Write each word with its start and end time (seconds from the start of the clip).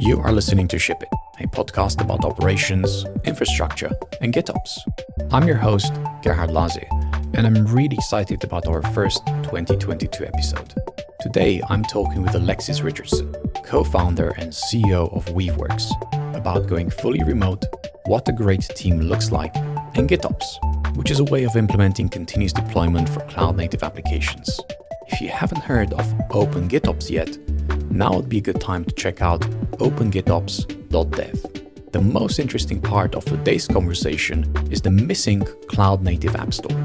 You 0.00 0.20
are 0.20 0.30
listening 0.30 0.68
to 0.68 0.78
Ship 0.78 1.02
It, 1.02 1.08
a 1.40 1.48
podcast 1.48 2.00
about 2.00 2.24
operations, 2.24 3.04
infrastructure, 3.24 3.90
and 4.20 4.32
GitOps. 4.32 4.78
I'm 5.32 5.48
your 5.48 5.56
host, 5.56 5.92
Gerhard 6.22 6.52
Lazu, 6.52 6.84
and 7.34 7.44
I'm 7.44 7.66
really 7.66 7.96
excited 7.96 8.44
about 8.44 8.68
our 8.68 8.80
first 8.92 9.26
2022 9.26 10.24
episode. 10.24 10.72
Today, 11.20 11.60
I'm 11.68 11.82
talking 11.82 12.22
with 12.22 12.36
Alexis 12.36 12.80
Richardson, 12.80 13.34
co 13.64 13.82
founder 13.82 14.36
and 14.38 14.52
CEO 14.52 15.12
of 15.16 15.24
Weaveworks, 15.34 15.90
about 16.36 16.68
going 16.68 16.90
fully 16.90 17.24
remote, 17.24 17.64
what 18.06 18.28
a 18.28 18.32
great 18.32 18.62
team 18.76 19.00
looks 19.00 19.32
like, 19.32 19.56
and 19.56 20.08
GitOps, 20.08 20.96
which 20.96 21.10
is 21.10 21.18
a 21.18 21.24
way 21.24 21.42
of 21.42 21.56
implementing 21.56 22.08
continuous 22.08 22.52
deployment 22.52 23.08
for 23.08 23.18
cloud 23.22 23.56
native 23.56 23.82
applications. 23.82 24.60
If 25.08 25.20
you 25.20 25.30
haven't 25.30 25.64
heard 25.64 25.92
of 25.94 26.14
Open 26.30 26.68
GitOps 26.68 27.10
yet, 27.10 27.36
now 27.90 28.14
would 28.14 28.28
be 28.28 28.38
a 28.38 28.42
good 28.42 28.60
time 28.60 28.84
to 28.84 28.94
check 28.94 29.22
out 29.22 29.40
opengitops.dev. 29.78 31.58
The 31.92 32.00
most 32.00 32.38
interesting 32.38 32.80
part 32.82 33.14
of 33.14 33.24
today's 33.24 33.66
conversation 33.66 34.52
is 34.70 34.82
the 34.82 34.90
missing 34.90 35.42
cloud 35.68 36.02
native 36.02 36.36
App 36.36 36.52
Store. 36.52 36.78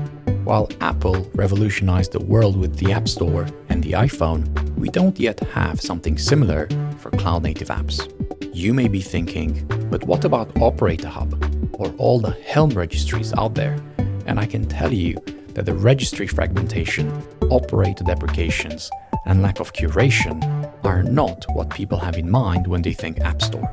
While 0.46 0.70
Apple 0.82 1.30
revolutionized 1.36 2.14
the 2.14 2.24
world 2.24 2.58
with 2.58 2.78
the 2.78 2.94
App 2.94 3.08
Store 3.08 3.48
and 3.70 3.84
the 3.84 3.92
iPhone, 3.92 4.48
we 4.78 4.90
don't 4.90 5.20
yet 5.20 5.40
have 5.42 5.82
something 5.82 6.18
similar 6.18 6.68
for 7.00 7.12
cloud 7.12 7.44
native 7.44 7.68
apps. 7.68 8.10
You 8.54 8.74
may 8.74 8.88
be 8.88 9.02
thinking, 9.02 9.66
but 9.90 10.04
what 10.06 10.26
about 10.26 10.56
Operator 10.62 11.10
Hub 11.10 11.34
or 11.74 11.90
all 11.98 12.20
the 12.20 12.32
Helm 12.46 12.70
registries 12.72 13.34
out 13.34 13.56
there? 13.56 13.78
And 14.26 14.40
I 14.40 14.46
can 14.46 14.66
tell 14.66 14.94
you 14.94 15.16
that 15.50 15.66
the 15.66 15.74
registry 15.74 16.28
fragmentation, 16.28 17.12
operator 17.52 18.04
deprecations, 18.04 18.90
and 19.26 19.42
lack 19.42 19.60
of 19.60 19.74
curation 19.74 20.42
are 20.86 21.04
not 21.04 21.46
what 21.54 21.70
people 21.70 21.98
have 21.98 22.18
in 22.18 22.30
mind 22.30 22.68
when 22.68 22.82
they 22.82 22.94
think 22.94 23.20
App 23.22 23.42
Store. 23.42 23.72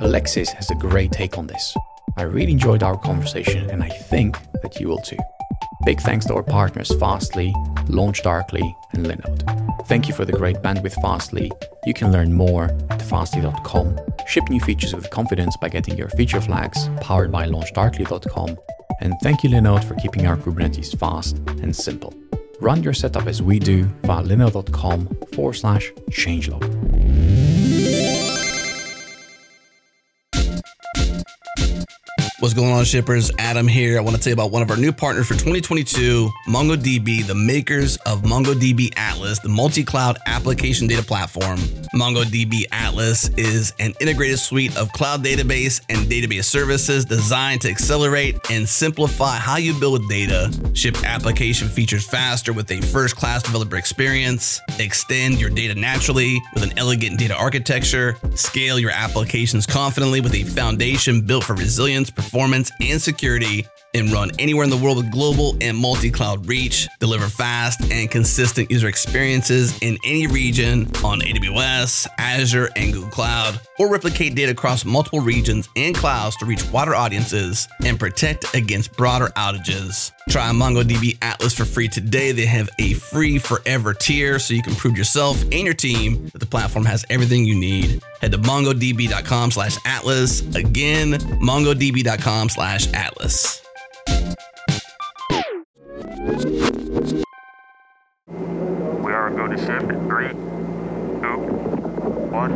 Alexis 0.00 0.50
has 0.50 0.70
a 0.70 0.74
great 0.74 1.12
take 1.12 1.38
on 1.38 1.46
this. 1.46 1.76
I 2.16 2.22
really 2.22 2.52
enjoyed 2.52 2.82
our 2.82 2.98
conversation 2.98 3.70
and 3.70 3.82
I 3.82 3.88
think 3.88 4.36
that 4.62 4.80
you 4.80 4.88
will 4.88 4.98
too. 4.98 5.18
Big 5.84 6.00
thanks 6.00 6.26
to 6.26 6.34
our 6.34 6.42
partners 6.42 6.94
Fastly, 6.98 7.52
LaunchDarkly, 7.86 8.74
and 8.92 9.06
Linode. 9.06 9.86
Thank 9.86 10.08
you 10.08 10.14
for 10.14 10.24
the 10.24 10.32
great 10.32 10.56
bandwidth 10.56 11.00
Fastly. 11.00 11.50
You 11.86 11.94
can 11.94 12.12
learn 12.12 12.32
more 12.32 12.64
at 12.90 13.00
fastly.com. 13.00 13.98
Ship 14.26 14.48
new 14.50 14.60
features 14.60 14.94
with 14.94 15.10
confidence 15.10 15.56
by 15.56 15.68
getting 15.68 15.96
your 15.96 16.10
feature 16.10 16.40
flags 16.40 16.88
powered 17.00 17.32
by 17.32 17.46
launchdarkly.com. 17.46 18.58
And 19.00 19.14
thank 19.22 19.42
you 19.42 19.50
Linode 19.50 19.84
for 19.84 19.94
keeping 19.94 20.26
our 20.26 20.36
Kubernetes 20.36 20.96
fast 20.98 21.38
and 21.62 21.74
simple. 21.74 22.19
Run 22.60 22.82
your 22.82 22.92
setup 22.92 23.26
as 23.26 23.42
we 23.42 23.58
do 23.58 23.84
via 24.02 24.22
linode.com 24.22 25.06
forward 25.32 25.54
slash 25.54 25.92
changelog. 26.10 26.60
What's 32.40 32.54
going 32.54 32.72
on, 32.72 32.86
shippers? 32.86 33.30
Adam 33.38 33.68
here. 33.68 33.98
I 33.98 34.00
want 34.00 34.16
to 34.16 34.22
tell 34.22 34.30
you 34.30 34.34
about 34.34 34.50
one 34.50 34.62
of 34.62 34.70
our 34.70 34.76
new 34.78 34.92
partners 34.92 35.26
for 35.28 35.34
2022, 35.34 36.30
MongoDB, 36.48 37.26
the 37.26 37.34
makers 37.34 37.98
of 38.06 38.22
MongoDB 38.22 38.94
Atlas, 38.96 39.40
the 39.40 39.50
multi 39.50 39.84
cloud 39.84 40.16
application 40.24 40.86
data 40.86 41.02
platform. 41.02 41.58
MongoDB 41.94 42.64
Atlas 42.72 43.28
is 43.36 43.74
an 43.78 43.92
integrated 44.00 44.38
suite 44.38 44.74
of 44.78 44.90
cloud 44.92 45.22
database 45.22 45.79
and 45.90 46.06
database 46.06 46.44
services 46.44 47.04
designed 47.04 47.60
to 47.60 47.68
accelerate 47.68 48.38
and 48.50 48.66
simplify 48.68 49.36
how 49.36 49.56
you 49.56 49.78
build 49.78 50.08
data, 50.08 50.50
ship 50.72 50.96
application 51.04 51.68
features 51.68 52.06
faster 52.06 52.52
with 52.52 52.70
a 52.70 52.80
first 52.80 53.16
class 53.16 53.42
developer 53.42 53.76
experience, 53.76 54.60
extend 54.78 55.40
your 55.40 55.50
data 55.50 55.74
naturally 55.74 56.40
with 56.54 56.62
an 56.62 56.72
elegant 56.78 57.18
data 57.18 57.34
architecture, 57.34 58.16
scale 58.34 58.78
your 58.78 58.92
applications 58.92 59.66
confidently 59.66 60.20
with 60.20 60.34
a 60.34 60.44
foundation 60.44 61.20
built 61.20 61.44
for 61.44 61.54
resilience, 61.54 62.10
performance, 62.10 62.70
and 62.80 63.02
security, 63.02 63.66
and 63.94 64.10
run 64.12 64.30
anywhere 64.38 64.64
in 64.64 64.70
the 64.70 64.76
world 64.76 64.96
with 64.96 65.10
global 65.10 65.56
and 65.60 65.76
multi 65.76 66.10
cloud 66.10 66.46
reach. 66.46 66.88
Deliver 66.98 67.28
fast 67.28 67.80
and 67.90 68.10
consistent 68.10 68.70
user 68.70 68.88
experiences 68.88 69.76
in 69.80 69.98
any 70.04 70.26
region 70.26 70.82
on 71.04 71.20
AWS, 71.20 72.06
Azure, 72.18 72.70
and 72.76 72.92
Google 72.92 73.10
Cloud, 73.10 73.60
or 73.78 73.90
replicate 73.90 74.34
data 74.34 74.52
across 74.52 74.84
multiple 74.84 75.20
regions 75.20 75.68
and 75.76 75.94
clouds 75.94 76.36
to 76.36 76.44
reach 76.46 76.64
wider 76.70 76.94
audiences 76.94 77.68
and 77.84 77.98
protect 77.98 78.54
against 78.54 78.96
broader 78.96 79.28
outages. 79.36 80.12
Try 80.28 80.50
MongoDB 80.50 81.18
Atlas 81.22 81.54
for 81.54 81.64
free 81.64 81.88
today. 81.88 82.32
They 82.32 82.46
have 82.46 82.70
a 82.78 82.94
free 82.94 83.38
forever 83.38 83.94
tier 83.94 84.38
so 84.38 84.54
you 84.54 84.62
can 84.62 84.74
prove 84.76 84.96
yourself 84.96 85.42
and 85.42 85.64
your 85.64 85.74
team 85.74 86.28
that 86.28 86.38
the 86.38 86.46
platform 86.46 86.84
has 86.84 87.04
everything 87.10 87.44
you 87.44 87.56
need. 87.56 88.02
Head 88.20 88.32
to 88.32 88.38
mongodb.com 88.38 89.50
slash 89.50 89.76
atlas. 89.84 90.40
Again, 90.54 91.12
mongodb.com 91.40 92.48
slash 92.48 92.92
atlas. 92.92 93.62
We 99.02 99.12
are 99.12 99.30
going 99.30 99.50
to 99.50 99.58
ship 99.58 99.82
in 99.82 100.08
three, 100.08 100.28
two, 100.28 101.38
one. 102.30 102.52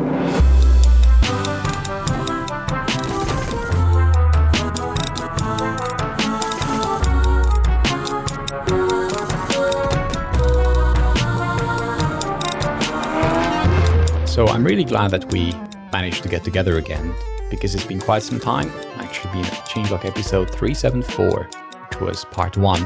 So 14.26 14.48
I'm 14.48 14.64
really 14.64 14.84
glad 14.84 15.10
that 15.12 15.30
we 15.30 15.52
managed 15.92 16.22
to 16.24 16.28
get 16.28 16.42
together 16.44 16.76
again 16.78 17.14
because 17.54 17.74
it's 17.74 17.84
been 17.84 18.00
quite 18.00 18.22
some 18.22 18.38
time. 18.40 18.70
Actually, 18.96 19.32
been 19.32 19.44
at 19.46 19.66
Changelog 19.66 20.04
episode 20.04 20.50
374, 20.50 21.48
which 21.90 22.00
was 22.00 22.24
part 22.26 22.56
one 22.56 22.82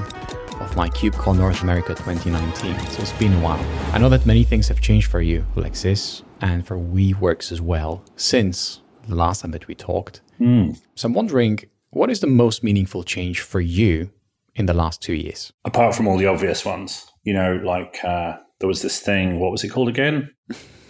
of 0.61 0.77
my 0.77 0.89
KubeCon 0.89 1.37
North 1.39 1.63
America 1.63 1.95
2019. 1.95 2.79
So 2.91 3.03
it's 3.03 3.13
been 3.13 3.33
a 3.35 3.41
while. 3.41 3.65
I 3.93 3.99
know 3.99 4.09
that 4.09 4.27
many 4.27 4.45
things 4.45 4.69
have 4.69 4.81
changed 4.81 5.09
for 5.11 5.21
you, 5.21 5.45
Alexis, 5.57 6.23
and 6.41 6.67
for 6.67 6.77
Weaveworks 6.77 7.53
as 7.53 7.61
well 7.61 8.05
since 8.17 8.81
the 9.07 9.15
last 9.15 9.43
time 9.43 9.53
that 9.53 9.67
we 9.67 9.75
talked. 9.75 10.21
So 10.41 11.07
I'm 11.07 11.15
wondering, 11.15 11.59
what 11.91 12.11
is 12.11 12.21
the 12.21 12.29
most 12.29 12.63
meaningful 12.63 13.03
change 13.03 13.41
for 13.41 13.61
you 13.61 14.11
in 14.55 14.67
the 14.67 14.75
last 14.75 15.03
two 15.03 15.15
years? 15.15 15.53
apart 15.65 15.95
from 15.95 16.07
all 16.07 16.17
the 16.17 16.27
obvious 16.27 16.65
ones. 16.65 17.11
You 17.25 17.35
know, 17.35 17.61
like 17.65 17.99
uh, 18.05 18.37
there 18.61 18.69
was 18.69 18.83
this 18.83 19.01
thing. 19.01 19.39
What 19.39 19.53
was 19.53 19.65
it 19.65 19.69
called 19.69 19.89
again? 19.89 20.31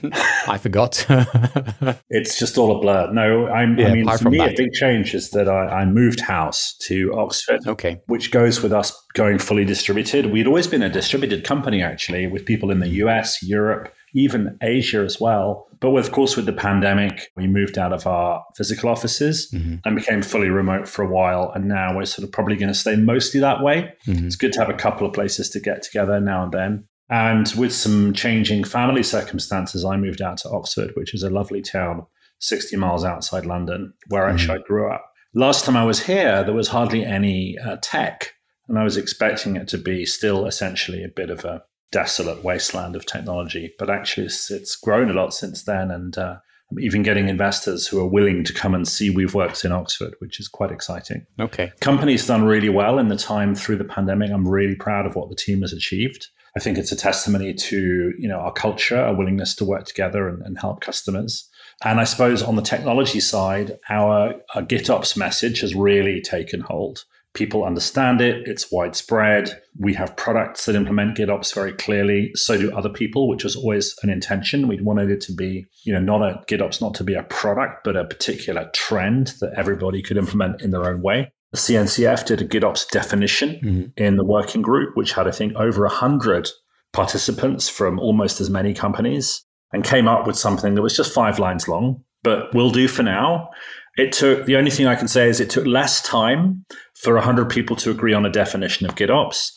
I 0.49 0.59
forgot. 0.59 1.05
It's 2.11 2.39
just 2.39 2.57
all 2.57 2.77
a 2.77 2.81
blur. 2.81 3.13
No, 3.13 3.47
I'm, 3.49 3.79
Yeah, 3.79 3.89
I 3.89 3.95
mean, 3.95 4.09
for 4.17 4.31
me, 4.31 4.39
that. 4.39 4.53
a 4.53 4.57
big 4.57 4.73
change 4.73 5.15
is 5.15 5.31
that 5.31 5.49
I, 5.49 5.83
I 5.83 5.85
moved 5.85 6.21
house 6.21 6.75
to 6.83 7.13
Oxford, 7.15 7.61
okay. 7.67 8.01
which 8.07 8.31
goes 8.31 8.63
with 8.63 8.73
us 8.73 8.99
going 9.13 9.39
fully 9.39 9.65
distributed. 9.65 10.27
We'd 10.27 10.47
always 10.47 10.67
been 10.67 10.83
a 10.83 10.89
distributed 10.89 11.45
company, 11.45 11.83
actually, 11.83 12.27
with 12.27 12.47
people 12.47 12.71
in 12.71 12.81
the 12.81 12.89
US, 13.05 13.43
Europe, 13.43 13.93
even 14.15 14.57
Asia 14.63 15.01
as 15.01 15.21
well. 15.21 15.69
But 15.81 15.91
with, 15.91 16.07
of 16.07 16.13
course, 16.13 16.35
with 16.35 16.47
the 16.47 16.53
pandemic, 16.53 17.31
we 17.37 17.47
moved 17.47 17.79
out 17.79 17.93
of 17.93 18.07
our 18.07 18.43
physical 18.57 18.89
offices 18.89 19.51
mm-hmm. 19.53 19.77
and 19.85 19.97
became 19.97 20.23
fully 20.23 20.49
remote 20.49 20.89
for 20.89 21.03
a 21.03 21.09
while. 21.09 21.53
And 21.55 21.69
now 21.69 21.95
we're 21.95 22.07
sort 22.07 22.27
of 22.27 22.33
probably 22.33 22.57
going 22.57 22.73
to 22.73 22.79
stay 22.79 22.97
mostly 22.97 23.41
that 23.41 23.63
way. 23.63 23.93
Mm-hmm. 24.07 24.27
It's 24.27 24.37
good 24.37 24.53
to 24.55 24.61
have 24.61 24.71
a 24.71 24.75
couple 24.75 25.07
of 25.07 25.13
places 25.13 25.51
to 25.51 25.61
get 25.61 25.83
together 25.83 26.21
now 26.21 26.45
and 26.45 26.53
then. 26.53 26.85
And 27.11 27.51
with 27.57 27.73
some 27.73 28.13
changing 28.13 28.65
family 28.65 29.03
circumstances, 29.03 29.85
I 29.85 29.97
moved 29.97 30.21
out 30.21 30.39
to 30.39 30.51
Oxford, 30.51 30.91
which 30.95 31.15
is 31.15 31.23
a 31.23 31.31
lovely 31.31 31.63
town 31.63 32.07
60 32.41 32.77
miles 32.77 33.05
outside 33.05 33.47
London, 33.47 33.95
where 34.09 34.29
actually 34.29 34.59
I 34.59 34.63
grew 34.63 34.93
up. 34.93 35.05
Last 35.35 35.65
time 35.65 35.77
I 35.77 35.85
was 35.85 36.05
here, 36.05 36.45
there 36.45 36.55
was 36.55 36.69
hardly 36.69 37.05
any 37.05 37.57
uh, 37.59 37.77
tech, 37.83 38.33
and 38.69 38.79
I 38.79 38.85
was 38.85 38.97
expecting 38.97 39.57
it 39.57 39.69
to 39.69 39.79
be 39.79 40.07
still 40.07 40.47
essentially 40.47 41.03
a 41.03 41.09
bit 41.09 41.31
of 41.31 41.45
a 41.45 41.63
desolate 41.91 42.45
wasteland 42.45 42.95
of 42.95 43.07
technology. 43.07 43.73
But 43.79 43.91
actually, 43.91 44.27
it's, 44.27 44.51
it's 44.51 44.77
grown 44.77 45.11
a 45.11 45.15
lot 45.15 45.35
since 45.35 45.65
then, 45.65 45.91
and 45.91 46.17
uh, 46.17 46.37
I'm 46.71 46.81
even 46.81 47.03
getting 47.03 47.29
investors 47.29 47.87
who 47.87 47.99
are 47.99 48.07
willing 48.09 48.45
to 48.45 48.53
come 48.53 48.75
and 48.75 48.87
see 48.87 49.15
Weaveworks 49.15 49.65
in 49.65 49.73
Oxford, 49.73 50.15
which 50.19 50.39
is 50.39 50.49
quite 50.49 50.71
exciting 50.71 51.27
Okay. 51.41 51.73
company's 51.81 52.27
done 52.27 52.45
really 52.45 52.69
well 52.69 52.99
in 52.99 53.09
the 53.09 53.17
time 53.17 53.55
through 53.55 53.77
the 53.77 53.85
pandemic. 53.85 54.31
I'm 54.31 54.47
really 54.47 54.75
proud 54.75 55.07
of 55.07 55.17
what 55.17 55.31
the 55.31 55.37
team 55.37 55.63
has 55.63 55.73
achieved. 55.73 56.29
I 56.57 56.61
think 56.61 56.79
it's 56.79 56.93
a 56.93 56.97
testimony 56.97 57.55
to 57.55 58.13
you 58.19 58.29
know 58.29 58.39
our 58.39 58.53
culture, 58.53 58.99
our 58.99 59.15
willingness 59.15 59.55
to 59.57 59.65
work 59.65 59.85
together 59.85 60.29
and, 60.29 60.43
and 60.43 60.59
help 60.59 60.81
customers. 60.81 61.49
And 61.85 62.01
I 62.01 62.05
suppose 62.05 62.43
on 62.43 62.57
the 62.57 62.63
technology 62.63 63.21
side, 63.21 63.79
our, 63.89 64.35
our 64.55 64.63
GitOps 64.63 65.17
message 65.17 65.61
has 65.61 65.75
really 65.75 66.21
taken 66.21 66.61
hold. 66.61 67.05
People 67.35 67.63
understand 67.63 68.21
it, 68.21 68.49
it's 68.49 68.73
widespread. 68.73 69.61
We 69.79 69.95
have 69.95 70.17
products 70.17 70.67
that 70.67 70.75
implement 70.75 71.19
GitOps 71.19 71.55
very 71.55 71.73
clearly. 71.73 72.33
So 72.35 72.59
do 72.59 72.75
other 72.77 72.89
people, 72.89 73.29
which 73.29 73.45
was 73.45 73.55
always 73.55 73.95
an 74.03 74.11
intention. 74.11 74.67
We 74.67 74.81
wanted 74.81 75.11
it 75.11 75.21
to 75.23 75.35
be, 75.35 75.67
you 75.85 75.93
know, 75.93 76.01
not 76.01 76.23
a 76.23 76.43
GitOps 76.49 76.81
not 76.81 76.95
to 76.95 77.05
be 77.05 77.15
a 77.15 77.23
product, 77.25 77.85
but 77.85 77.97
a 77.97 78.07
particular 78.07 78.69
trend 78.75 79.35
that 79.41 79.53
everybody 79.57 80.03
could 80.03 80.17
implement 80.17 80.63
in 80.63 80.73
their 80.73 80.87
own 80.87 81.01
way. 81.01 81.33
The 81.53 81.59
CNCF 81.59 82.27
did 82.27 82.41
a 82.43 82.47
GitOps 82.47 82.91
definition 82.91 83.61
mm-hmm. 83.63 84.03
in 84.03 84.17
the 84.17 84.25
working 84.25 84.63
group, 84.63 84.97
which 84.97 85.13
had, 85.13 85.27
I 85.27 85.31
think, 85.31 85.55
over 85.55 85.83
100 85.83 86.51
participants 86.93 87.69
from 87.69 87.99
almost 87.99 88.41
as 88.41 88.51
many 88.51 88.75
companies 88.75 89.45
and 89.73 89.85
came 89.85 90.09
up 90.09 90.27
with 90.27 90.37
something 90.37 90.75
that 90.75 90.83
was 90.83 90.97
just 90.97 91.13
five 91.13 91.39
lines 91.39 91.69
long, 91.69 92.03
but 92.23 92.39
but 92.53 92.55
will 92.55 92.71
do 92.71 92.89
for 92.89 93.03
now. 93.03 93.51
It 93.97 94.13
took 94.13 94.45
the 94.47 94.57
only 94.57 94.71
thing 94.71 94.87
I 94.87 94.95
can 94.95 95.09
say 95.09 95.29
is 95.29 95.41
it 95.41 95.51
took 95.51 95.67
less 95.67 96.01
time 96.03 96.65
for 96.95 97.15
100 97.15 97.49
people 97.49 97.75
to 97.77 97.91
agree 97.91 98.13
on 98.13 98.25
a 98.25 98.31
definition 98.31 98.87
of 98.87 98.95
GitOps 98.95 99.51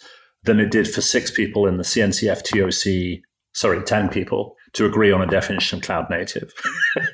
than 0.43 0.59
it 0.59 0.71
did 0.71 0.89
for 0.89 1.01
six 1.01 1.29
people 1.29 1.67
in 1.67 1.77
the 1.77 1.83
CNCF 1.83 2.41
TOC, 2.43 3.21
sorry, 3.53 3.83
10 3.83 4.09
people 4.09 4.55
to 4.73 4.85
agree 4.85 5.11
on 5.11 5.21
a 5.21 5.27
definition 5.27 5.77
of 5.77 5.83
cloud 5.83 6.09
native. 6.09 6.51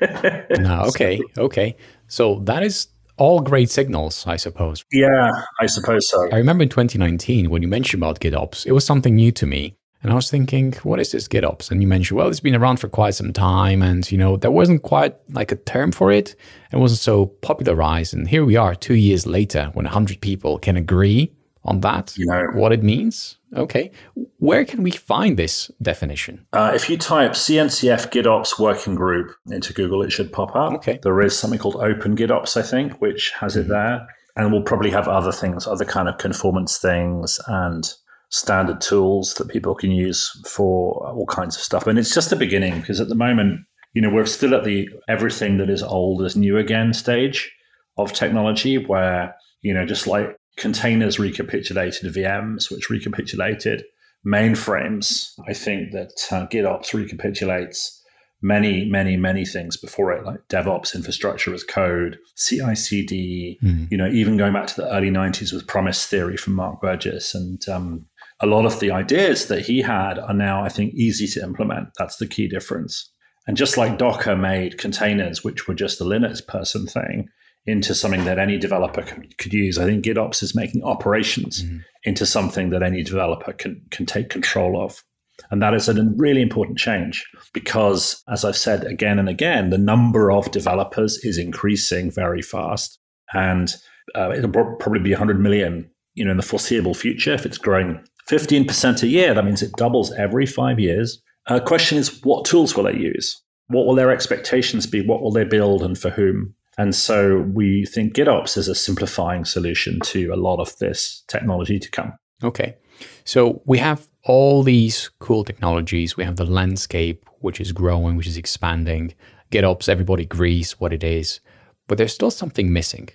no, 0.58 0.82
okay, 0.86 1.20
okay. 1.36 1.76
So 2.06 2.40
that 2.44 2.62
is 2.62 2.88
all 3.18 3.40
great 3.40 3.70
signals, 3.70 4.26
I 4.26 4.36
suppose. 4.36 4.84
Yeah, 4.92 5.30
I 5.60 5.66
suppose 5.66 6.08
so. 6.08 6.28
I 6.32 6.36
remember 6.36 6.62
in 6.62 6.68
2019 6.68 7.50
when 7.50 7.62
you 7.62 7.68
mentioned 7.68 8.02
about 8.02 8.20
GitOps, 8.20 8.66
it 8.66 8.72
was 8.72 8.84
something 8.84 9.14
new 9.14 9.32
to 9.32 9.46
me. 9.46 9.74
And 10.00 10.12
I 10.12 10.14
was 10.14 10.30
thinking, 10.30 10.74
what 10.84 11.00
is 11.00 11.10
this 11.10 11.26
GitOps? 11.26 11.72
And 11.72 11.82
you 11.82 11.88
mentioned, 11.88 12.18
well, 12.18 12.28
it's 12.28 12.38
been 12.38 12.54
around 12.54 12.76
for 12.78 12.88
quite 12.88 13.16
some 13.16 13.32
time. 13.32 13.82
And, 13.82 14.10
you 14.12 14.16
know, 14.16 14.36
there 14.36 14.50
wasn't 14.50 14.82
quite 14.82 15.16
like 15.30 15.50
a 15.50 15.56
term 15.56 15.90
for 15.90 16.12
it. 16.12 16.36
It 16.72 16.76
wasn't 16.76 17.00
so 17.00 17.26
popularized. 17.26 18.14
And 18.14 18.28
here 18.28 18.44
we 18.44 18.54
are 18.54 18.76
two 18.76 18.94
years 18.94 19.26
later 19.26 19.70
when 19.74 19.86
100 19.86 20.20
people 20.20 20.58
can 20.58 20.76
agree 20.76 21.32
on 21.68 21.80
that, 21.80 22.16
you 22.16 22.26
know, 22.26 22.48
what 22.54 22.72
it 22.72 22.82
means. 22.82 23.36
Okay. 23.54 23.90
Where 24.38 24.64
can 24.64 24.82
we 24.82 24.90
find 24.90 25.36
this 25.36 25.70
definition? 25.80 26.46
Uh, 26.52 26.72
if 26.74 26.90
you 26.90 26.96
type 26.96 27.32
CNCF 27.32 28.10
GitOps 28.10 28.58
working 28.58 28.94
group 28.94 29.34
into 29.50 29.72
Google, 29.72 30.02
it 30.02 30.10
should 30.10 30.32
pop 30.32 30.56
up. 30.56 30.72
Okay. 30.74 30.98
There 31.02 31.20
is 31.20 31.38
something 31.38 31.58
called 31.58 31.76
Open 31.76 32.16
GitOps, 32.16 32.56
I 32.56 32.62
think, 32.62 33.00
which 33.00 33.32
has 33.38 33.56
it 33.56 33.62
mm-hmm. 33.62 33.72
there. 33.72 34.06
And 34.36 34.52
we'll 34.52 34.62
probably 34.62 34.90
have 34.90 35.08
other 35.08 35.32
things, 35.32 35.66
other 35.66 35.84
kind 35.84 36.08
of 36.08 36.18
conformance 36.18 36.78
things 36.78 37.40
and 37.48 37.92
standard 38.30 38.80
tools 38.80 39.34
that 39.34 39.48
people 39.48 39.74
can 39.74 39.90
use 39.90 40.30
for 40.46 41.06
all 41.08 41.26
kinds 41.26 41.56
of 41.56 41.62
stuff. 41.62 41.86
And 41.86 41.98
it's 41.98 42.14
just 42.14 42.30
the 42.30 42.36
beginning 42.36 42.80
because 42.80 43.00
at 43.00 43.08
the 43.08 43.14
moment, 43.14 43.60
you 43.94 44.02
know, 44.02 44.10
we're 44.10 44.26
still 44.26 44.54
at 44.54 44.64
the 44.64 44.88
everything 45.08 45.58
that 45.58 45.70
is 45.70 45.82
old 45.82 46.22
is 46.22 46.36
new 46.36 46.56
again 46.56 46.92
stage 46.92 47.50
of 47.96 48.12
technology 48.12 48.78
where, 48.78 49.34
you 49.62 49.74
know, 49.74 49.84
just 49.84 50.06
like 50.06 50.37
containers 50.58 51.18
recapitulated 51.18 52.12
VMs, 52.12 52.70
which 52.70 52.90
recapitulated 52.90 53.84
mainframes, 54.26 55.32
I 55.48 55.54
think 55.54 55.92
that 55.92 56.12
uh, 56.30 56.46
GitOps 56.48 56.92
recapitulates 56.92 57.94
many, 58.42 58.84
many, 58.84 59.16
many 59.16 59.44
things 59.44 59.76
before 59.76 60.12
it, 60.12 60.24
like 60.24 60.46
DevOps 60.48 60.94
infrastructure 60.94 61.52
as 61.54 61.64
code, 61.64 62.18
CI 62.36 62.74
CD, 62.74 63.58
mm. 63.62 63.90
you 63.90 63.96
know, 63.96 64.08
even 64.08 64.36
going 64.36 64.52
back 64.52 64.66
to 64.68 64.76
the 64.80 64.94
early 64.94 65.10
90s 65.10 65.52
with 65.52 65.66
Promise 65.66 66.06
Theory 66.06 66.36
from 66.36 66.54
Mark 66.54 66.80
Burgess. 66.80 67.34
And 67.34 67.66
um, 67.68 68.06
a 68.40 68.46
lot 68.46 68.64
of 68.64 68.78
the 68.80 68.90
ideas 68.90 69.46
that 69.46 69.64
he 69.64 69.80
had 69.80 70.18
are 70.18 70.34
now, 70.34 70.62
I 70.62 70.68
think, 70.68 70.94
easy 70.94 71.26
to 71.28 71.42
implement. 71.42 71.88
That's 71.98 72.16
the 72.16 72.26
key 72.26 72.48
difference. 72.48 73.10
And 73.46 73.56
just 73.56 73.76
like 73.76 73.98
Docker 73.98 74.36
made 74.36 74.78
containers, 74.78 75.42
which 75.42 75.66
were 75.66 75.74
just 75.74 76.00
a 76.00 76.04
Linux 76.04 76.46
person 76.46 76.86
thing, 76.86 77.28
into 77.68 77.94
something 77.94 78.24
that 78.24 78.38
any 78.38 78.56
developer 78.56 79.02
can, 79.02 79.28
could 79.38 79.52
use, 79.52 79.78
I 79.78 79.84
think 79.84 80.04
GitOps 80.04 80.42
is 80.42 80.54
making 80.54 80.82
operations 80.84 81.62
mm-hmm. 81.62 81.78
into 82.04 82.24
something 82.24 82.70
that 82.70 82.82
any 82.82 83.02
developer 83.02 83.52
can, 83.52 83.82
can 83.90 84.06
take 84.06 84.30
control 84.30 84.82
of. 84.82 85.02
And 85.50 85.62
that 85.62 85.74
is 85.74 85.88
a 85.88 86.02
really 86.16 86.42
important 86.42 86.78
change 86.78 87.24
because, 87.52 88.22
as 88.28 88.44
I've 88.44 88.56
said 88.56 88.84
again 88.84 89.18
and 89.18 89.28
again, 89.28 89.70
the 89.70 89.78
number 89.78 90.32
of 90.32 90.50
developers 90.50 91.18
is 91.18 91.38
increasing 91.38 92.10
very 92.10 92.42
fast. 92.42 92.98
And 93.32 93.72
uh, 94.14 94.32
it'll 94.32 94.50
probably 94.50 95.00
be 95.00 95.12
100 95.12 95.38
million 95.38 95.88
you 96.14 96.24
know, 96.24 96.32
in 96.32 96.36
the 96.36 96.42
foreseeable 96.42 96.94
future 96.94 97.32
if 97.32 97.46
it's 97.46 97.58
growing 97.58 98.02
15% 98.28 99.02
a 99.02 99.06
year. 99.06 99.34
That 99.34 99.44
means 99.44 99.62
it 99.62 99.72
doubles 99.76 100.12
every 100.14 100.46
five 100.46 100.80
years. 100.80 101.22
Uh, 101.46 101.60
question 101.60 101.98
is, 101.98 102.20
what 102.24 102.44
tools 102.44 102.74
will 102.74 102.84
they 102.84 102.96
use? 102.96 103.40
What 103.68 103.86
will 103.86 103.94
their 103.94 104.10
expectations 104.10 104.86
be? 104.86 105.06
What 105.06 105.22
will 105.22 105.30
they 105.30 105.44
build 105.44 105.82
and 105.82 105.96
for 105.96 106.10
whom? 106.10 106.54
And 106.78 106.94
so 106.94 107.40
we 107.52 107.84
think 107.86 108.14
GitOps 108.14 108.56
is 108.56 108.68
a 108.68 108.74
simplifying 108.74 109.44
solution 109.44 109.98
to 110.04 110.30
a 110.32 110.36
lot 110.36 110.60
of 110.60 110.78
this 110.78 111.24
technology 111.26 111.78
to 111.80 111.90
come. 111.90 112.12
Okay. 112.42 112.76
So 113.24 113.62
we 113.66 113.78
have 113.78 114.08
all 114.24 114.62
these 114.62 115.10
cool 115.18 115.44
technologies. 115.44 116.16
We 116.16 116.24
have 116.24 116.36
the 116.36 116.46
landscape, 116.46 117.28
which 117.40 117.60
is 117.60 117.72
growing, 117.72 118.16
which 118.16 118.28
is 118.28 118.36
expanding. 118.36 119.14
GitOps, 119.50 119.88
everybody 119.88 120.22
agrees 120.22 120.78
what 120.78 120.92
it 120.92 121.02
is, 121.02 121.40
but 121.88 121.98
there's 121.98 122.14
still 122.14 122.30
something 122.30 122.72
missing. 122.72 123.08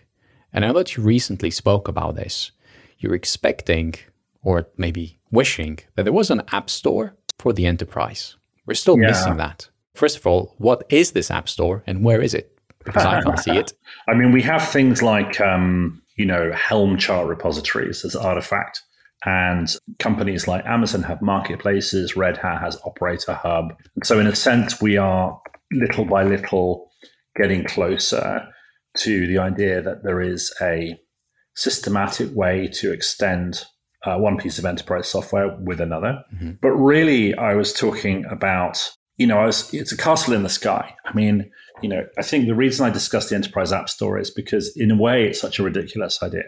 And 0.51 0.65
I 0.65 0.68
know 0.68 0.80
that 0.80 0.98
you 0.98 1.04
recently 1.04 1.50
spoke 1.50 1.88
about 1.88 2.15
this. 2.15 2.51
You're 3.00 3.15
expecting 3.15 3.95
or 4.44 4.68
maybe 4.77 5.19
wishing 5.31 5.80
that 5.95 6.04
there 6.04 6.13
was 6.13 6.30
an 6.30 6.42
app 6.51 6.69
store 6.69 7.15
for 7.39 7.54
the 7.54 7.65
enterprise. 7.65 8.36
We're 8.65 8.74
still 8.74 9.00
yeah. 9.00 9.07
missing 9.07 9.38
that. 9.38 9.69
First 9.94 10.18
of 10.18 10.27
all, 10.27 10.56
what 10.57 10.83
is 10.89 11.12
this 11.12 11.31
app 11.31 11.48
store 11.48 11.83
and 11.88 12.04
where 12.04 12.21
is 12.21 12.33
it? 12.33 12.52
Because 12.83 13.06
I 13.06 13.21
can't 13.21 13.39
see 13.39 13.57
it. 13.57 13.74
I 14.07 14.13
mean, 14.13 14.31
we 14.31 14.41
have 14.44 14.68
things 14.68 15.01
like, 15.01 15.39
um, 15.39 16.01
you 16.15 16.25
know, 16.25 16.51
Helm 16.51 16.97
chart 16.97 17.27
repositories 17.27 18.03
as 18.06 18.15
Artifact. 18.15 18.81
And 19.25 19.74
companies 20.00 20.47
like 20.47 20.65
Amazon 20.65 21.03
have 21.03 21.21
marketplaces, 21.21 22.18
Red 22.18 22.38
Hat 22.38 22.62
has 22.62 22.77
Operator 22.85 23.33
Hub. 23.33 23.74
So, 24.03 24.19
in 24.19 24.27
a 24.27 24.35
sense, 24.35 24.81
we 24.81 24.97
are 24.97 25.39
little 25.71 26.03
by 26.03 26.24
little 26.24 26.91
getting 27.35 27.63
closer 27.63 28.47
to 28.97 29.27
the 29.27 29.38
idea 29.38 29.81
that 29.81 30.03
there 30.03 30.21
is 30.21 30.53
a 30.62 30.97
systematic 31.56 32.36
way 32.36 32.68
to 32.68 32.91
extend 32.91 33.63
uh, 34.03 34.18
one 34.18 34.38
piece 34.38 34.59
of 34.59 34.65
enterprise 34.65 35.07
software 35.07 35.56
with 35.59 35.79
another. 35.79 36.24
Mm-hmm. 36.33 36.51
But 36.62 36.71
really, 36.71 37.36
I 37.36 37.56
was 37.56 37.74
talking 37.74 38.25
about, 38.29 38.91
you 39.18 39.27
know, 39.27 39.45
was, 39.45 39.74
it's 39.74 39.92
a 39.92 39.98
castle 39.98 40.33
in 40.33 40.44
the 40.44 40.50
sky. 40.50 40.95
I 41.06 41.13
mean, 41.13 41.50
you 41.81 41.89
know, 41.89 42.06
I 42.18 42.24
think 42.24 42.48
the 42.48 42.56
reason 42.56 42.86
I 42.86 42.89
discussed 42.89 43.30
the 43.30 43.36
enterprise 43.36 43.71
app 43.71 43.89
store 43.89 44.18
is 44.18 44.31
because, 44.31 44.75
in 44.75 44.92
a 44.92 44.95
way, 44.95 45.25
it's 45.25 45.42
such 45.42 45.60
a 45.60 45.63
ridiculous 45.63 46.21
idea. 46.24 46.44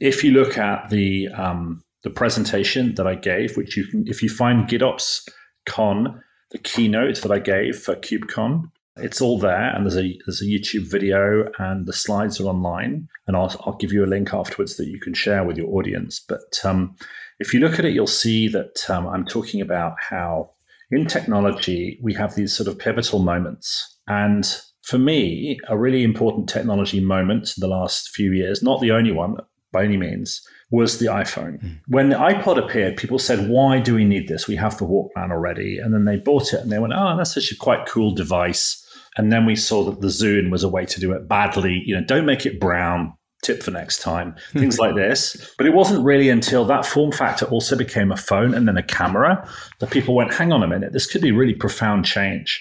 If 0.00 0.22
you 0.22 0.32
look 0.32 0.58
at 0.58 0.90
the 0.90 1.28
um, 1.28 1.82
the 2.02 2.10
presentation 2.10 2.94
that 2.94 3.06
I 3.06 3.14
gave, 3.14 3.56
which 3.56 3.76
you 3.76 3.84
can, 3.86 4.06
if 4.06 4.22
you 4.22 4.28
find 4.28 4.68
GitOps 4.68 5.28
Con, 5.64 6.22
the 6.50 6.58
keynote 6.58 7.22
that 7.22 7.32
I 7.32 7.38
gave 7.38 7.78
for 7.78 7.96
KubeCon, 7.96 8.70
it's 8.98 9.20
all 9.20 9.38
there, 9.38 9.74
and 9.74 9.84
there's 9.84 9.98
a 9.98 10.18
there's 10.26 10.40
a 10.40 10.46
YouTube 10.46 10.90
video, 10.90 11.50
and 11.58 11.86
the 11.86 11.92
slides 11.92 12.40
are 12.40 12.44
online. 12.44 13.08
And 13.26 13.36
I'll 13.36 13.54
I'll 13.66 13.76
give 13.76 13.92
you 13.92 14.04
a 14.04 14.06
link 14.06 14.32
afterwards 14.32 14.76
that 14.76 14.86
you 14.86 15.00
can 15.00 15.14
share 15.14 15.44
with 15.44 15.56
your 15.56 15.68
audience. 15.68 16.20
But 16.20 16.60
um, 16.64 16.96
if 17.38 17.52
you 17.52 17.60
look 17.60 17.78
at 17.78 17.84
it, 17.84 17.92
you'll 17.92 18.06
see 18.06 18.48
that 18.48 18.88
um, 18.88 19.06
I'm 19.06 19.26
talking 19.26 19.60
about 19.60 19.96
how 20.00 20.52
in 20.90 21.06
technology 21.06 21.98
we 22.02 22.14
have 22.14 22.34
these 22.34 22.52
sort 22.52 22.68
of 22.68 22.78
pivotal 22.78 23.18
moments, 23.18 23.98
and 24.08 24.60
for 24.86 24.98
me, 24.98 25.58
a 25.68 25.76
really 25.76 26.04
important 26.04 26.48
technology 26.48 27.00
moment 27.00 27.52
in 27.56 27.60
the 27.60 27.68
last 27.68 28.10
few 28.10 28.32
years, 28.32 28.62
not 28.62 28.80
the 28.80 28.92
only 28.92 29.10
one 29.10 29.36
by 29.72 29.84
any 29.84 29.96
means, 29.96 30.40
was 30.70 30.98
the 30.98 31.06
iPhone. 31.06 31.62
Mm. 31.62 31.80
When 31.88 32.08
the 32.08 32.16
iPod 32.16 32.56
appeared, 32.56 32.96
people 32.96 33.18
said, 33.18 33.48
Why 33.48 33.80
do 33.80 33.94
we 33.94 34.04
need 34.04 34.28
this? 34.28 34.46
We 34.46 34.56
have 34.56 34.78
the 34.78 34.84
Walkman 34.84 35.32
already. 35.32 35.78
And 35.78 35.92
then 35.92 36.04
they 36.04 36.16
bought 36.16 36.52
it 36.52 36.60
and 36.60 36.70
they 36.70 36.78
went, 36.78 36.94
Oh, 36.96 37.16
that's 37.16 37.34
such 37.34 37.50
a 37.50 37.56
quite 37.56 37.86
cool 37.86 38.14
device. 38.14 38.82
And 39.16 39.32
then 39.32 39.44
we 39.44 39.56
saw 39.56 39.84
that 39.84 40.00
the 40.00 40.08
Zune 40.08 40.50
was 40.50 40.62
a 40.62 40.68
way 40.68 40.84
to 40.86 41.00
do 41.00 41.12
it 41.12 41.28
badly. 41.28 41.82
You 41.84 41.96
know, 41.96 42.04
don't 42.04 42.26
make 42.26 42.46
it 42.46 42.60
brown. 42.60 43.12
Tip 43.46 43.62
for 43.62 43.70
next 43.70 44.02
time, 44.02 44.34
things 44.52 44.78
like 44.78 44.96
this. 44.96 45.54
But 45.56 45.66
it 45.66 45.74
wasn't 45.74 46.04
really 46.04 46.28
until 46.28 46.64
that 46.64 46.84
form 46.84 47.12
factor 47.12 47.46
also 47.46 47.76
became 47.76 48.10
a 48.10 48.16
phone 48.16 48.54
and 48.54 48.66
then 48.66 48.76
a 48.76 48.82
camera 48.82 49.48
that 49.78 49.90
people 49.90 50.16
went, 50.16 50.34
hang 50.34 50.52
on 50.52 50.64
a 50.64 50.66
minute, 50.66 50.92
this 50.92 51.06
could 51.06 51.22
be 51.22 51.30
really 51.30 51.54
profound 51.54 52.04
change 52.04 52.60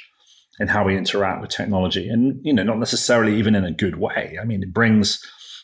in 0.59 0.67
how 0.67 0.85
we 0.85 0.95
interact 0.95 1.41
with 1.41 1.49
technology. 1.49 2.07
And, 2.07 2.39
you 2.43 2.53
know, 2.53 2.63
not 2.63 2.77
necessarily 2.77 3.35
even 3.37 3.55
in 3.55 3.65
a 3.65 3.71
good 3.71 3.97
way. 3.97 4.37
I 4.39 4.45
mean, 4.45 4.61
it 4.61 4.73
brings 4.73 5.19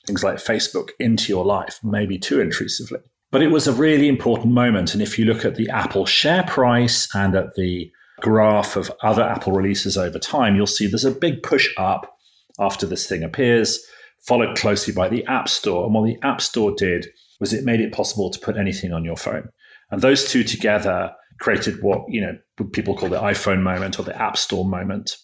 things 0.07 0.23
like 0.23 0.37
Facebook 0.37 0.89
into 0.99 1.31
your 1.31 1.45
life, 1.45 1.79
maybe 1.83 2.17
too 2.17 2.41
intrusively. 2.41 2.99
But 3.29 3.43
it 3.43 3.49
was 3.49 3.67
a 3.67 3.73
really 3.73 4.09
important 4.09 4.53
moment. 4.53 4.93
And 4.93 5.03
if 5.03 5.19
you 5.19 5.25
look 5.25 5.45
at 5.45 5.55
the 5.55 5.69
Apple 5.69 6.05
share 6.05 6.43
price 6.43 7.07
and 7.15 7.35
at 7.35 7.55
the 7.55 7.91
graph 8.21 8.75
of 8.75 8.91
other 9.03 9.23
Apple 9.23 9.53
releases 9.53 9.97
over 9.97 10.19
time, 10.19 10.55
you'll 10.55 10.67
see 10.67 10.87
there's 10.87 11.05
a 11.05 11.11
big 11.11 11.43
push 11.43 11.69
up 11.77 12.17
after 12.59 12.85
this 12.85 13.07
thing 13.07 13.23
appears, 13.23 13.79
followed 14.27 14.57
closely 14.57 14.93
by 14.93 15.09
the 15.09 15.25
App 15.25 15.49
Store. 15.49 15.85
And 15.85 15.93
what 15.93 16.05
the 16.05 16.17
App 16.25 16.41
Store 16.41 16.73
did 16.75 17.07
was 17.39 17.53
it 17.53 17.65
made 17.65 17.79
it 17.79 17.93
possible 17.93 18.29
to 18.29 18.39
put 18.39 18.57
anything 18.57 18.93
on 18.93 19.03
your 19.03 19.17
phone. 19.17 19.49
And 19.89 20.01
those 20.01 20.29
two 20.29 20.43
together 20.43 21.11
created 21.39 21.81
what 21.81 22.01
you 22.07 22.21
know 22.21 22.65
people 22.71 22.95
call 22.95 23.09
the 23.09 23.19
iPhone 23.19 23.61
moment 23.61 23.99
or 23.99 24.03
the 24.03 24.19
App 24.19 24.37
Store 24.37 24.65
moment. 24.65 25.17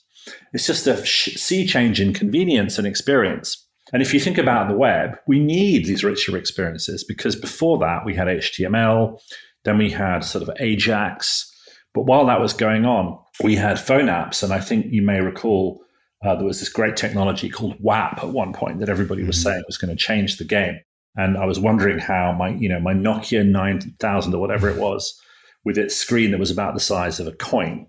It's 0.52 0.68
just 0.68 0.88
a 0.88 1.06
sea 1.06 1.66
change 1.66 2.02
in 2.02 2.14
convenience 2.14 2.78
and 2.78 2.86
experience. 2.86 3.64
And 3.94 4.02
if 4.02 4.14
you 4.14 4.20
think 4.20 4.38
about 4.38 4.68
the 4.68 4.76
web, 4.76 5.12
we 5.28 5.40
need 5.40 5.86
these 5.86 6.04
richer 6.04 6.36
experiences 6.36 7.06
because 7.08 7.36
before 7.38 7.78
that 7.80 8.06
we 8.06 8.14
had 8.14 8.28
HTML, 8.28 9.18
then 9.64 9.78
we 9.78 9.90
had 9.90 10.20
sort 10.20 10.48
of 10.48 10.54
Ajax, 10.60 11.50
but 11.94 12.06
while 12.06 12.26
that 12.26 12.42
was 12.42 12.54
going 12.54 12.86
on, 12.86 13.18
we 13.44 13.56
had 13.56 13.80
phone 13.80 14.06
apps. 14.06 14.44
And 14.44 14.54
I 14.54 14.60
think 14.60 14.88
you 14.90 15.02
may 15.02 15.22
recall 15.22 15.82
uh, 16.24 16.36
there 16.36 16.46
was 16.46 16.60
this 16.60 16.70
great 16.70 16.96
technology 16.96 17.50
called 17.50 17.76
WAP 17.80 18.24
at 18.24 18.30
one 18.30 18.54
point 18.54 18.80
that 18.80 18.90
everybody 18.90 19.24
was 19.24 19.38
mm-hmm. 19.38 19.50
saying 19.50 19.64
was 19.68 19.78
going 19.78 19.96
to 19.96 20.04
change 20.04 20.38
the 20.38 20.44
game. 20.44 20.80
And 21.16 21.38
I 21.38 21.46
was 21.46 21.60
wondering 21.60 22.00
how 22.00 22.32
my, 22.34 22.50
you 22.50 22.70
know, 22.70 22.80
my 22.80 22.94
Nokia 22.94 23.46
9000 23.46 24.34
or 24.34 24.40
whatever 24.40 24.70
it 24.70 24.78
was, 24.78 25.20
with 25.66 25.78
its 25.78 25.96
screen 25.96 26.32
that 26.32 26.40
was 26.40 26.52
about 26.52 26.74
the 26.74 26.80
size 26.80 27.20
of 27.20 27.28
a 27.28 27.34
coin, 27.34 27.88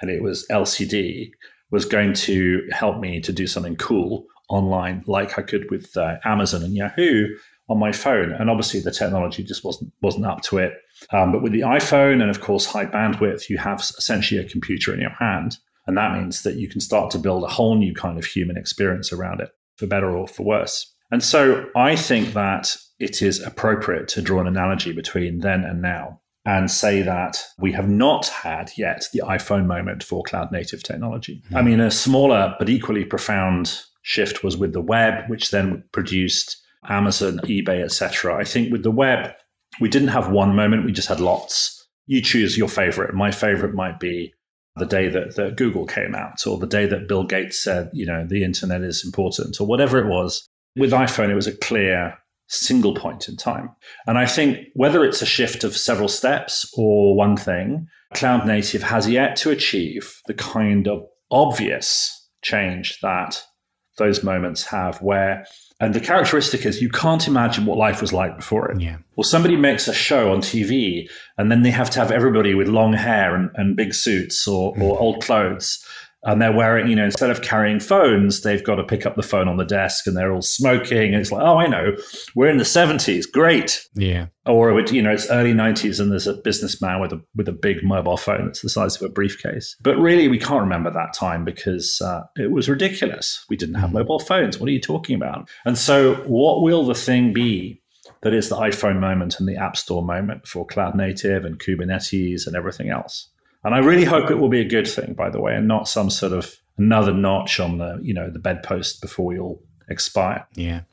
and 0.00 0.10
it 0.10 0.22
was 0.22 0.46
LCD, 0.50 1.30
was 1.70 1.84
going 1.84 2.14
to 2.14 2.62
help 2.72 2.98
me 3.00 3.20
to 3.20 3.32
do 3.32 3.46
something 3.46 3.76
cool 3.76 4.24
online, 4.48 5.04
like 5.06 5.38
I 5.38 5.42
could 5.42 5.70
with 5.70 5.94
uh, 5.96 6.16
Amazon 6.24 6.62
and 6.62 6.74
Yahoo 6.74 7.26
on 7.68 7.78
my 7.78 7.92
phone. 7.92 8.32
And 8.32 8.48
obviously, 8.48 8.80
the 8.80 8.90
technology 8.90 9.44
just 9.44 9.64
wasn't 9.64 9.92
wasn't 10.00 10.24
up 10.24 10.40
to 10.44 10.58
it. 10.58 10.72
Um, 11.12 11.32
but 11.32 11.42
with 11.42 11.52
the 11.52 11.60
iPhone 11.60 12.22
and 12.22 12.30
of 12.30 12.40
course 12.40 12.64
high 12.64 12.86
bandwidth, 12.86 13.50
you 13.50 13.58
have 13.58 13.80
essentially 13.80 14.40
a 14.40 14.48
computer 14.48 14.94
in 14.94 15.00
your 15.00 15.10
hand, 15.10 15.58
and 15.88 15.96
that 15.96 16.16
means 16.16 16.42
that 16.42 16.56
you 16.56 16.68
can 16.68 16.80
start 16.80 17.10
to 17.10 17.18
build 17.18 17.42
a 17.42 17.48
whole 17.48 17.74
new 17.74 17.94
kind 17.94 18.18
of 18.18 18.24
human 18.24 18.56
experience 18.56 19.12
around 19.12 19.40
it, 19.40 19.50
for 19.76 19.86
better 19.86 20.10
or 20.10 20.28
for 20.28 20.44
worse. 20.44 20.94
And 21.10 21.24
so, 21.24 21.66
I 21.74 21.96
think 21.96 22.34
that 22.34 22.76
it 23.00 23.22
is 23.22 23.40
appropriate 23.42 24.06
to 24.08 24.22
draw 24.22 24.40
an 24.40 24.46
analogy 24.46 24.92
between 24.92 25.38
then 25.38 25.64
and 25.64 25.80
now 25.80 26.20
and 26.44 26.70
say 26.70 27.02
that 27.02 27.42
we 27.58 27.72
have 27.72 27.88
not 27.88 28.28
had 28.28 28.70
yet 28.76 29.06
the 29.12 29.22
iPhone 29.24 29.66
moment 29.66 30.02
for 30.02 30.22
cloud 30.22 30.52
native 30.52 30.82
technology. 30.82 31.42
Mm. 31.50 31.56
I 31.56 31.62
mean, 31.62 31.80
a 31.80 31.90
smaller 31.90 32.54
but 32.58 32.68
equally 32.68 33.04
profound 33.04 33.80
shift 34.02 34.44
was 34.44 34.56
with 34.56 34.72
the 34.72 34.80
web, 34.80 35.28
which 35.28 35.50
then 35.50 35.84
produced 35.92 36.56
Amazon, 36.88 37.40
eBay, 37.44 37.82
etc. 37.82 38.36
I 38.36 38.44
think 38.44 38.70
with 38.72 38.82
the 38.82 38.90
web, 38.90 39.32
we 39.80 39.88
didn't 39.88 40.08
have 40.08 40.30
one 40.30 40.54
moment, 40.54 40.84
we 40.84 40.92
just 40.92 41.08
had 41.08 41.20
lots. 41.20 41.86
You 42.06 42.22
choose 42.22 42.56
your 42.56 42.68
favorite. 42.68 43.14
My 43.14 43.30
favorite 43.30 43.74
might 43.74 44.00
be 44.00 44.32
the 44.78 44.86
day 44.86 45.08
that, 45.08 45.36
that 45.36 45.56
Google 45.56 45.86
came 45.86 46.14
out, 46.14 46.46
or 46.46 46.58
the 46.58 46.66
day 46.66 46.86
that 46.86 47.08
Bill 47.08 47.24
Gates 47.24 47.62
said, 47.62 47.90
you 47.92 48.06
know, 48.06 48.26
the 48.26 48.44
internet 48.44 48.82
is 48.82 49.04
important, 49.04 49.60
or 49.60 49.66
whatever 49.66 49.98
it 49.98 50.06
was. 50.06 50.46
With 50.76 50.92
iPhone, 50.92 51.30
it 51.30 51.34
was 51.34 51.46
a 51.46 51.56
clear 51.56 52.16
single 52.48 52.94
point 52.94 53.28
in 53.28 53.36
time. 53.36 53.70
And 54.06 54.18
I 54.18 54.26
think 54.26 54.68
whether 54.74 55.04
it's 55.04 55.22
a 55.22 55.26
shift 55.26 55.64
of 55.64 55.76
several 55.76 56.08
steps 56.08 56.72
or 56.76 57.14
one 57.14 57.36
thing, 57.36 57.86
cloud 58.14 58.46
native 58.46 58.82
has 58.82 59.08
yet 59.08 59.36
to 59.36 59.50
achieve 59.50 60.20
the 60.26 60.34
kind 60.34 60.88
of 60.88 61.04
obvious 61.30 62.28
change 62.42 62.98
that 63.02 63.42
those 63.98 64.22
moments 64.22 64.64
have 64.66 65.02
where 65.02 65.44
and 65.80 65.94
the 65.94 66.00
characteristic 66.00 66.66
is 66.66 66.82
you 66.82 66.88
can't 66.88 67.28
imagine 67.28 67.64
what 67.64 67.78
life 67.78 68.00
was 68.00 68.12
like 68.12 68.36
before 68.36 68.70
it. 68.70 68.80
Yeah. 68.80 68.96
Well, 69.14 69.24
somebody 69.24 69.56
makes 69.56 69.86
a 69.86 69.94
show 69.94 70.32
on 70.32 70.40
TV 70.40 71.08
and 71.36 71.52
then 71.52 71.62
they 71.62 71.70
have 71.70 71.90
to 71.90 72.00
have 72.00 72.10
everybody 72.10 72.54
with 72.54 72.66
long 72.68 72.94
hair 72.94 73.34
and, 73.34 73.50
and 73.54 73.76
big 73.76 73.94
suits 73.94 74.46
or, 74.48 74.70
or 74.72 74.96
mm. 74.96 75.00
old 75.00 75.22
clothes 75.22 75.84
and 76.24 76.42
they're 76.42 76.52
wearing, 76.52 76.88
you 76.88 76.96
know, 76.96 77.04
instead 77.04 77.30
of 77.30 77.42
carrying 77.42 77.78
phones, 77.78 78.42
they've 78.42 78.64
got 78.64 78.76
to 78.76 78.84
pick 78.84 79.06
up 79.06 79.14
the 79.14 79.22
phone 79.22 79.46
on 79.46 79.56
the 79.56 79.64
desk 79.64 80.06
and 80.06 80.16
they're 80.16 80.32
all 80.32 80.42
smoking. 80.42 81.14
And 81.14 81.20
it's 81.20 81.30
like, 81.30 81.42
oh, 81.42 81.58
I 81.58 81.66
know, 81.66 81.96
we're 82.34 82.50
in 82.50 82.56
the 82.56 82.64
70s. 82.64 83.30
Great. 83.30 83.86
Yeah. 83.94 84.26
Or, 84.44 84.80
you 84.80 85.00
know, 85.00 85.12
it's 85.12 85.30
early 85.30 85.52
90s 85.52 86.00
and 86.00 86.10
there's 86.10 86.26
a 86.26 86.34
businessman 86.34 87.00
with 87.00 87.12
a, 87.12 87.20
with 87.36 87.48
a 87.48 87.52
big 87.52 87.84
mobile 87.84 88.16
phone 88.16 88.46
that's 88.46 88.62
the 88.62 88.68
size 88.68 88.96
of 88.96 89.02
a 89.02 89.12
briefcase. 89.12 89.76
But 89.80 89.96
really, 89.98 90.26
we 90.26 90.38
can't 90.38 90.60
remember 90.60 90.90
that 90.90 91.14
time 91.14 91.44
because 91.44 92.00
uh, 92.00 92.22
it 92.36 92.50
was 92.50 92.68
ridiculous. 92.68 93.44
We 93.48 93.56
didn't 93.56 93.76
have 93.76 93.90
mm. 93.90 93.94
mobile 93.94 94.18
phones. 94.18 94.58
What 94.58 94.68
are 94.68 94.72
you 94.72 94.80
talking 94.80 95.14
about? 95.14 95.48
And 95.64 95.78
so, 95.78 96.16
what 96.26 96.62
will 96.62 96.84
the 96.84 96.94
thing 96.94 97.32
be 97.32 97.80
that 98.22 98.34
is 98.34 98.48
the 98.48 98.56
iPhone 98.56 98.98
moment 98.98 99.38
and 99.38 99.48
the 99.48 99.56
App 99.56 99.76
Store 99.76 100.02
moment 100.02 100.48
for 100.48 100.66
cloud 100.66 100.96
native 100.96 101.44
and 101.44 101.60
Kubernetes 101.60 102.46
and 102.46 102.56
everything 102.56 102.90
else? 102.90 103.28
And 103.68 103.74
I 103.74 103.80
really 103.80 104.04
hope 104.04 104.30
it 104.30 104.38
will 104.38 104.48
be 104.48 104.62
a 104.62 104.64
good 104.64 104.88
thing, 104.88 105.12
by 105.12 105.28
the 105.28 105.42
way, 105.42 105.54
and 105.54 105.68
not 105.68 105.90
some 105.90 106.08
sort 106.08 106.32
of 106.32 106.56
another 106.78 107.12
notch 107.12 107.60
on 107.60 107.76
the, 107.76 108.00
you 108.02 108.14
know, 108.14 108.30
the 108.30 108.38
bedpost 108.38 109.02
before 109.02 109.26
we 109.26 109.38
all 109.38 109.62
expire. 109.90 110.46
Yeah. 110.54 110.84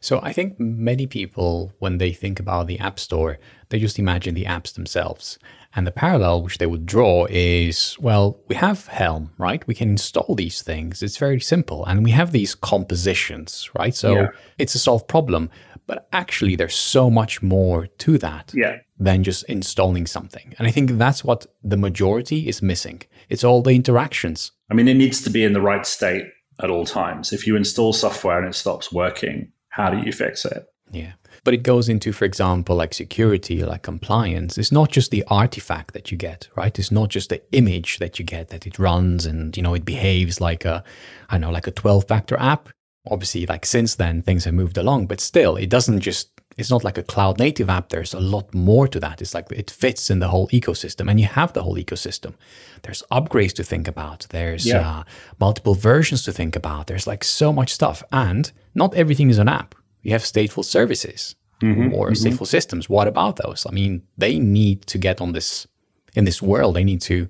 So 0.00 0.20
I 0.22 0.34
think 0.34 0.60
many 0.60 1.06
people, 1.06 1.72
when 1.78 1.96
they 1.96 2.12
think 2.12 2.38
about 2.38 2.66
the 2.66 2.80
App 2.80 2.98
Store, 2.98 3.38
they 3.70 3.78
just 3.78 3.98
imagine 3.98 4.34
the 4.34 4.44
apps 4.44 4.74
themselves. 4.74 5.38
And 5.74 5.86
the 5.86 5.90
parallel 5.90 6.42
which 6.42 6.58
they 6.58 6.66
would 6.66 6.84
draw 6.84 7.26
is 7.30 7.96
well, 7.98 8.38
we 8.46 8.56
have 8.56 8.88
Helm, 8.88 9.30
right? 9.38 9.66
We 9.66 9.74
can 9.74 9.88
install 9.88 10.34
these 10.34 10.60
things. 10.60 11.02
It's 11.02 11.16
very 11.16 11.40
simple. 11.40 11.86
And 11.86 12.04
we 12.04 12.10
have 12.10 12.32
these 12.32 12.54
compositions, 12.54 13.70
right? 13.74 13.94
So 13.94 14.12
yeah. 14.12 14.28
it's 14.58 14.74
a 14.74 14.78
solved 14.78 15.08
problem. 15.08 15.48
But 15.86 16.06
actually, 16.12 16.56
there's 16.56 16.76
so 16.76 17.08
much 17.08 17.42
more 17.42 17.86
to 17.86 18.18
that 18.18 18.52
yeah. 18.54 18.80
Than 18.98 19.22
just 19.22 19.44
installing 19.44 20.06
something. 20.06 20.54
And 20.58 20.66
I 20.66 20.70
think 20.70 20.92
that's 20.92 21.24
what 21.24 21.46
the 21.62 21.76
majority 21.76 22.48
is 22.48 22.62
missing. 22.62 23.02
It's 23.28 23.44
all 23.44 23.62
the 23.62 23.70
interactions. 23.70 24.52
I 24.70 24.74
mean, 24.74 24.88
it 24.88 24.94
needs 24.94 25.22
to 25.22 25.30
be 25.30 25.44
in 25.44 25.52
the 25.52 25.60
right 25.60 25.86
state 25.86 26.24
at 26.60 26.70
all 26.70 26.84
times. 26.84 27.32
If 27.32 27.46
you 27.46 27.56
install 27.56 27.92
software 27.92 28.38
and 28.38 28.48
it 28.48 28.54
stops 28.54 28.92
working, 28.92 29.52
how 29.68 29.90
do 29.90 30.04
you 30.04 30.12
fix 30.12 30.44
it? 30.44 30.66
Yeah. 30.90 31.12
But 31.44 31.54
it 31.54 31.62
goes 31.62 31.88
into, 31.88 32.12
for 32.12 32.24
example, 32.24 32.74
like 32.74 32.92
security, 32.92 33.62
like 33.62 33.82
compliance. 33.82 34.58
It's 34.58 34.72
not 34.72 34.90
just 34.90 35.10
the 35.10 35.24
artifact 35.28 35.94
that 35.94 36.10
you 36.10 36.18
get, 36.18 36.48
right? 36.56 36.76
It's 36.76 36.90
not 36.90 37.10
just 37.10 37.28
the 37.28 37.42
image 37.52 37.98
that 37.98 38.18
you 38.18 38.24
get 38.24 38.48
that 38.48 38.66
it 38.66 38.78
runs 38.78 39.24
and, 39.24 39.56
you 39.56 39.62
know, 39.62 39.74
it 39.74 39.84
behaves 39.84 40.40
like 40.40 40.64
a, 40.64 40.82
I 41.30 41.38
know, 41.38 41.50
like 41.50 41.66
a 41.66 41.72
12 41.72 42.08
factor 42.08 42.38
app 42.38 42.70
obviously 43.10 43.46
like 43.46 43.64
since 43.64 43.94
then 43.94 44.22
things 44.22 44.44
have 44.44 44.54
moved 44.54 44.76
along 44.76 45.06
but 45.06 45.20
still 45.20 45.56
it 45.56 45.70
doesn't 45.70 46.00
just 46.00 46.30
it's 46.58 46.70
not 46.70 46.82
like 46.82 46.98
a 46.98 47.04
cloud 47.04 47.38
native 47.38 47.70
app. 47.70 47.88
There's 47.88 48.12
a 48.12 48.20
lot 48.20 48.52
more 48.52 48.88
to 48.88 48.98
that. 48.98 49.22
It's 49.22 49.32
like 49.32 49.50
it 49.52 49.70
fits 49.70 50.10
in 50.10 50.18
the 50.18 50.28
whole 50.28 50.48
ecosystem 50.48 51.08
and 51.08 51.20
you 51.20 51.26
have 51.26 51.52
the 51.52 51.62
whole 51.62 51.76
ecosystem. 51.76 52.34
There's 52.82 53.04
upgrades 53.12 53.52
to 53.54 53.62
think 53.64 53.86
about. 53.86 54.26
There's 54.30 54.66
yeah. 54.66 54.90
uh, 54.90 55.02
multiple 55.38 55.74
versions 55.74 56.24
to 56.24 56.32
think 56.32 56.56
about. 56.56 56.88
There's 56.88 57.06
like 57.06 57.22
so 57.22 57.52
much 57.52 57.72
stuff 57.72 58.02
and 58.10 58.50
not 58.74 58.92
everything 58.96 59.30
is 59.30 59.38
an 59.38 59.48
app. 59.48 59.76
You 60.02 60.10
have 60.10 60.22
stateful 60.22 60.64
services 60.64 61.36
mm-hmm, 61.62 61.94
or 61.94 62.10
mm-hmm. 62.10 62.26
stateful 62.26 62.46
systems. 62.46 62.90
What 62.90 63.06
about 63.06 63.36
those? 63.36 63.64
I 63.64 63.70
mean 63.70 64.02
they 64.18 64.40
need 64.40 64.84
to 64.86 64.98
get 64.98 65.20
on 65.20 65.32
this 65.32 65.68
in 66.16 66.24
this 66.24 66.42
world. 66.42 66.74
They 66.74 66.84
need 66.84 67.02
to 67.02 67.28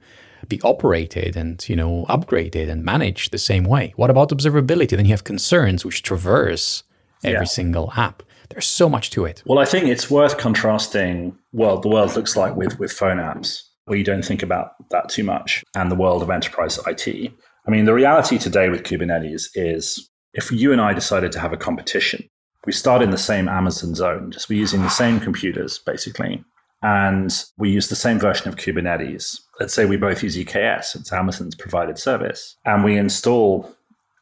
be 0.49 0.59
operated 0.63 1.37
and 1.37 1.69
you 1.69 1.77
know 1.77 2.07
upgraded 2.09 2.71
and 2.71 2.83
managed 2.83 3.31
the 3.33 3.39
same 3.39 3.65
way. 3.65 3.93
What 3.97 4.09
about 4.09 4.31
observability? 4.31 4.97
Then 4.97 5.05
you 5.05 5.13
have 5.13 5.25
concerns 5.25 5.85
which 5.85 6.03
traverse 6.03 6.83
every 7.23 7.41
yeah. 7.41 7.45
single 7.45 7.93
app 7.95 8.23
there's 8.51 8.67
so 8.67 8.89
much 8.89 9.11
to 9.11 9.25
it 9.25 9.43
well 9.47 9.59
i 9.59 9.65
think 9.65 9.87
it's 9.87 10.11
worth 10.11 10.39
contrasting 10.39 11.37
what 11.53 11.83
the 11.83 11.89
world 11.89 12.15
looks 12.15 12.37
like 12.37 12.55
with 12.57 12.79
with 12.79 12.93
phone 12.93 13.19
apps 13.19 13.63
where 13.87 13.99
you 13.99 14.05
don't 14.05 14.25
think 14.25 14.43
about 14.43 14.73
that 14.91 15.09
too 15.09 15.25
much 15.25 15.65
and 15.75 15.91
the 15.91 15.97
world 15.97 16.23
of 16.23 16.31
enterprise 16.31 16.79
it 16.87 17.33
i 17.67 17.71
mean 17.71 17.85
the 17.85 17.95
reality 17.95 18.39
today 18.39 18.69
with 18.69 18.83
kubernetes 18.83 19.49
is 19.55 20.09
if 20.35 20.51
you 20.53 20.73
and 20.73 20.81
i 20.81 20.93
decided 20.93 21.33
to 21.33 21.41
have 21.41 21.53
a 21.53 21.57
competition 21.57 22.29
we 22.67 22.73
start 22.73 23.03
in 23.03 23.11
the 23.11 23.19
same 23.19 23.49
amazon 23.49 23.95
zone 23.95 24.31
just 24.31 24.49
we're 24.49 24.59
using 24.59 24.83
the 24.83 24.89
same 24.89 25.21
computers 25.21 25.79
basically 25.79 26.45
and 26.83 27.45
we 27.57 27.71
use 27.71 27.89
the 27.89 27.97
same 27.97 28.19
version 28.19 28.49
of 28.49 28.57
Kubernetes. 28.57 29.41
Let's 29.59 29.75
say 29.75 29.85
we 29.85 29.97
both 29.97 30.23
use 30.23 30.37
EKS, 30.37 30.95
it's 30.95 31.13
Amazon's 31.13 31.55
provided 31.55 31.99
service, 31.99 32.57
and 32.65 32.85
we 32.85 32.97
install. 32.97 33.75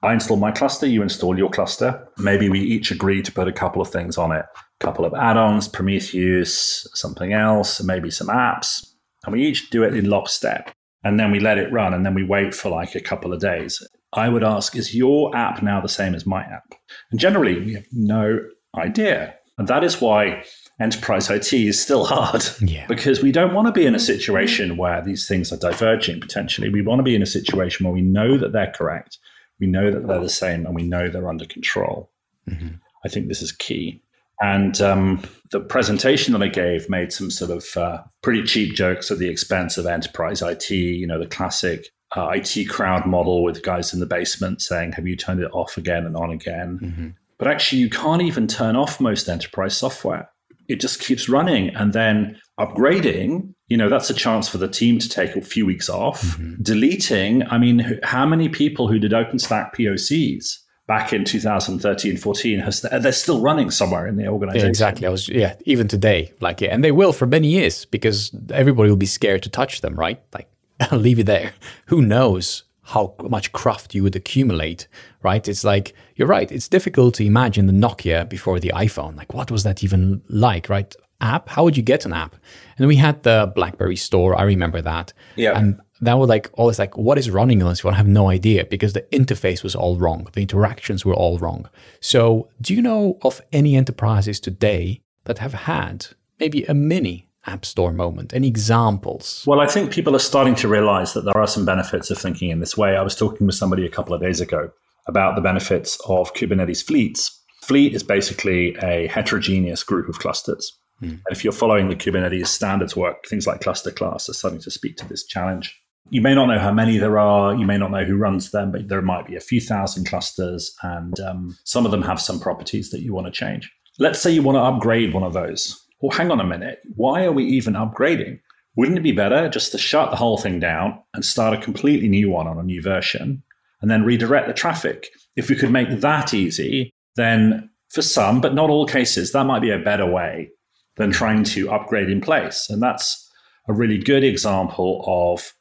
I 0.07 0.15
install 0.15 0.37
my 0.37 0.53
cluster, 0.53 0.87
you 0.87 1.03
install 1.03 1.37
your 1.37 1.51
cluster. 1.51 2.09
Maybe 2.19 2.49
we 2.49 2.61
each 2.61 2.91
agree 2.91 3.23
to 3.23 3.33
put 3.33 3.49
a 3.49 3.53
couple 3.53 3.83
of 3.83 3.89
things 3.89 4.17
on 4.17 4.33
it 4.33 4.47
a 4.81 4.85
couple 4.85 5.05
of 5.05 5.15
add 5.15 5.37
ons, 5.37 5.69
Prometheus, 5.69 6.87
something 6.95 7.33
else, 7.33 7.83
maybe 7.83 8.11
some 8.11 8.29
apps. 8.29 8.87
And 9.25 9.33
we 9.33 9.45
each 9.45 9.71
do 9.71 9.83
it 9.83 9.97
in 9.97 10.09
lockstep. 10.09 10.71
And 11.05 11.19
then 11.19 11.31
we 11.31 11.41
let 11.41 11.59
it 11.59 11.73
run 11.73 11.95
and 11.95 12.05
then 12.05 12.15
we 12.15 12.25
wait 12.25 12.55
for 12.55 12.69
like 12.69 12.95
a 12.95 13.01
couple 13.01 13.33
of 13.33 13.41
days. 13.41 13.87
I 14.13 14.29
would 14.29 14.45
ask, 14.45 14.77
is 14.77 14.95
your 14.95 15.35
app 15.37 15.63
now 15.63 15.81
the 15.81 15.89
same 15.89 16.15
as 16.15 16.27
my 16.27 16.43
app? 16.43 16.75
And 17.11 17.21
generally, 17.21 17.61
we 17.61 17.75
have 17.75 17.87
no 17.93 18.41
idea. 18.77 19.35
And 19.59 19.69
that 19.69 19.85
is 19.85 20.01
why 20.01 20.45
enterprise 20.81 21.31
IT 21.31 21.53
is 21.53 21.81
still 21.81 22.05
hard 22.05 22.45
yeah. 22.61 22.87
because 22.87 23.23
we 23.23 23.33
don't 23.33 23.55
want 23.55 23.67
to 23.67 23.73
be 23.73 23.87
in 23.87 23.95
a 23.95 23.99
mm-hmm. 23.99 24.05
situation 24.05 24.77
where 24.77 25.03
these 25.03 25.27
things 25.27 25.53
are 25.53 25.59
diverging 25.59 26.21
potentially. 26.21 26.69
We 26.69 26.83
want 26.83 26.99
to 26.99 27.05
be 27.05 27.15
in 27.15 27.23
a 27.23 27.27
situation 27.27 27.85
where 27.85 27.95
we 27.95 28.03
know 28.03 28.37
that 28.37 28.53
they're 28.53 28.73
correct, 28.73 29.19
we 29.61 29.67
know 29.67 29.91
that 29.91 30.07
they're 30.07 30.21
the 30.21 30.29
same, 30.29 30.67
and 30.67 30.75
we 30.75 30.83
know 30.83 31.09
they're 31.09 31.29
under 31.29 31.47
control. 31.47 32.11
Mm-hmm. 32.49 32.77
I 33.05 33.09
think 33.09 33.29
this 33.29 33.43
is 33.43 33.53
key. 33.53 34.03
And 34.41 34.81
um, 34.83 35.23
the 35.51 35.61
presentation 35.61 36.33
that 36.33 36.43
I 36.43 36.49
gave 36.49 36.91
made 36.91 37.13
some 37.13 37.31
sort 37.31 37.51
of 37.51 37.77
uh, 37.77 38.03
pretty 38.23 38.43
cheap 38.43 38.75
jokes 38.75 39.11
at 39.11 39.19
the 39.19 39.29
expense 39.29 39.79
of 39.79 39.87
enterprise 39.87 40.43
IT, 40.43 40.71
you 40.71 41.07
know, 41.07 41.19
the 41.19 41.27
classic 41.27 41.89
uh, 42.15 42.29
IT 42.35 42.69
crowd 42.69 43.07
model 43.07 43.43
with 43.43 43.63
guys 43.63 43.95
in 43.95 44.01
the 44.01 44.07
basement 44.07 44.61
saying, 44.61 44.93
Have 44.93 45.07
you 45.07 45.17
turned 45.17 45.41
it 45.41 45.51
off 45.53 45.79
again 45.79 46.05
and 46.05 46.17
on 46.17 46.31
again? 46.31 46.79
Mm-hmm. 46.83 47.09
But 47.39 47.49
actually, 47.49 47.81
you 47.81 47.91
can't 47.91 48.23
even 48.23 48.47
turn 48.47 48.77
off 48.77 49.01
most 49.01 49.29
enterprise 49.29 49.77
software 49.77 50.31
it 50.69 50.81
just 50.81 51.01
keeps 51.01 51.29
running 51.29 51.75
and 51.75 51.93
then 51.93 52.39
upgrading 52.59 53.55
you 53.69 53.77
know 53.77 53.89
that's 53.89 54.11
a 54.11 54.15
chance 54.15 54.49
for 54.49 54.59
the 54.59 54.69
team 54.69 54.99
to 54.99 55.09
take 55.09 55.37
a 55.37 55.41
few 55.41 55.67
weeks 55.67 55.89
off 55.89 56.23
mm-hmm. 56.23 56.63
deleting 56.63 57.43
i 57.49 57.59
mean 57.59 57.99
how 58.03 58.27
many 58.27 58.49
people 58.49 58.89
who 58.89 58.99
did 58.99 59.13
openstack 59.13 59.75
pocs 59.75 60.59
back 60.87 61.13
in 61.13 61.25
2013 61.25 62.17
14 62.17 62.59
has 62.61 62.81
they're 62.81 63.13
still 63.13 63.41
running 63.41 63.71
somewhere 63.71 64.07
in 64.07 64.17
the 64.17 64.27
organization 64.27 64.67
yeah, 64.67 64.71
exactly 64.71 65.07
i 65.07 65.11
was 65.11 65.29
yeah 65.29 65.55
even 65.65 65.89
today 65.89 66.33
like 66.41 66.61
yeah 66.61 66.69
and 66.69 66.85
they 66.85 66.93
will 66.93 67.13
for 67.13 67.27
many 67.27 67.49
years 67.49 67.85
because 67.87 68.35
everybody 68.51 68.89
will 68.89 68.97
be 68.97 69.07
scared 69.07 69.43
to 69.43 69.49
touch 69.49 69.81
them 69.81 69.97
right 69.97 70.23
like 70.33 70.49
leave 70.93 71.19
it 71.19 71.27
there 71.27 71.53
who 71.87 72.03
knows 72.03 72.63
how 72.87 73.15
much 73.29 73.51
craft 73.51 73.97
you 73.97 74.03
would 74.05 74.15
accumulate, 74.15 74.87
right? 75.21 75.49
It's 75.49 75.65
like, 75.65 75.93
you're 76.15 76.29
right, 76.29 76.53
it's 76.53 76.69
difficult 76.69 77.15
to 77.15 77.25
imagine 77.25 77.67
the 77.67 77.73
Nokia 77.73 78.29
before 78.29 78.61
the 78.61 78.71
iPhone. 78.77 79.17
Like, 79.17 79.35
what 79.35 79.51
was 79.51 79.65
that 79.65 79.83
even 79.83 80.23
like, 80.29 80.69
right? 80.69 80.95
App? 81.21 81.49
How 81.49 81.65
would 81.65 81.77
you 81.77 81.83
get 81.83 82.05
an 82.05 82.13
app? 82.13 82.37
And 82.79 82.87
we 82.87 82.97
had 82.97 83.23
the 83.23 83.53
BlackBerry 83.55 83.97
store. 83.97 84.39
I 84.39 84.43
remember 84.43 84.81
that. 84.83 85.13
Yeah. 85.37 85.59
And 85.59 85.81
that 86.01 86.19
was 86.19 86.29
like 86.29 86.51
always 86.55 86.79
like, 86.79 86.97
what 86.97 87.19
is 87.19 87.31
running 87.31 87.63
on 87.63 87.71
this 87.71 87.83
one? 87.83 87.95
I 87.95 87.97
have 87.97 88.07
no 88.07 88.29
idea 88.29 88.65
because 88.67 88.93
the 88.93 89.03
interface 89.13 89.63
was 89.63 89.75
all 89.75 89.97
wrong. 89.97 90.29
The 90.33 90.43
interactions 90.43 91.05
were 91.05 91.15
all 91.15 91.39
wrong. 91.39 91.69
So 92.01 92.51
do 92.61 92.75
you 92.75 92.83
know 92.83 93.19
of 93.23 93.41
any 93.53 93.77
enterprises 93.77 94.41
today 94.41 95.01
that 95.25 95.39
have 95.39 95.55
had 95.55 96.09
maybe 96.39 96.65
a 96.65 96.75
mini 96.75 97.29
app 97.47 97.65
store 97.65 97.93
moment? 97.93 98.35
Any 98.35 98.49
examples? 98.49 99.43
Well, 99.47 99.61
I 99.61 99.67
think 99.67 99.91
people 99.91 100.15
are 100.15 100.21
starting 100.21 100.55
to 100.57 100.69
realize 100.69 101.15
that 101.15 101.25
there 101.25 101.37
are 101.37 101.47
some 101.47 101.65
benefits 101.65 102.11
of 102.11 102.19
thinking 102.19 102.51
in 102.51 102.61
this 102.61 102.77
way. 102.77 102.97
I 102.97 103.03
was 103.03 103.17
talking 103.17 103.47
with 103.47 103.57
somebody 103.57 103.87
a 103.87 103.91
couple 103.91 104.15
of 104.15 104.21
days 104.21 104.41
ago 104.41 104.71
about 105.07 105.35
the 105.37 105.41
benefits 105.41 105.99
of 106.07 106.35
Kubernetes 106.35 106.85
fleets. 106.85 107.43
Fleet 107.63 107.95
is 107.95 108.03
basically 108.03 108.77
a 108.83 109.07
heterogeneous 109.07 109.83
group 109.83 110.09
of 110.09 110.19
clusters. 110.19 110.77
Mm. 111.03 111.11
And 111.11 111.23
if 111.31 111.45
you're 111.45 111.53
following 111.53 111.89
the 111.89 111.97
Kubernetes 111.97 112.49
standards 112.49 112.97
work, 112.97 113.27
things 113.27 113.47
like 113.47 113.61
cluster 113.61 113.91
class 113.91 114.29
are 114.29 114.35
starting 114.35 114.61
to 114.61 114.71
speak 114.71 114.97
to 114.97 115.09
this 115.09 115.25
challenge. 115.25 115.79
You 116.11 116.23
may 116.23 116.35
not 116.35 116.47
know 116.47 116.59
how 116.59 116.73
many 116.73 116.99
there 116.99 117.19
are, 117.19 117.55
you 117.55 117.67
may 117.67 117.79
not 117.79 117.91
know 117.91 118.05
who 118.05 118.17
runs 118.17 118.53
them, 118.53 118.71
but 118.71 118.89
there 118.89 119.03
might 119.03 119.27
be 119.27 119.35
a 119.35 119.41
few 119.41 119.61
thousand 119.61 120.07
clusters, 120.07 120.75
and 120.83 121.19
um, 121.21 121.57
some 121.65 121.85
of 121.85 121.91
them 121.91 122.03
have 122.03 122.21
some 122.21 122.39
properties 122.39 122.91
that 122.91 123.03
you 123.03 123.13
want 123.13 123.27
to 123.27 123.33
change. 123.33 123.71
Let's 123.99 124.21
say 124.21 124.31
you 124.31 124.43
want 124.43 124.57
to 124.57 124.63
upgrade 124.63 125.13
one 125.13 125.25
of 125.25 125.33
those. 125.33 125.85
Well, 126.01 126.17
hang 126.17 126.31
on 126.31 126.41
a 126.41 126.45
minute. 126.45 126.81
Why 126.95 127.25
are 127.25 127.33
we 127.33 127.45
even 127.45 127.75
upgrading? 127.75 128.39
Wouldn't 128.77 128.99
it 128.99 129.03
be 129.03 129.13
better 129.13 129.49
just 129.49 129.73
to 129.73 129.79
shut 129.79 130.11
the 130.11 130.17
whole 130.17 130.37
thing 130.37 130.61
down 130.61 131.01
and 131.15 131.25
start 131.25 131.59
a 131.59 131.63
completely 131.63 132.09
new 132.09 132.31
one 132.31 132.47
on 132.47 132.59
a 132.59 132.63
new 132.63 132.83
version 132.83 133.43
and 133.81 133.91
then 133.91 134.05
redirect 134.05 134.47
the 134.47 134.55
traffic? 134.55 135.09
If 135.35 135.49
we 135.49 135.57
could 135.57 135.73
make 135.73 136.01
that 136.01 136.35
easy, 136.35 136.93
then 137.17 137.71
for 137.91 138.03
some, 138.03 138.41
but 138.41 138.55
not 138.55 138.71
all 138.71 138.87
cases, 138.87 139.33
that 139.33 139.47
might 139.47 139.63
be 139.63 139.71
a 139.71 139.79
better 139.79 140.07
way 140.07 140.51
than 140.97 141.13
trying 141.13 141.45
to 141.45 141.71
upgrade 141.71 142.11
in 142.11 142.21
place. 142.21 142.69
And 142.71 142.83
that's 142.83 143.31
a 143.69 143.73
really 143.73 143.99
good 143.99 144.25
example 144.25 145.05
of 145.07 145.53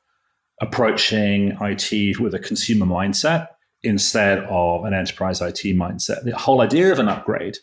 approaching 0.61 1.57
IT 1.61 2.19
with 2.19 2.33
a 2.33 2.39
consumer 2.39 2.85
mindset 2.85 3.47
instead 3.83 4.39
of 4.49 4.85
an 4.85 4.93
enterprise 4.93 5.41
IT 5.41 5.61
mindset. 5.75 6.23
The 6.23 6.35
whole 6.35 6.61
idea 6.61 6.91
of 6.91 6.99
an 6.99 7.07
upgrade 7.07 7.57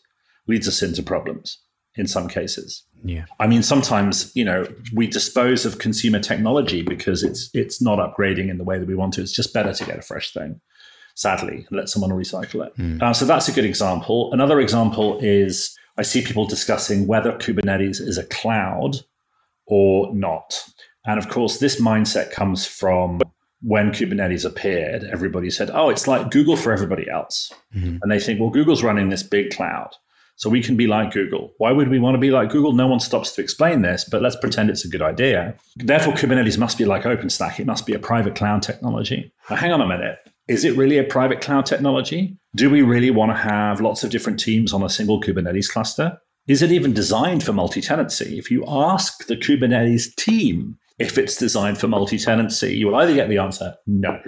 leads 0.47 0.69
us 0.69 0.83
into 0.83 1.03
problems 1.03 1.59
in 1.97 2.07
some 2.07 2.29
cases. 2.29 2.85
Yeah. 3.05 3.25
I 3.41 3.47
mean 3.47 3.63
sometimes, 3.63 4.35
you 4.35 4.45
know, 4.45 4.67
we 4.95 5.07
dispose 5.07 5.67
of 5.67 5.79
consumer 5.79 6.21
technology 6.21 6.83
because 6.83 7.23
it's 7.23 7.51
it's 7.53 7.83
not 7.83 7.99
upgrading 7.99 8.51
in 8.51 8.59
the 8.59 8.65
way 8.65 8.79
that 8.79 8.89
we 8.89 8.95
want 8.95 9.15
to. 9.15 9.23
It's 9.23 9.33
just 9.33 9.53
better 9.53 9.73
to 9.73 9.85
get 9.85 9.99
a 9.99 10.03
fresh 10.03 10.33
thing, 10.33 10.61
sadly, 11.15 11.67
and 11.69 11.79
let 11.79 11.89
someone 11.89 12.11
recycle 12.11 12.67
it. 12.67 12.77
Mm. 12.77 13.03
Uh, 13.03 13.13
so 13.13 13.25
that's 13.25 13.49
a 13.49 13.53
good 13.53 13.65
example. 13.65 14.33
Another 14.33 14.61
example 14.61 15.19
is 15.21 15.77
I 16.03 16.05
see 16.05 16.21
people 16.21 16.47
discussing 16.47 17.07
whether 17.07 17.31
Kubernetes 17.31 18.01
is 18.01 18.19
a 18.19 18.25
cloud 18.25 18.97
or 19.67 20.13
not. 20.13 20.61
And 21.07 21.17
of 21.17 21.29
course, 21.29 21.59
this 21.59 21.81
mindset 21.81 22.33
comes 22.33 22.67
from 22.67 23.21
when 23.61 23.93
Kubernetes 23.93 24.45
appeared, 24.45 25.05
everybody 25.05 25.49
said, 25.49 25.71
oh, 25.73 25.91
it's 25.91 26.09
like 26.09 26.33
Google 26.33 26.57
for 26.57 26.73
everybody 26.73 27.09
else. 27.09 27.53
Mm-hmm. 27.73 27.99
And 28.03 28.11
they 28.11 28.19
think, 28.19 28.41
well, 28.41 28.51
Google's 28.51 28.83
running 28.83 29.11
this 29.11 29.23
big 29.23 29.55
cloud. 29.55 29.91
So 30.35 30.51
we 30.51 30.61
can 30.61 30.77
be 30.77 30.89
like 30.89 31.13
Google. 31.13 31.53
Why 31.59 31.71
would 31.71 31.87
we 31.87 32.01
want 32.01 32.17
to 32.17 32.19
be 32.21 32.33
like 32.33 32.51
Google? 32.51 32.73
No 32.73 32.89
one 32.89 32.99
stops 32.99 33.31
to 33.37 33.41
explain 33.41 33.83
this, 33.83 34.05
but 34.05 34.23
let's 34.23 34.35
pretend 34.35 34.71
it's 34.71 34.85
a 34.85 34.89
good 34.89 35.03
idea. 35.03 35.55
Therefore, 35.77 36.15
Kubernetes 36.15 36.59
must 36.59 36.79
be 36.79 36.85
like 36.85 37.05
OpenStack. 37.05 37.61
It 37.61 37.67
must 37.67 37.87
be 37.87 37.95
a 37.95 38.01
private 38.01 38.35
cloud 38.35 38.63
technology. 38.63 39.33
Now, 39.49 39.55
hang 39.55 39.71
on 39.71 39.81
a 39.81 39.87
minute. 39.87 40.19
Is 40.49 40.65
it 40.65 40.77
really 40.77 40.99
a 40.99 41.05
private 41.05 41.41
cloud 41.41 41.65
technology? 41.65 42.37
Do 42.55 42.69
we 42.69 42.83
really 42.83 43.11
want 43.11 43.33
to 43.33 43.37
have 43.37 43.81
lots 43.81 44.05
of 44.05 44.11
different 44.11 44.39
teams 44.39 44.75
on 44.75 44.83
a 44.83 44.89
single 44.91 45.21
Kubernetes 45.21 45.71
cluster? 45.71 46.19
Is 46.49 46.61
it 46.61 46.71
even 46.71 46.93
designed 46.93 47.43
for 47.43 47.53
multi 47.53 47.81
tenancy? 47.81 48.39
If 48.39 48.51
you 48.51 48.65
ask 48.67 49.27
the 49.27 49.37
Kubernetes 49.37 50.15
team 50.17 50.77
if 50.99 51.17
it's 51.17 51.37
designed 51.37 51.79
for 51.79 51.89
multi 51.89 52.19
tenancy, 52.19 52.77
you 52.77 52.89
will 52.89 52.97
either 52.97 53.15
get 53.15 53.29
the 53.29 53.39
answer 53.39 53.75
no, 53.87 54.21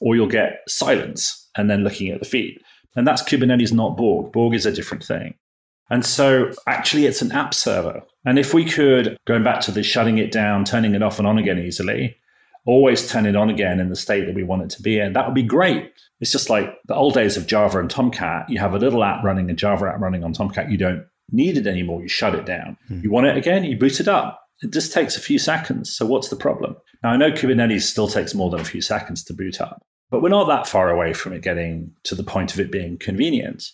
or 0.00 0.16
you'll 0.16 0.26
get 0.26 0.60
silence 0.66 1.48
and 1.56 1.70
then 1.70 1.84
looking 1.84 2.08
at 2.08 2.18
the 2.18 2.28
feed. 2.28 2.58
And 2.96 3.06
that's 3.06 3.22
Kubernetes, 3.22 3.72
not 3.72 3.96
Borg. 3.96 4.32
Borg 4.32 4.54
is 4.54 4.66
a 4.66 4.72
different 4.72 5.04
thing. 5.04 5.34
And 5.88 6.04
so 6.04 6.50
actually, 6.66 7.06
it's 7.06 7.22
an 7.22 7.32
app 7.32 7.54
server. 7.54 8.02
And 8.24 8.38
if 8.38 8.54
we 8.54 8.64
could, 8.64 9.16
going 9.26 9.44
back 9.44 9.60
to 9.62 9.70
the 9.70 9.82
shutting 9.82 10.18
it 10.18 10.32
down, 10.32 10.64
turning 10.64 10.94
it 10.94 11.02
off 11.02 11.18
and 11.18 11.28
on 11.28 11.38
again 11.38 11.58
easily, 11.58 12.16
always 12.66 13.10
turn 13.10 13.26
it 13.26 13.36
on 13.36 13.50
again 13.50 13.80
in 13.80 13.88
the 13.88 13.96
state 13.96 14.26
that 14.26 14.34
we 14.34 14.42
want 14.42 14.62
it 14.62 14.70
to 14.70 14.82
be 14.82 14.98
in, 14.98 15.12
that 15.14 15.26
would 15.26 15.34
be 15.34 15.42
great. 15.42 15.92
It's 16.20 16.32
just 16.32 16.50
like 16.50 16.72
the 16.86 16.94
old 16.94 17.14
days 17.14 17.36
of 17.36 17.46
Java 17.46 17.80
and 17.80 17.90
Tomcat. 17.90 18.48
You 18.48 18.60
have 18.60 18.74
a 18.74 18.78
little 18.78 19.02
app 19.02 19.24
running, 19.24 19.50
a 19.50 19.54
Java 19.54 19.86
app 19.88 20.00
running 20.00 20.22
on 20.22 20.32
Tomcat. 20.32 20.70
You 20.70 20.78
don't 20.78 21.04
need 21.30 21.56
it 21.56 21.66
anymore. 21.66 22.02
You 22.02 22.08
shut 22.08 22.34
it 22.34 22.46
down. 22.46 22.76
Hmm. 22.88 23.00
You 23.02 23.10
want 23.10 23.26
it 23.26 23.36
again, 23.36 23.64
you 23.64 23.76
boot 23.76 24.00
it 24.00 24.08
up. 24.08 24.40
It 24.60 24.72
just 24.72 24.92
takes 24.92 25.16
a 25.16 25.20
few 25.20 25.38
seconds. 25.38 25.92
So 25.92 26.06
what's 26.06 26.28
the 26.28 26.36
problem? 26.36 26.76
Now, 27.02 27.10
I 27.10 27.16
know 27.16 27.32
Kubernetes 27.32 27.82
still 27.82 28.06
takes 28.06 28.34
more 28.34 28.50
than 28.50 28.60
a 28.60 28.64
few 28.64 28.80
seconds 28.80 29.24
to 29.24 29.34
boot 29.34 29.60
up, 29.60 29.82
but 30.10 30.22
we're 30.22 30.28
not 30.28 30.46
that 30.46 30.68
far 30.68 30.90
away 30.90 31.12
from 31.14 31.32
it 31.32 31.42
getting 31.42 31.90
to 32.04 32.14
the 32.14 32.22
point 32.22 32.54
of 32.54 32.60
it 32.60 32.70
being 32.70 32.96
convenient. 32.96 33.64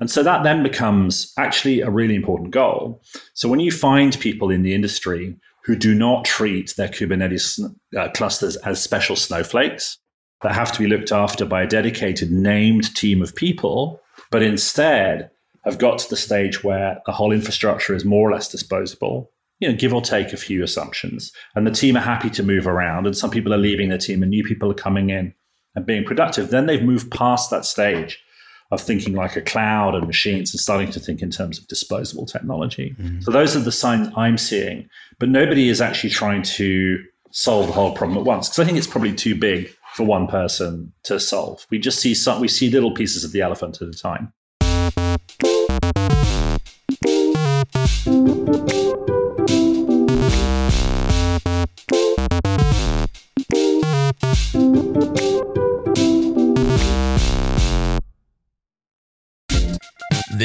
And 0.00 0.10
so 0.10 0.22
that 0.22 0.42
then 0.42 0.62
becomes 0.62 1.32
actually 1.38 1.80
a 1.80 1.90
really 1.90 2.14
important 2.14 2.50
goal. 2.50 3.02
So 3.32 3.48
when 3.48 3.60
you 3.60 3.70
find 3.70 4.18
people 4.18 4.50
in 4.50 4.62
the 4.62 4.74
industry 4.74 5.36
who 5.64 5.76
do 5.76 5.94
not 5.94 6.24
treat 6.24 6.74
their 6.76 6.88
Kubernetes 6.88 7.60
uh, 7.96 8.08
clusters 8.10 8.56
as 8.56 8.82
special 8.82 9.16
snowflakes 9.16 9.98
that 10.42 10.54
have 10.54 10.72
to 10.72 10.78
be 10.78 10.86
looked 10.86 11.10
after 11.10 11.44
by 11.44 11.62
a 11.62 11.66
dedicated 11.66 12.30
named 12.30 12.94
team 12.94 13.22
of 13.22 13.34
people, 13.34 14.00
but 14.30 14.42
instead 14.42 15.30
have 15.64 15.78
got 15.78 15.98
to 15.98 16.10
the 16.10 16.16
stage 16.16 16.62
where 16.62 17.00
the 17.06 17.12
whole 17.12 17.32
infrastructure 17.32 17.94
is 17.94 18.04
more 18.04 18.28
or 18.28 18.32
less 18.32 18.48
disposable, 18.48 19.30
you 19.60 19.68
know, 19.68 19.74
give 19.74 19.94
or 19.94 20.02
take 20.02 20.34
a 20.34 20.36
few 20.36 20.62
assumptions, 20.62 21.32
and 21.54 21.66
the 21.66 21.70
team 21.70 21.96
are 21.96 22.00
happy 22.00 22.28
to 22.28 22.42
move 22.42 22.66
around, 22.66 23.06
and 23.06 23.16
some 23.16 23.30
people 23.30 23.54
are 23.54 23.58
leaving 23.58 23.88
the 23.88 23.96
team 23.96 24.22
and 24.22 24.30
new 24.30 24.44
people 24.44 24.70
are 24.70 24.74
coming 24.74 25.08
in 25.08 25.32
and 25.74 25.86
being 25.86 26.04
productive, 26.04 26.50
then 26.50 26.66
they've 26.66 26.82
moved 26.82 27.10
past 27.10 27.50
that 27.50 27.64
stage 27.64 28.22
of 28.70 28.80
thinking 28.80 29.14
like 29.14 29.36
a 29.36 29.40
cloud 29.40 29.94
and 29.94 30.06
machines 30.06 30.52
and 30.52 30.60
starting 30.60 30.90
to 30.90 31.00
think 31.00 31.22
in 31.22 31.30
terms 31.30 31.58
of 31.58 31.66
disposable 31.68 32.26
technology. 32.26 32.94
Mm-hmm. 32.98 33.20
So 33.20 33.30
those 33.30 33.56
are 33.56 33.60
the 33.60 33.72
signs 33.72 34.08
I'm 34.16 34.38
seeing, 34.38 34.88
but 35.18 35.28
nobody 35.28 35.68
is 35.68 35.80
actually 35.80 36.10
trying 36.10 36.42
to 36.42 37.02
solve 37.30 37.66
the 37.66 37.72
whole 37.72 37.94
problem 37.94 38.18
at 38.18 38.24
once 38.24 38.48
because 38.48 38.60
I 38.60 38.64
think 38.64 38.78
it's 38.78 38.86
probably 38.86 39.14
too 39.14 39.34
big 39.34 39.68
for 39.94 40.04
one 40.04 40.26
person 40.26 40.92
to 41.04 41.20
solve. 41.20 41.66
We 41.70 41.78
just 41.78 42.00
see 42.00 42.14
some 42.14 42.40
we 42.40 42.48
see 42.48 42.70
little 42.70 42.92
pieces 42.92 43.24
of 43.24 43.32
the 43.32 43.42
elephant 43.42 43.80
at 43.80 43.88
a 43.88 43.92
time. 43.92 44.32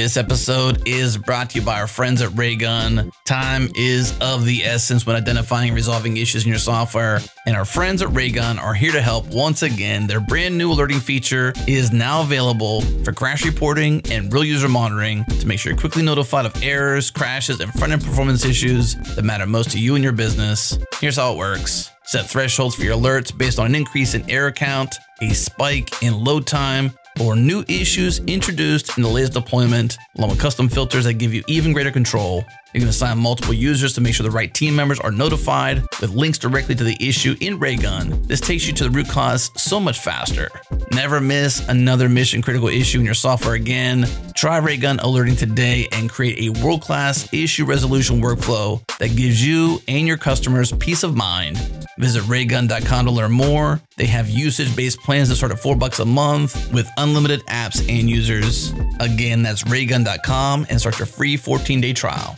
This 0.10 0.18
episode 0.18 0.88
is 0.88 1.18
brought 1.18 1.52
to 1.52 1.60
you 1.60 1.64
by 1.64 1.80
our 1.80 1.86
friends 1.86 2.24
at 2.24 2.36
Raygun. 2.36 3.12
Time 3.26 3.70
is 3.76 4.18
of 4.22 4.44
the 4.44 4.64
essence 4.64 5.06
when 5.06 5.16
identifying 5.16 5.68
and 5.70 5.76
resolving 5.76 6.18
issues 6.18 6.46
in 6.46 6.50
your 6.50 6.58
software, 6.58 7.20
and 7.46 7.56
our 7.56 7.64
friends 7.64 8.02
at 8.02 8.12
Raygun 8.12 8.58
are 8.58 8.74
here 8.74 8.92
to 8.92 9.02
help 9.02 9.28
once 9.28 9.62
again. 9.62 10.08
Their 10.08 10.20
brand 10.20 10.58
new 10.58 10.72
alerting 10.72 11.00
feature 11.00 11.54
is 11.68 11.92
now 11.92 12.24
available 12.24 12.82
for 13.04 13.12
crash 13.12 13.46
reporting 13.46 14.02
and 14.10 14.34
real 14.34 14.44
user 14.44 14.68
monitoring 14.68 15.26
to 15.26 15.46
make 15.46 15.60
sure 15.60 15.74
you're 15.74 15.80
quickly 15.80 16.02
notified 16.02 16.48
of 16.48 16.64
errors, 16.64 17.12
crashes, 17.12 17.60
and 17.60 17.72
front 17.74 17.94
end 17.94 18.04
performance 18.04 18.44
issues 18.44 18.96
that 19.14 19.22
matter 19.22 19.46
most 19.46 19.70
to 19.74 19.80
you 19.80 19.94
and 19.94 20.04
your 20.04 20.14
business. 20.14 20.80
Here's 21.00 21.18
how 21.18 21.34
it 21.34 21.38
works. 21.38 21.92
Set 22.06 22.26
thresholds 22.26 22.74
for 22.74 22.82
your 22.82 22.96
alerts 22.96 23.38
based 23.38 23.60
on 23.60 23.68
an 23.68 23.76
increase 23.76 24.16
in 24.16 24.28
error 24.28 24.52
count, 24.52 24.96
a 25.22 25.30
spike 25.36 26.02
in 26.02 26.24
load 26.24 26.48
time, 26.48 26.98
or 27.20 27.36
new 27.36 27.64
issues 27.68 28.20
introduced 28.20 28.98
in 28.98 29.04
the 29.04 29.10
latest 29.10 29.34
deployment, 29.34 29.98
along 30.18 30.32
with 30.32 30.40
custom 30.40 30.70
filters 30.70 31.04
that 31.06 31.14
give 31.16 31.34
you 31.34 31.44
even 31.48 31.74
greater 31.74 31.92
control. 31.92 32.44
You 32.74 32.80
can 32.80 32.90
assign 32.90 33.18
multiple 33.18 33.54
users 33.54 33.94
to 33.94 34.02
make 34.02 34.14
sure 34.14 34.24
the 34.24 34.32
right 34.32 34.54
team 34.54 34.76
members 34.76 35.00
are 35.00 35.12
notified 35.12 35.82
with 36.02 36.12
links 36.12 36.38
directly 36.38 36.76
to 36.76 36.84
the 36.84 36.98
issue 37.00 37.36
in 37.42 37.58
Raygun. 37.58 38.22
This 38.28 38.42
takes 38.42 38.68
you 38.68 38.74
to 38.74 38.84
the 38.84 38.90
root 38.92 39.10
cause 39.10 39.50
so 39.56 39.80
much 39.80 40.00
faster. 40.00 40.50
Never 40.92 41.20
miss 41.20 41.68
another 41.68 42.10
mission 42.10 42.42
critical 42.42 42.68
issue 42.68 43.00
in 43.00 43.06
your 43.06 43.16
software 43.16 43.56
again. 43.56 44.06
Try 44.36 44.58
Raygun 44.58 45.00
alerting 45.00 45.36
today 45.36 45.88
and 45.92 46.10
create 46.10 46.40
a 46.40 46.64
world 46.64 46.82
class 46.82 47.32
issue 47.34 47.66
resolution 47.66 48.22
workflow 48.22 48.86
that 49.00 49.16
gives 49.16 49.46
you 49.46 49.82
and 49.88 50.08
your 50.08 50.18
customers 50.18 50.72
peace 50.74 51.04
of 51.04 51.16
mind. 51.16 51.58
Visit 51.98 52.22
raygun.com 52.28 53.06
to 53.06 53.12
learn 53.12 53.32
more. 53.32 53.82
They 53.98 54.06
have 54.06 54.30
usage 54.30 54.76
based 54.76 55.00
plans 55.00 55.30
that 55.30 55.36
start 55.36 55.52
at 55.52 55.60
4 55.60 55.76
bucks 55.76 56.00
a 56.00 56.06
month 56.06 56.72
with 56.72 56.88
unlimited 56.98 57.46
apps 57.48 57.80
and 57.90 58.10
users. 58.10 58.72
Again, 59.00 59.44
that's 59.44 59.66
raygun.com 59.66 60.68
and 60.70 60.80
start 60.80 61.00
your 61.00 61.08
free 61.08 61.36
14 61.36 61.82
day 61.82 61.94
trial. 61.94 62.38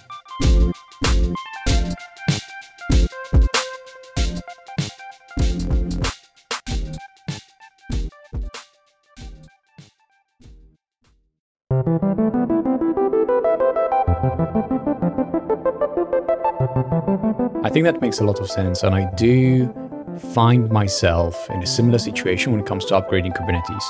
I 17.63 17.69
think 17.73 17.85
that 17.85 18.01
makes 18.01 18.19
a 18.19 18.25
lot 18.25 18.39
of 18.39 18.49
sense, 18.49 18.83
and 18.83 18.93
I 18.93 19.09
do 19.15 19.73
find 20.33 20.69
myself 20.69 21.49
in 21.49 21.63
a 21.63 21.65
similar 21.65 21.99
situation 21.99 22.51
when 22.51 22.59
it 22.59 22.67
comes 22.67 22.83
to 22.85 22.95
upgrading 22.95 23.35
Kubernetes. 23.35 23.83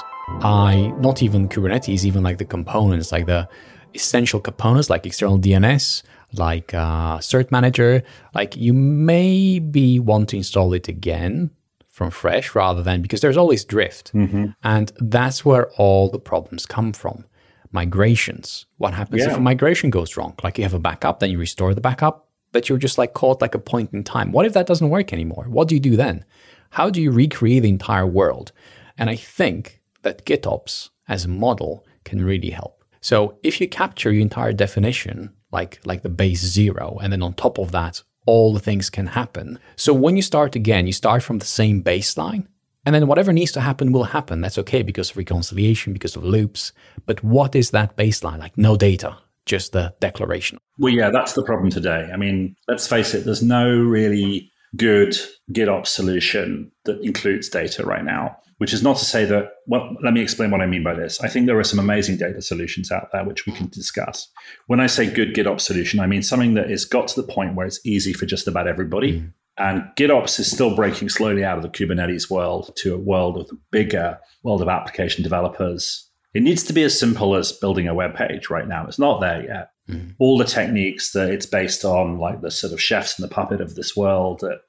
I, 0.44 0.94
not 1.00 1.24
even 1.24 1.50
Kubernetes, 1.50 2.06
even 2.06 2.22
like 2.22 2.38
the 2.38 2.46
components, 2.46 3.12
like 3.12 3.26
the 3.26 3.50
essential 3.94 4.40
components 4.40 4.90
like 4.90 5.06
external 5.06 5.40
DNS, 5.40 6.04
like 6.34 6.74
uh, 6.74 7.20
Cert 7.20 7.52
Manager, 7.52 8.04
like 8.34 8.56
you 8.56 8.74
maybe 8.74 10.00
want 10.00 10.30
to 10.30 10.38
install 10.38 10.74
it 10.74 10.88
again 10.88 11.52
from 11.88 12.10
fresh 12.10 12.56
rather 12.56 12.82
than 12.82 13.02
because 13.02 13.22
there's 13.22 13.38
always 13.38 13.66
drift. 13.66 14.14
Mm-hmm. 14.14 14.48
And 14.64 14.92
that's 14.98 15.44
where 15.46 15.70
all 15.72 16.10
the 16.10 16.20
problems 16.20 16.66
come 16.66 16.94
from. 16.94 17.26
Migrations. 17.72 18.66
What 18.78 18.94
happens 18.94 19.24
if 19.24 19.38
a 19.38 19.40
migration 19.40 19.90
goes 19.90 20.18
wrong? 20.18 20.36
Like 20.44 20.58
you 20.58 20.64
have 20.64 20.74
a 20.74 20.80
backup, 20.80 21.20
then 21.20 21.32
you 21.32 21.38
restore 21.38 21.74
the 21.74 21.80
backup, 21.80 22.28
but 22.52 22.68
you're 22.68 22.78
just 22.78 22.98
like 22.98 23.14
caught 23.14 23.42
like 23.42 23.56
a 23.56 23.60
point 23.60 23.94
in 23.94 24.04
time. 24.04 24.32
What 24.32 24.46
if 24.46 24.54
that 24.54 24.68
doesn't 24.68 24.90
work 24.90 25.14
anymore? 25.14 25.46
What 25.48 25.68
do 25.68 25.76
you 25.76 25.82
do 25.82 25.96
then? 25.96 26.26
How 26.72 26.90
do 26.90 27.02
you 27.02 27.12
recreate 27.12 27.64
the 27.64 27.70
entire 27.70 28.06
world? 28.06 28.52
And 28.98 29.10
I 29.10 29.16
think 29.16 29.82
that 30.02 30.26
GitOps 30.26 30.90
as 31.08 31.26
a 31.26 31.30
model 31.30 31.86
can 32.04 32.24
really 32.24 32.50
help. 32.50 32.84
So 33.02 33.38
if 33.44 33.60
you 33.60 33.68
capture 33.68 34.12
your 34.12 34.22
entire 34.22 34.54
definition, 34.54 35.34
like 35.52 35.80
like 35.86 36.02
the 36.02 36.10
base 36.10 36.42
zero, 36.42 36.98
and 37.02 37.12
then 37.12 37.22
on 37.22 37.34
top 37.34 37.58
of 37.58 37.72
that, 37.72 38.04
all 38.26 38.54
the 38.54 38.60
things 38.60 38.90
can 38.90 39.08
happen. 39.08 39.60
So 39.76 39.94
when 39.94 40.16
you 40.16 40.22
start 40.22 40.56
again, 40.56 40.88
you 40.88 40.94
start 40.94 41.24
from 41.24 41.40
the 41.40 41.46
same 41.46 41.84
baseline, 41.84 42.48
and 42.86 42.96
then 42.96 43.08
whatever 43.08 43.34
needs 43.34 43.52
to 43.54 43.62
happen 43.62 43.92
will 43.92 44.06
happen. 44.06 44.42
That's 44.42 44.58
okay 44.60 44.82
because 44.82 45.12
of 45.12 45.18
reconciliation, 45.18 45.94
because 45.94 46.16
of 46.16 46.24
loops. 46.24 46.72
But 47.06 47.24
what 47.24 47.56
is 47.56 47.72
that 47.72 47.98
baseline? 47.98 48.40
Like 48.40 48.58
no 48.58 48.76
data, 48.76 49.18
just 49.46 49.72
the 49.72 49.94
declaration. 50.00 50.58
Well, 50.78 50.94
yeah, 50.94 51.10
that's 51.12 51.34
the 51.34 51.44
problem 51.44 51.70
today. 51.70 52.10
I 52.14 52.18
mean, 52.18 52.56
let's 52.68 52.88
face 52.88 53.14
it, 53.14 53.26
there's 53.26 53.44
no 53.44 53.70
really 53.78 54.52
good 54.76 55.16
GitOps 55.52 55.88
solution 55.88 56.72
that 56.86 57.02
includes 57.02 57.50
data 57.50 57.86
right 57.86 58.06
now, 58.06 58.38
which 58.62 58.74
is 58.74 58.84
not 58.84 58.96
to 58.96 59.06
say 59.06 59.26
that, 59.26 59.54
well, 59.66 59.98
let 60.04 60.14
me 60.14 60.22
explain 60.22 60.52
what 60.52 60.62
I 60.62 60.68
mean 60.68 60.84
by 60.84 60.94
this. 60.94 61.20
I 61.20 61.28
think 61.28 61.48
there 61.48 61.58
are 61.58 61.64
some 61.64 61.80
amazing 61.80 62.18
data 62.18 62.44
solutions 62.44 62.92
out 62.92 63.10
there 63.12 63.26
which 63.26 63.48
we 63.48 63.54
can 63.54 63.70
discuss. 63.70 64.30
When 64.68 64.80
I 64.80 64.86
say 64.86 65.10
good 65.10 65.34
GitOps 65.34 65.62
solution, 65.62 66.00
I 66.00 66.06
mean 66.06 66.22
something 66.22 66.54
that 66.54 66.70
has 66.70 66.86
got 66.86 67.08
to 67.08 67.20
the 67.20 67.28
point 67.28 67.56
where 67.56 67.66
it's 67.66 67.84
easy 67.84 68.14
for 68.14 68.28
just 68.28 68.48
about 68.48 68.68
everybody. 68.68 69.20
Mm. 69.20 69.34
And 69.58 69.84
GitOps 69.98 70.40
is 70.40 70.52
still 70.52 70.76
breaking 70.76 71.10
slowly 71.10 71.44
out 71.44 71.58
of 71.58 71.64
the 71.64 71.70
Kubernetes 71.70 72.30
world 72.30 72.72
to 72.76 72.94
a 72.94 73.00
world 73.00 73.36
of 73.38 73.48
the 73.48 73.58
bigger 73.72 74.20
world 74.44 74.62
of 74.62 74.70
application 74.70 75.24
developers. 75.24 76.08
It 76.36 76.44
needs 76.44 76.62
to 76.66 76.74
be 76.74 76.84
as 76.84 77.00
simple 77.00 77.34
as 77.36 77.52
building 77.52 77.88
a 77.88 77.96
web 77.96 78.14
page 78.14 78.52
right 78.52 78.68
now. 78.68 78.86
It's 78.86 79.00
not 79.00 79.22
there 79.22 79.44
yet. 79.44 79.72
Mm. 79.90 80.14
All 80.20 80.38
the 80.38 80.46
techniques 80.46 81.14
that 81.14 81.32
it's 81.32 81.48
based 81.48 81.84
on, 81.84 82.20
like 82.20 82.42
the 82.42 82.52
sort 82.52 82.74
of 82.74 82.80
chefs 82.80 83.18
and 83.18 83.28
the 83.28 83.34
puppet 83.34 83.60
of 83.60 83.74
this 83.74 83.98
world 83.98 84.42
that 84.42 84.60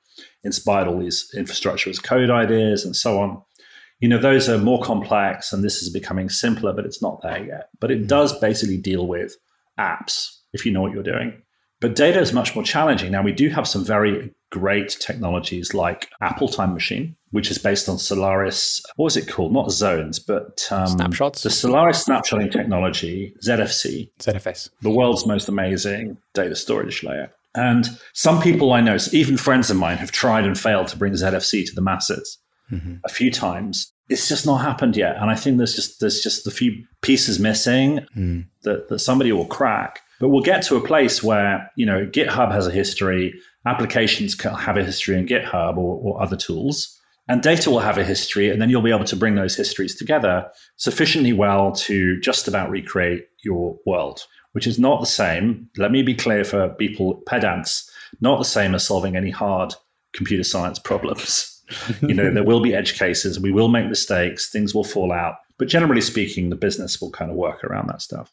inspired 0.45 0.89
all 0.89 0.99
these 0.99 1.31
infrastructure 1.37 1.91
as 1.91 1.99
code 1.99 2.31
ideas 2.31 2.85
and 2.85 2.97
so 2.97 3.21
on. 3.21 3.43
You 4.03 4.09
know, 4.09 4.19
those 4.19 4.49
are 4.49 4.59
more 4.59 4.83
complex 4.83 5.53
and 5.53 5.63
this 5.63 5.81
is 5.81 5.89
becoming 5.89 6.29
simpler, 6.29 6.73
but 6.73 6.85
it's 6.85 7.01
not 7.01 7.23
there 7.23 7.47
yet. 7.47 7.69
But 7.79 7.93
it 7.93 8.09
does 8.09 8.37
basically 8.41 8.77
deal 8.77 9.07
with 9.07 9.37
apps 9.79 10.39
if 10.53 10.67
you 10.67 10.73
know 10.73 10.83
what 10.83 10.91
you're 10.93 11.05
doing. 11.05 11.41
But 11.81 11.95
data 11.95 12.21
is 12.21 12.33
much 12.33 12.57
more 12.57 12.65
challenging. 12.65 13.13
Now, 13.13 13.23
we 13.23 13.31
do 13.31 13.49
have 13.51 13.67
some 13.67 13.85
very 13.85 14.35
great 14.51 14.97
technologies 15.01 15.73
like 15.73 16.11
Apple 16.21 16.49
Time 16.49 16.75
Machine, 16.75 17.15
which 17.31 17.49
is 17.49 17.59
based 17.59 17.89
on 17.89 17.97
Solaris. 17.97 18.83
What 18.97 19.05
was 19.05 19.17
it 19.17 19.29
called? 19.29 19.53
Not 19.53 19.71
zones, 19.71 20.19
but 20.19 20.67
um, 20.73 20.89
Snapshots? 20.89 21.45
The 21.45 21.51
Solaris 21.51 22.05
snapshotting 22.05 22.51
technology, 22.51 23.35
ZFC, 23.47 24.11
ZFS. 24.19 24.71
the 24.81 24.91
world's 24.91 25.27
most 25.27 25.49
amazing 25.49 26.19
data 26.35 26.57
storage 26.57 27.05
layer. 27.05 27.33
And 27.55 27.89
some 28.15 28.43
people 28.43 28.73
I 28.73 28.81
know, 28.81 28.97
even 29.13 29.37
friends 29.37 29.71
of 29.71 29.77
mine, 29.77 29.99
have 29.99 30.11
tried 30.11 30.45
and 30.45 30.59
failed 30.59 30.89
to 30.89 30.97
bring 30.97 31.13
ZFC 31.13 31.67
to 31.67 31.75
the 31.75 31.83
masses 31.83 32.39
a 33.05 33.09
few 33.09 33.31
times. 33.31 33.92
It's 34.09 34.29
just 34.29 34.47
not 34.47 34.59
happened 34.59 34.97
yet, 34.97 35.17
and 35.17 35.31
I 35.31 35.35
think 35.35 35.59
there's 35.59 35.75
just 35.75 36.01
there's 36.01 36.21
just 36.21 36.47
a 36.47 36.51
few 36.51 36.85
pieces 37.01 37.39
missing 37.39 38.07
hmm. 38.15 38.41
that, 38.63 38.89
that 38.89 38.99
somebody 38.99 39.33
will 39.33 39.47
crack. 39.47 40.01
But 40.21 40.29
we'll 40.29 40.43
get 40.43 40.63
to 40.65 40.77
a 40.77 40.87
place 40.87 41.23
where 41.23 41.71
you 41.77 41.87
know 41.87 42.07
GitHub 42.07 42.53
has 42.53 42.67
a 42.67 42.71
history, 42.71 43.35
applications 43.67 44.35
can 44.35 44.55
have 44.55 44.77
a 44.77 44.85
history 44.85 45.17
in 45.17 45.27
GitHub 45.27 45.77
or, 45.77 45.99
or 46.03 46.23
other 46.23 46.37
tools, 46.37 46.99
and 47.29 47.43
data 47.43 47.71
will 47.71 47.81
have 47.81 47.99
a 47.99 48.05
history, 48.05 48.51
and 48.51 48.61
then 48.61 48.69
you'll 48.69 48.83
be 48.83 48.91
able 48.91 49.05
to 49.05 49.17
bring 49.17 49.37
those 49.37 49.57
histories 49.57 49.95
together 49.95 50.47
sufficiently 50.77 51.33
well 51.33 51.73
to 51.73 52.21
just 52.21 52.49
about 52.49 52.71
recreate 52.71 53.27
your 53.45 53.79
world, 53.87 54.27
which 54.53 54.67
is 54.67 54.79
not 54.79 55.01
the 55.01 55.07
same. 55.07 55.69
Let 55.77 55.93
me 55.93 56.03
be 56.03 56.15
clear 56.15 56.45
for 56.45 56.69
people 56.71 57.23
pedants, 57.27 57.91
not 58.21 58.39
the 58.39 58.45
same 58.45 58.75
as 58.75 58.87
solving 58.87 59.17
any 59.17 59.31
hard 59.31 59.75
computer 60.13 60.45
science 60.45 60.79
problems. 60.79 61.52
You 62.01 62.15
know, 62.15 62.31
there 62.31 62.45
will 62.45 62.61
be 62.61 62.75
edge 62.75 62.99
cases. 62.99 63.39
We 63.41 63.53
will 63.53 63.69
make 63.69 63.87
mistakes. 63.87 64.51
Things 64.51 64.75
will 64.75 64.85
fall 64.85 65.13
out. 65.13 65.37
But 65.59 65.69
generally 65.69 66.01
speaking, 66.01 66.51
the 66.51 66.57
business 66.57 67.01
will 67.01 67.11
kind 67.11 67.31
of 67.31 67.37
work 67.37 67.63
around 67.65 67.89
that 67.89 68.03
stuff. 68.03 68.33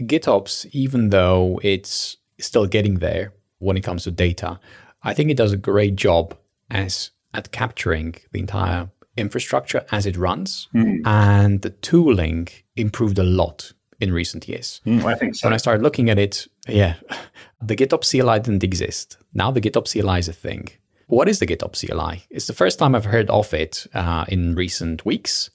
GitOps, 0.00 0.66
even 0.72 1.10
though 1.10 1.60
it's 1.62 2.16
still 2.38 2.66
getting 2.66 2.96
there 2.96 3.32
when 3.58 3.76
it 3.76 3.82
comes 3.82 4.04
to 4.04 4.10
data, 4.10 4.58
I 5.02 5.14
think 5.14 5.30
it 5.30 5.36
does 5.36 5.52
a 5.52 5.56
great 5.56 5.96
job 5.96 6.36
as 6.70 7.10
at 7.34 7.52
capturing 7.52 8.16
the 8.32 8.40
entire 8.40 8.90
infrastructure 9.16 9.84
as 9.92 10.06
it 10.06 10.16
runs, 10.16 10.68
and 11.04 11.62
the 11.62 11.70
tooling 11.70 12.48
improved 12.76 13.18
a 13.18 13.22
lot 13.22 13.72
in 14.00 14.12
recent 14.12 14.48
years. 14.48 14.80
Mm, 14.86 15.04
I 15.04 15.14
think 15.14 15.34
so. 15.34 15.46
When 15.46 15.54
I 15.54 15.58
started 15.58 15.82
looking 15.82 16.08
at 16.10 16.18
it, 16.18 16.48
yeah, 16.66 16.94
the 17.62 17.76
GitOps 17.76 18.10
CLI 18.10 18.40
didn't 18.40 18.64
exist. 18.64 19.18
Now 19.34 19.50
the 19.50 19.60
GitOps 19.60 19.92
CLI 19.92 20.18
is 20.18 20.28
a 20.28 20.32
thing. 20.32 20.68
What 21.10 21.28
is 21.28 21.40
the 21.40 21.46
GitOps 21.46 21.84
CLI? 21.84 22.24
It's 22.30 22.46
the 22.46 22.52
first 22.52 22.78
time 22.78 22.94
I've 22.94 23.04
heard 23.04 23.28
of 23.30 23.52
it 23.52 23.84
uh, 23.94 24.24
in 24.28 24.54
recent 24.54 25.04
weeks, 25.04 25.50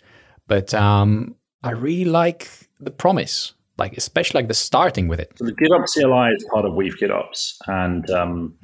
but 0.47 0.73
um, 0.73 1.35
I 1.63 1.71
really 1.71 2.03
like 2.03 2.49
the 2.81 2.91
promise, 2.91 3.53
like 3.77 3.95
especially 3.95 4.39
like 4.39 4.49
the 4.49 4.53
starting 4.53 5.07
with 5.07 5.21
it. 5.21 5.31
So 5.37 5.45
the 5.45 5.53
GitOps 5.53 5.93
CLI 5.93 6.35
is 6.35 6.45
part 6.51 6.65
of 6.65 6.73
Weave 6.73 6.97
GitOps, 6.99 7.55
and 7.67 8.09
um, 8.09 8.55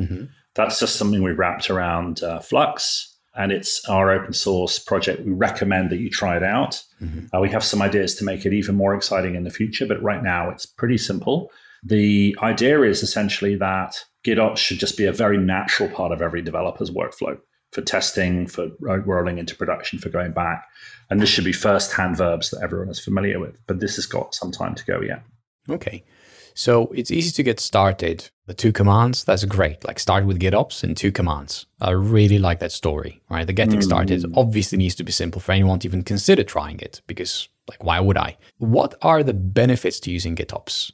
that's 0.54 0.82
just 0.82 0.97
something 0.97 1.23
we 1.23 1.32
wrapped 1.32 1.69
around 1.69 2.23
uh, 2.23 2.39
Flux. 2.39 3.08
And 3.34 3.54
it's 3.54 3.88
our 3.88 4.12
open 4.12 4.34
source 4.34 4.77
project. 4.77 5.25
We 5.25 5.32
recommend 5.32 5.89
that 5.91 6.01
you 6.01 6.10
try 6.10 6.36
it 6.36 6.43
out. 6.43 6.84
Uh, 7.34 7.39
we 7.39 7.49
have 7.51 7.63
some 7.63 7.82
ideas 7.82 8.15
to 8.15 8.25
make 8.25 8.45
it 8.45 8.51
even 8.51 8.75
more 8.75 8.93
exciting 8.93 9.36
in 9.36 9.45
the 9.45 9.49
future, 9.49 9.86
but 9.86 10.04
right 10.04 10.21
now 10.21 10.49
it's 10.49 10.65
pretty 10.65 10.97
simple. 10.97 11.49
The 11.84 12.36
idea 12.41 12.82
is 12.84 13.04
essentially 13.04 13.56
that 13.56 13.96
GitOps 14.26 14.58
should 14.58 14.80
just 14.80 14.98
be 14.98 15.06
a 15.06 15.12
very 15.12 15.38
natural 15.38 15.89
part 15.89 16.12
of 16.12 16.22
every 16.22 16.41
developer's 16.41 16.91
workflow 16.91 17.39
for 17.72 17.82
testing, 17.82 18.48
for 18.48 18.70
ro- 18.80 18.98
rolling 18.98 19.38
into 19.38 19.56
production, 19.56 19.98
for 19.98 20.10
going 20.10 20.32
back. 20.32 20.67
And 21.10 21.20
this 21.20 21.30
should 21.30 21.46
be 21.46 21.54
first 21.54 21.94
hand 21.94 22.17
verbs 22.17 22.52
that 22.52 22.62
everyone 22.62 22.89
is 22.89 23.00
familiar 23.00 23.39
with. 23.39 23.58
But 23.65 23.80
this 23.80 23.96
has 23.96 24.06
got 24.06 24.36
some 24.36 24.52
time 24.52 24.76
to 24.76 24.86
go 24.86 25.02
yet. 25.02 25.24
Okay. 25.70 26.04
So 26.54 26.88
it's 26.88 27.12
easy 27.12 27.32
to 27.32 27.44
get 27.44 27.60
started. 27.60 28.30
The 28.46 28.54
two 28.54 28.74
commands, 28.74 29.24
that's 29.24 29.46
great. 29.46 29.86
Like 29.86 30.00
start 30.00 30.26
with 30.26 30.39
GitOps 30.39 30.84
and 30.84 30.96
two 30.98 31.12
commands. 31.12 31.65
I 31.80 31.91
really 31.91 32.39
like 32.39 32.60
that 32.60 32.74
story, 32.74 33.22
right? 33.30 33.48
The 33.48 33.54
getting 33.54 33.82
started 33.82 34.22
mm. 34.22 34.34
obviously 34.36 34.78
needs 34.78 34.96
to 34.96 35.04
be 35.04 35.13
simple 35.13 35.39
for 35.39 35.54
anyone 35.54 35.80
to 35.80 35.88
even 35.88 36.04
consider 36.04 36.44
trying 36.44 36.80
it 36.82 37.02
because, 37.08 37.48
like, 37.70 37.84
why 37.84 38.02
would 38.02 38.17
I? 38.17 38.38
What 38.58 38.96
are 39.02 39.24
the 39.24 39.34
benefits 39.34 40.02
to 40.02 40.12
using 40.12 40.36
GitOps 40.36 40.91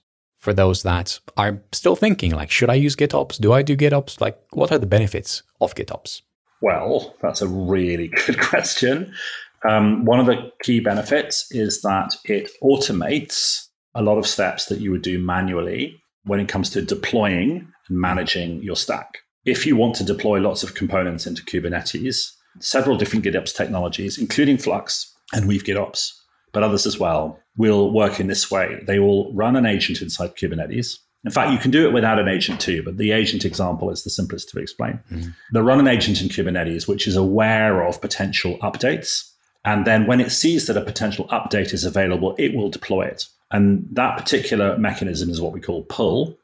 for 0.48 0.54
those 0.54 0.84
that 0.84 1.20
are 1.36 1.62
still 1.74 1.98
thinking, 1.98 2.32
like, 2.32 2.50
should 2.50 2.70
I 2.70 2.76
use 2.76 2.96
GitOps? 2.96 3.38
Do 3.38 3.52
I 3.52 3.62
do 3.62 3.76
GitOps? 3.76 4.22
Like, 4.22 4.40
what 4.52 4.72
are 4.72 4.78
the 4.78 4.86
benefits 4.86 5.44
of 5.60 5.76
GitOps? 5.76 6.22
Well, 6.62 7.18
that's 7.22 7.42
a 7.42 7.50
really 7.50 8.08
good 8.26 8.40
question. 8.40 9.14
Um, 9.68 10.06
one 10.06 10.22
of 10.22 10.26
the 10.26 10.50
key 10.64 10.80
benefits 10.80 11.52
is 11.52 11.82
that 11.82 12.16
it 12.24 12.50
automates 12.64 13.66
a 13.94 14.02
lot 14.02 14.18
of 14.18 14.26
steps 14.26 14.68
that 14.68 14.80
you 14.80 14.90
would 14.92 15.02
do 15.02 15.20
manually 15.20 16.02
when 16.24 16.40
it 16.40 16.48
comes 16.48 16.70
to 16.70 16.82
deploying 16.82 17.68
and 17.90 17.98
managing 18.00 18.64
your 18.64 18.78
stack. 18.78 19.18
If 19.44 19.66
you 19.66 19.76
want 19.76 19.96
to 19.96 20.06
deploy 20.06 20.40
lots 20.40 20.64
of 20.64 20.76
components 20.76 21.28
into 21.28 21.44
Kubernetes, 21.44 22.32
several 22.62 22.96
different 22.96 23.26
GitOps 23.26 23.54
technologies, 23.54 24.18
including 24.18 24.60
Flux 24.60 25.14
and 25.34 25.46
Weave 25.46 25.66
GitOps, 25.66 26.14
but 26.52 26.64
others 26.64 26.86
as 26.86 27.00
well, 27.00 27.40
will 27.56 27.92
work 27.92 28.20
in 28.20 28.28
this 28.28 28.50
way. 28.50 28.82
They 28.86 29.00
will 29.00 29.34
run 29.34 29.56
an 29.56 29.66
agent 29.66 30.02
inside 30.02 30.36
Kubernetes. 30.36 31.00
In 31.26 31.32
fact, 31.32 31.52
you 31.52 31.58
can 31.58 31.72
do 31.72 31.86
it 31.88 31.94
without 31.94 32.20
an 32.20 32.28
agent 32.28 32.62
too, 32.62 32.84
but 32.84 32.98
the 32.98 33.12
agent 33.12 33.44
example 33.44 33.90
is 33.90 34.04
the 34.04 34.10
simplest 34.10 34.50
to 34.50 34.60
explain. 34.60 35.00
Mm-hmm. 35.12 35.30
They'll 35.52 35.64
run 35.64 35.80
an 35.80 35.88
agent 35.88 36.22
in 36.22 36.30
Kubernetes, 36.30 36.88
which 36.88 37.08
is 37.08 37.16
aware 37.16 37.86
of 37.86 38.00
potential 38.00 38.58
updates. 38.60 39.30
And 39.66 39.86
then 39.86 40.08
when 40.08 40.22
it 40.22 40.32
sees 40.32 40.68
that 40.68 40.78
a 40.78 40.82
potential 40.82 41.28
update 41.28 41.74
is 41.74 41.84
available, 41.84 42.36
it 42.38 42.56
will 42.56 42.70
deploy 42.70 43.06
it. 43.08 43.26
And 43.52 43.88
that 43.92 44.18
particular 44.18 44.78
mechanism 44.78 45.30
is 45.30 45.42
what 45.42 45.54
we 45.54 45.60
call 45.60 45.84
pull, 45.84 46.38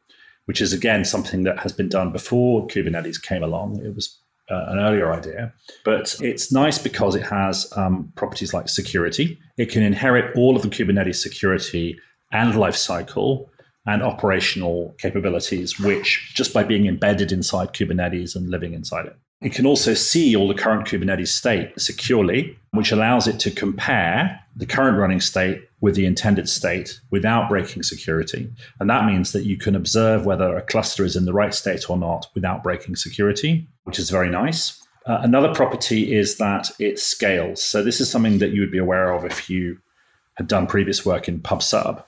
which 0.46 0.60
is 0.60 0.74
again 0.74 1.06
something 1.06 1.44
that 1.44 1.60
has 1.60 1.72
been 1.72 1.90
done 1.90 2.12
before 2.12 2.68
Kubernetes 2.68 3.22
came 3.22 3.44
along. 3.44 3.80
It 3.86 3.96
was 3.96 4.20
uh, 4.50 4.66
an 4.68 4.80
earlier 4.80 5.12
idea, 5.12 5.54
but 5.86 6.16
it's 6.20 6.52
nice 6.52 6.78
because 6.78 7.16
it 7.16 7.24
has 7.24 7.72
um, 7.76 8.12
properties 8.16 8.54
like 8.54 8.68
security. 8.68 9.40
It 9.58 9.70
can 9.70 9.84
inherit 9.84 10.36
all 10.36 10.56
of 10.56 10.62
the 10.62 10.70
Kubernetes 10.70 11.16
security 11.16 11.98
and 12.32 12.54
lifecycle 12.54 13.48
and 13.86 14.02
operational 14.02 14.96
capabilities, 14.98 15.80
which 15.80 16.32
just 16.34 16.54
by 16.54 16.64
being 16.64 16.88
embedded 16.88 17.32
inside 17.32 17.74
Kubernetes 17.74 18.36
and 18.36 18.50
living 18.50 18.74
inside 18.74 19.06
it. 19.06 19.16
It 19.42 19.54
can 19.54 19.66
also 19.66 19.94
see 19.94 20.36
all 20.36 20.48
the 20.48 20.54
current 20.54 20.88
Kubernetes 20.88 21.28
state 21.28 21.78
securely, 21.80 22.58
which 22.72 22.94
allows 22.94 23.28
it 23.28 23.40
to 23.42 23.52
compare 23.52 24.40
the 24.56 24.66
current 24.66 24.98
running 24.98 25.20
state 25.20 25.62
with 25.84 25.96
the 25.96 26.06
intended 26.06 26.48
state 26.48 27.02
without 27.12 27.50
breaking 27.50 27.84
security. 27.84 28.50
And 28.80 28.90
that 28.90 29.06
means 29.06 29.34
that 29.34 29.44
you 29.44 29.58
can 29.58 29.76
observe 29.76 30.26
whether 30.26 30.56
a 30.56 30.62
cluster 30.62 31.04
is 31.04 31.18
in 31.18 31.26
the 31.26 31.34
right 31.34 31.54
state 31.54 31.90
or 31.90 31.98
not 31.98 32.28
without 32.34 32.64
breaking 32.64 32.96
security, 32.96 33.68
which 33.84 34.00
is 34.00 34.10
very 34.10 34.30
nice. 34.30 34.82
Uh, 35.06 35.18
another 35.24 35.54
property 35.54 36.16
is 36.16 36.38
that 36.38 36.72
it 36.80 37.00
scales. 37.00 37.62
So 37.62 37.84
this 37.84 38.00
is 38.00 38.10
something 38.10 38.38
that 38.38 38.52
you 38.52 38.62
would 38.62 38.72
be 38.72 38.78
aware 38.78 39.12
of 39.12 39.26
if 39.26 39.50
you 39.50 39.78
had 40.36 40.48
done 40.48 40.68
previous 40.68 41.06
work 41.06 41.28
in 41.28 41.42
PubSub. 41.42 42.02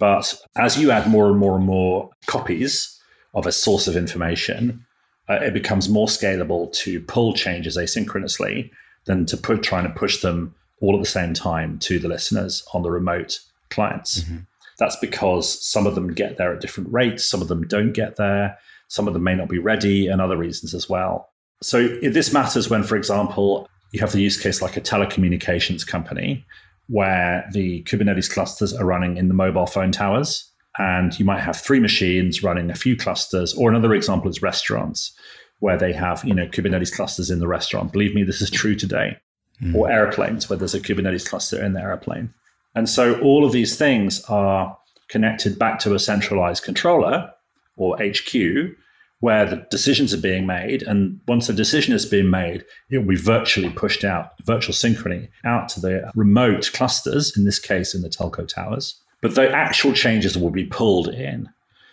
But 0.00 0.34
as 0.56 0.76
you 0.76 0.90
add 0.90 1.08
more 1.08 1.28
and 1.28 1.38
more 1.38 1.54
and 1.56 1.64
more 1.64 2.10
copies 2.26 3.00
of 3.34 3.46
a 3.46 3.52
source 3.52 3.86
of 3.86 3.96
information, 3.96 4.84
uh, 5.28 5.34
it 5.34 5.54
becomes 5.54 5.88
more 5.88 6.08
scalable 6.08 6.72
to 6.72 7.00
pull 7.02 7.32
changes 7.34 7.76
asynchronously 7.76 8.72
than 9.04 9.24
to 9.26 9.36
put 9.36 9.62
trying 9.62 9.84
to 9.84 9.90
push 9.90 10.20
them 10.20 10.52
all 10.80 10.94
at 10.94 11.00
the 11.00 11.08
same 11.08 11.34
time 11.34 11.78
to 11.80 11.98
the 11.98 12.08
listeners 12.08 12.64
on 12.74 12.82
the 12.82 12.90
remote 12.90 13.40
clients. 13.70 14.22
Mm-hmm. 14.22 14.38
That's 14.78 14.96
because 14.96 15.64
some 15.64 15.86
of 15.86 15.94
them 15.94 16.12
get 16.12 16.38
there 16.38 16.54
at 16.54 16.60
different 16.60 16.92
rates, 16.92 17.24
some 17.24 17.42
of 17.42 17.48
them 17.48 17.66
don't 17.66 17.92
get 17.92 18.16
there, 18.16 18.56
some 18.88 19.06
of 19.06 19.14
them 19.14 19.22
may 19.22 19.34
not 19.34 19.48
be 19.48 19.58
ready, 19.58 20.08
and 20.08 20.20
other 20.20 20.36
reasons 20.36 20.74
as 20.74 20.88
well. 20.88 21.28
So 21.62 21.86
this 22.02 22.32
matters 22.32 22.70
when, 22.70 22.82
for 22.82 22.96
example, 22.96 23.68
you 23.92 24.00
have 24.00 24.12
the 24.12 24.22
use 24.22 24.40
case 24.40 24.62
like 24.62 24.76
a 24.76 24.80
telecommunications 24.80 25.86
company 25.86 26.46
where 26.88 27.46
the 27.52 27.82
Kubernetes 27.84 28.32
clusters 28.32 28.72
are 28.72 28.86
running 28.86 29.18
in 29.18 29.28
the 29.28 29.34
mobile 29.34 29.66
phone 29.66 29.92
towers 29.92 30.50
and 30.78 31.18
you 31.18 31.24
might 31.24 31.40
have 31.40 31.56
three 31.56 31.80
machines 31.80 32.42
running 32.42 32.70
a 32.70 32.74
few 32.74 32.96
clusters 32.96 33.54
or 33.54 33.68
another 33.68 33.94
example 33.94 34.30
is 34.30 34.42
restaurants 34.42 35.12
where 35.58 35.76
they 35.76 35.92
have 35.92 36.24
you 36.24 36.34
know 36.34 36.46
kubernetes 36.46 36.94
clusters 36.94 37.30
in 37.30 37.38
the 37.38 37.48
restaurant 37.48 37.92
believe 37.92 38.14
me 38.14 38.22
this 38.22 38.40
is 38.40 38.50
true 38.50 38.74
today 38.74 39.16
mm. 39.62 39.74
or 39.74 39.90
airplanes 39.90 40.48
where 40.48 40.56
there's 40.56 40.74
a 40.74 40.80
kubernetes 40.80 41.28
cluster 41.28 41.62
in 41.62 41.72
the 41.72 41.80
airplane 41.80 42.32
and 42.74 42.88
so 42.88 43.18
all 43.20 43.44
of 43.44 43.52
these 43.52 43.76
things 43.76 44.22
are 44.24 44.76
connected 45.08 45.58
back 45.58 45.78
to 45.78 45.94
a 45.94 45.98
centralized 45.98 46.62
controller 46.62 47.30
or 47.76 47.96
hq 47.98 48.74
where 49.20 49.44
the 49.44 49.66
decisions 49.70 50.14
are 50.14 50.20
being 50.20 50.46
made 50.46 50.82
and 50.82 51.20
once 51.28 51.48
a 51.48 51.52
decision 51.52 51.92
has 51.92 52.06
been 52.06 52.30
made 52.30 52.64
it 52.90 52.98
will 52.98 53.08
be 53.08 53.16
virtually 53.16 53.70
pushed 53.70 54.04
out 54.04 54.32
virtual 54.44 54.74
synchrony 54.74 55.28
out 55.44 55.68
to 55.68 55.80
the 55.80 56.10
remote 56.14 56.70
clusters 56.72 57.36
in 57.36 57.44
this 57.44 57.58
case 57.58 57.94
in 57.94 58.02
the 58.02 58.08
telco 58.08 58.46
towers 58.46 59.00
but 59.20 59.34
the 59.34 59.50
actual 59.50 59.92
changes 59.92 60.36
will 60.36 60.50
be 60.50 60.64
pulled 60.64 61.08
in. 61.08 61.48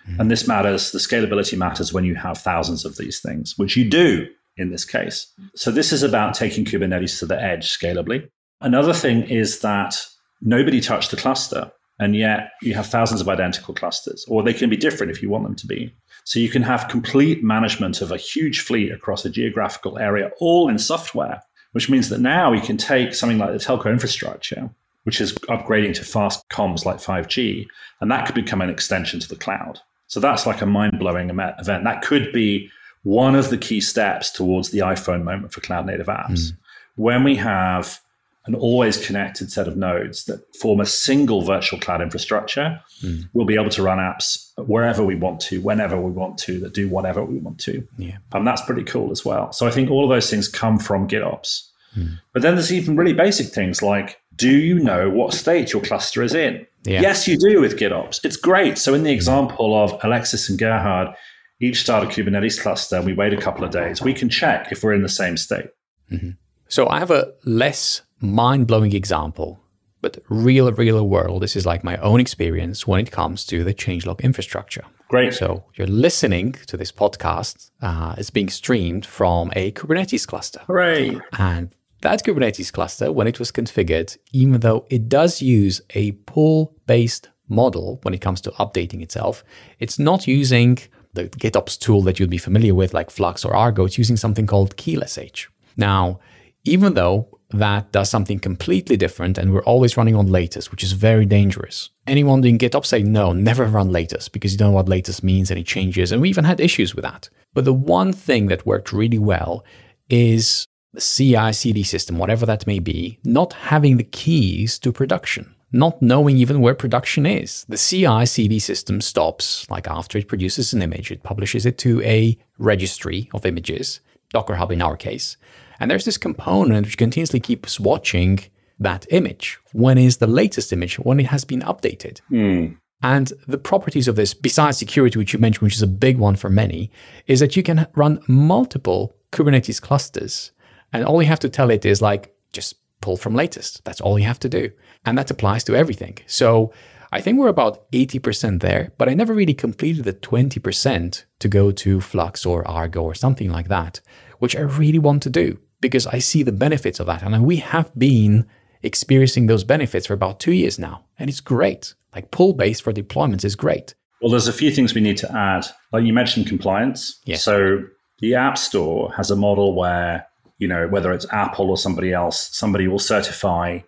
Mm-hmm. 0.08 0.22
And 0.22 0.32
this 0.32 0.48
matters, 0.48 0.92
the 0.92 1.00
scalability 1.00 1.58
matters 1.58 1.92
when 1.92 2.06
you 2.06 2.16
have 2.16 2.38
thousands 2.38 2.86
of 2.86 2.98
these 2.98 3.20
things, 3.20 3.58
which 3.58 3.76
you 3.76 3.90
do 3.90 4.28
in 4.58 4.70
this 4.70 4.86
case. 4.86 5.28
So 5.56 5.72
this 5.72 5.92
is 5.92 6.04
about 6.04 6.34
taking 6.34 6.66
Kubernetes 6.66 7.20
to 7.20 7.26
the 7.26 7.42
edge 7.42 7.70
scalably. 7.70 8.30
Another 8.62 8.94
thing 8.94 9.24
is 9.24 9.60
that 9.60 10.06
nobody 10.42 10.82
touched 10.82 11.12
the 11.12 11.18
cluster, 11.18 11.72
and 12.00 12.16
yet 12.16 12.52
you 12.62 12.74
have 12.74 12.88
thousands 12.88 13.22
of 13.22 13.30
identical 13.30 13.74
clusters, 13.74 14.26
or 14.28 14.44
they 14.44 14.54
can 14.54 14.70
be 14.70 14.78
different 14.78 15.12
if 15.12 15.22
you 15.22 15.30
want 15.30 15.44
them 15.44 15.56
to 15.56 15.68
be. 15.68 15.94
So 16.24 16.40
you 16.40 16.50
can 16.50 16.64
have 16.64 16.90
complete 16.90 17.44
management 17.44 18.02
of 18.02 18.12
a 18.12 18.18
huge 18.18 18.62
fleet 18.62 18.92
across 18.92 19.26
a 19.26 19.30
geographical 19.30 19.98
area, 19.98 20.32
all 20.40 20.68
in 20.68 20.78
software, 20.78 21.42
which 21.72 21.90
means 21.90 22.10
that 22.10 22.20
now 22.20 22.52
we 22.52 22.60
can 22.60 22.78
take 22.78 23.14
something 23.14 23.38
like 23.38 23.52
the 23.52 23.60
telco 23.60 23.92
infrastructure 23.92 24.70
which 25.08 25.22
is 25.22 25.32
upgrading 25.48 25.94
to 25.94 26.04
fast 26.04 26.44
comms 26.50 26.84
like 26.84 26.98
5G. 26.98 27.66
And 28.02 28.12
that 28.12 28.26
could 28.26 28.36
become 28.36 28.60
an 28.60 28.70
extension 28.70 29.22
to 29.22 29.30
the 29.30 29.38
cloud. 29.38 29.80
So 30.08 30.20
that's 30.20 30.46
like 30.46 30.62
a 30.62 30.66
mind 30.66 31.00
blowing 31.00 31.30
event. 31.30 31.56
That 31.66 32.02
could 32.02 32.34
be 32.34 32.70
one 33.08 33.36
of 33.36 33.50
the 33.50 33.58
key 33.58 33.80
steps 33.80 34.30
towards 34.30 34.72
the 34.72 34.80
iPhone 34.80 35.24
moment 35.24 35.54
for 35.54 35.62
cloud 35.62 35.86
native 35.86 36.08
apps. 36.08 36.52
Mm. 36.52 36.58
When 36.98 37.24
we 37.24 37.38
have 37.38 38.02
an 38.48 38.54
always 38.54 38.98
connected 38.98 39.50
set 39.50 39.66
of 39.66 39.78
nodes 39.78 40.26
that 40.26 40.42
form 40.58 40.82
a 40.82 40.86
single 40.86 41.42
virtual 41.42 41.80
cloud 41.80 42.02
infrastructure, 42.02 42.82
mm. 43.02 43.24
we'll 43.32 43.46
be 43.46 43.56
able 43.56 43.70
to 43.70 43.82
run 43.82 43.98
apps 43.98 44.52
wherever 44.58 45.06
we 45.06 45.16
want 45.16 45.40
to, 45.40 45.62
whenever 45.62 46.00
we 46.00 46.12
want 46.12 46.38
to, 46.40 46.60
that 46.60 46.74
do 46.74 46.90
whatever 46.90 47.24
we 47.24 47.38
want 47.38 47.58
to. 47.60 47.88
Yeah. 47.98 48.18
And 48.34 48.46
that's 48.46 48.62
pretty 48.62 48.84
cool 48.84 49.10
as 49.12 49.24
well. 49.24 49.54
So 49.54 49.66
I 49.66 49.72
think 49.72 49.90
all 49.90 50.04
of 50.04 50.10
those 50.10 50.30
things 50.30 50.50
come 50.50 50.78
from 50.78 51.08
GitOps. 51.08 51.70
Mm. 51.98 52.20
But 52.34 52.42
then 52.42 52.56
there's 52.56 52.74
even 52.74 52.98
really 52.98 53.14
basic 53.14 53.48
things 53.48 53.82
like 53.82 54.20
do 54.36 54.52
you 54.52 54.80
know 54.80 55.10
what 55.10 55.34
state 55.34 55.72
your 55.72 55.82
cluster 55.82 56.22
is 56.22 56.36
in? 56.36 56.68
Yeah. 56.84 57.02
Yes, 57.02 57.28
you 57.28 57.38
do 57.38 57.62
with 57.62 57.80
GitOps. 57.80 58.24
It's 58.24 58.38
great. 58.38 58.78
So 58.78 58.94
in 58.94 59.04
the 59.04 59.12
example 59.12 59.82
of 59.82 59.98
Alexis 60.04 60.48
and 60.50 60.60
Gerhard, 60.60 61.16
each 61.60 61.82
start 61.82 62.04
a 62.04 62.08
Kubernetes 62.08 62.60
cluster 62.62 62.98
and 62.98 63.06
we 63.06 63.14
wait 63.14 63.34
a 63.34 63.38
couple 63.38 63.64
of 63.64 63.72
days, 63.72 64.02
we 64.02 64.14
can 64.14 64.30
check 64.30 64.72
if 64.72 64.84
we're 64.84 64.94
in 64.94 65.02
the 65.02 65.10
same 65.10 65.38
state. 65.38 65.68
Mm-hmm. 66.12 66.32
So 66.68 66.88
I 66.90 67.00
have 67.00 67.12
a 67.12 67.34
less 67.46 68.02
mind 68.20 68.68
blowing 68.68 68.94
example, 68.94 69.60
but 70.02 70.20
real, 70.30 70.72
real 70.72 71.08
world. 71.08 71.42
This 71.42 71.56
is 71.56 71.66
like 71.66 71.84
my 71.84 71.98
own 71.98 72.20
experience 72.20 72.86
when 72.86 73.00
it 73.00 73.12
comes 73.12 73.46
to 73.46 73.64
the 73.64 73.74
changelog 73.74 74.22
infrastructure. 74.22 74.84
Great. 75.10 75.34
So 75.34 75.64
you're 75.76 75.88
listening 75.88 76.54
to 76.68 76.76
this 76.76 76.92
podcast. 76.92 77.72
Uh, 77.82 78.16
it's 78.18 78.30
being 78.30 78.50
streamed 78.50 79.06
from 79.06 79.52
a 79.56 79.72
Kubernetes 79.72 80.28
cluster. 80.28 80.62
Hooray. 80.68 81.18
And 81.38 81.74
that 82.02 82.24
Kubernetes 82.24 82.72
cluster, 82.72 83.12
when 83.12 83.28
it 83.28 83.40
was 83.40 83.52
configured, 83.52 84.18
even 84.32 84.60
though 84.60 84.86
it 84.90 85.08
does 85.08 85.42
use 85.42 85.82
a 85.92 86.12
pull 86.12 86.76
based 86.86 87.30
model 87.48 88.00
when 88.04 88.14
it 88.14 88.20
comes 88.20 88.42
to 88.42 88.52
updating 88.52 89.02
itself, 89.02 89.44
it's 89.80 89.98
not 89.98 90.28
using 90.28 90.78
the 91.24 91.30
GitOps 91.30 91.78
tool 91.78 92.02
that 92.04 92.20
you'd 92.20 92.30
be 92.30 92.38
familiar 92.38 92.74
with, 92.74 92.94
like 92.94 93.10
Flux 93.10 93.44
or 93.44 93.56
Argo. 93.56 93.86
It's 93.86 93.98
using 93.98 94.18
something 94.18 94.48
called 94.48 94.78
Keel.sh. 94.78 95.48
Now, 95.76 96.20
even 96.64 96.94
though 96.94 97.38
that 97.50 97.92
does 97.92 98.10
something 98.10 98.40
completely 98.40 98.98
different 98.98 99.38
and 99.38 99.54
we're 99.54 99.64
always 99.64 99.96
running 99.96 100.16
on 100.16 100.28
latest, 100.28 100.70
which 100.72 100.84
is 100.84 100.92
very 100.92 101.26
dangerous. 101.26 101.90
Anyone 102.06 102.42
doing 102.42 102.58
GitOps 102.58 102.88
say 102.88 103.04
no, 103.04 103.32
never 103.32 103.66
run 103.66 103.90
latest 103.90 104.34
because 104.34 104.52
you 104.52 104.58
don't 104.58 104.72
know 104.72 104.76
what 104.76 104.90
latest 104.90 105.24
means 105.24 105.50
and 105.50 105.60
it 105.60 105.66
changes. 105.66 106.12
And 106.12 106.22
we 106.22 106.30
even 106.30 106.44
had 106.44 106.60
issues 106.60 106.94
with 106.94 107.04
that. 107.04 107.30
But 107.54 107.66
the 107.66 107.74
one 107.74 108.12
thing 108.12 108.48
that 108.48 108.66
worked 108.66 108.92
really 108.92 109.20
well 109.20 109.64
is 110.10 110.68
the 110.94 111.02
CI 111.02 111.54
CD 111.54 111.84
system, 111.84 112.18
whatever 112.18 112.46
that 112.46 112.68
may 112.68 112.80
be, 112.80 113.20
not 113.24 113.54
having 113.54 113.98
the 113.98 114.04
keys 114.04 114.78
to 114.80 114.92
production, 114.92 115.56
not 115.72 116.02
knowing 116.02 116.38
even 116.38 116.62
where 116.62 116.74
production 116.74 117.26
is. 117.26 117.66
The 117.68 117.78
CI 117.78 118.26
CD 118.26 118.60
system 118.60 119.02
stops, 119.02 119.70
like 119.70 119.88
after 119.88 120.18
it 120.18 120.28
produces 120.28 120.74
an 120.74 120.82
image, 120.82 121.12
it 121.12 121.24
publishes 121.24 121.66
it 121.66 121.78
to 121.80 122.02
a 122.04 122.38
registry 122.58 123.30
of 123.34 123.46
images, 123.46 124.00
Docker 124.30 124.56
Hub 124.56 124.72
in 124.72 124.82
our 124.82 124.96
case. 124.96 125.38
And 125.80 125.92
there's 125.92 126.06
this 126.06 126.18
component 126.18 126.88
which 126.88 126.98
continuously 126.98 127.40
keeps 127.40 127.80
watching 127.80 128.40
that 128.80 129.06
image. 129.10 129.60
When 129.74 129.98
is 129.98 130.18
the 130.18 130.28
latest 130.28 130.72
image? 130.72 130.96
When 131.00 131.20
it 131.20 131.28
has 131.28 131.44
been 131.44 131.62
updated. 131.62 132.22
Mm. 132.32 132.78
And 133.04 133.32
the 133.48 133.60
properties 133.60 134.08
of 134.08 134.16
this, 134.16 134.34
besides 134.34 134.78
security, 134.78 135.20
which 135.20 135.34
you 135.34 135.40
mentioned, 135.40 135.64
which 135.64 135.76
is 135.76 135.84
a 135.84 135.88
big 135.88 136.18
one 136.18 136.36
for 136.36 136.50
many, 136.50 136.90
is 137.28 137.40
that 137.42 137.56
you 137.56 137.62
can 137.62 137.88
run 137.96 138.24
multiple 138.28 139.16
Kubernetes 139.32 139.82
clusters 139.82 140.52
and 140.94 141.06
all 141.06 141.22
you 141.22 141.28
have 141.28 141.40
to 141.40 141.50
tell 141.50 141.70
it 141.70 141.86
is 141.86 142.02
like, 142.02 142.34
just 142.54 142.76
pull 143.02 143.18
from 143.18 143.36
latest. 143.36 143.84
That's 143.84 144.02
all 144.02 144.18
you 144.18 144.26
have 144.26 144.40
to 144.40 144.50
do. 144.50 144.72
And 145.08 145.18
that 145.18 145.32
applies 145.32 145.64
to 145.64 145.76
everything. 145.76 146.18
So 146.26 146.74
I 147.14 147.22
think 147.22 147.40
we're 147.40 147.48
about 147.48 147.90
80% 147.94 148.60
there, 148.60 148.92
but 148.98 149.08
I 149.08 149.14
never 149.14 149.34
really 149.34 149.54
completed 149.54 150.04
the 150.04 150.12
20% 150.12 151.24
to 151.40 151.48
go 151.48 151.72
to 151.72 152.02
Flux 152.02 152.46
or 152.46 152.68
Argo 152.68 153.02
or 153.02 153.16
something 153.16 153.50
like 153.50 153.70
that, 153.70 154.02
which 154.40 154.54
I 154.54 154.60
really 154.60 155.00
want 155.00 155.24
to 155.24 155.30
do 155.30 155.60
because 155.80 156.06
I 156.08 156.20
see 156.20 156.44
the 156.44 156.52
benefits 156.52 157.00
of 157.00 157.08
that. 157.08 157.24
And 157.24 157.46
we 157.46 157.58
have 157.58 157.98
been 157.98 158.48
experiencing 158.84 159.48
those 159.48 159.64
benefits 159.64 160.08
for 160.08 160.14
about 160.14 160.42
two 160.42 160.52
years 160.52 160.78
now. 160.78 161.06
And 161.18 161.30
it's 161.30 161.40
great. 161.40 161.94
Like 162.14 162.30
pull 162.32 162.52
based 162.52 162.84
for 162.84 162.92
deployments 162.92 163.46
is 163.46 163.56
great. 163.56 163.96
Well, 164.22 164.32
there's 164.32 164.50
a 164.50 164.54
few 164.54 164.72
things 164.72 164.94
we 164.94 165.00
need 165.00 165.18
to 165.18 165.32
add. 165.32 165.66
Like 165.94 166.04
you 166.04 166.12
mentioned 166.12 166.48
compliance. 166.48 167.22
Yes. 167.24 167.44
So 167.44 167.84
the 168.20 168.36
App 168.36 168.58
Store 168.58 169.14
has 169.16 169.32
a 169.32 169.38
model 169.38 169.74
where 169.74 170.28
you 170.58 170.68
know, 170.68 170.88
whether 170.88 171.12
it's 171.12 171.32
Apple 171.32 171.70
or 171.70 171.78
somebody 171.78 172.14
else, 172.14 172.50
somebody 172.52 172.88
will 172.88 173.00
certify 173.00 173.80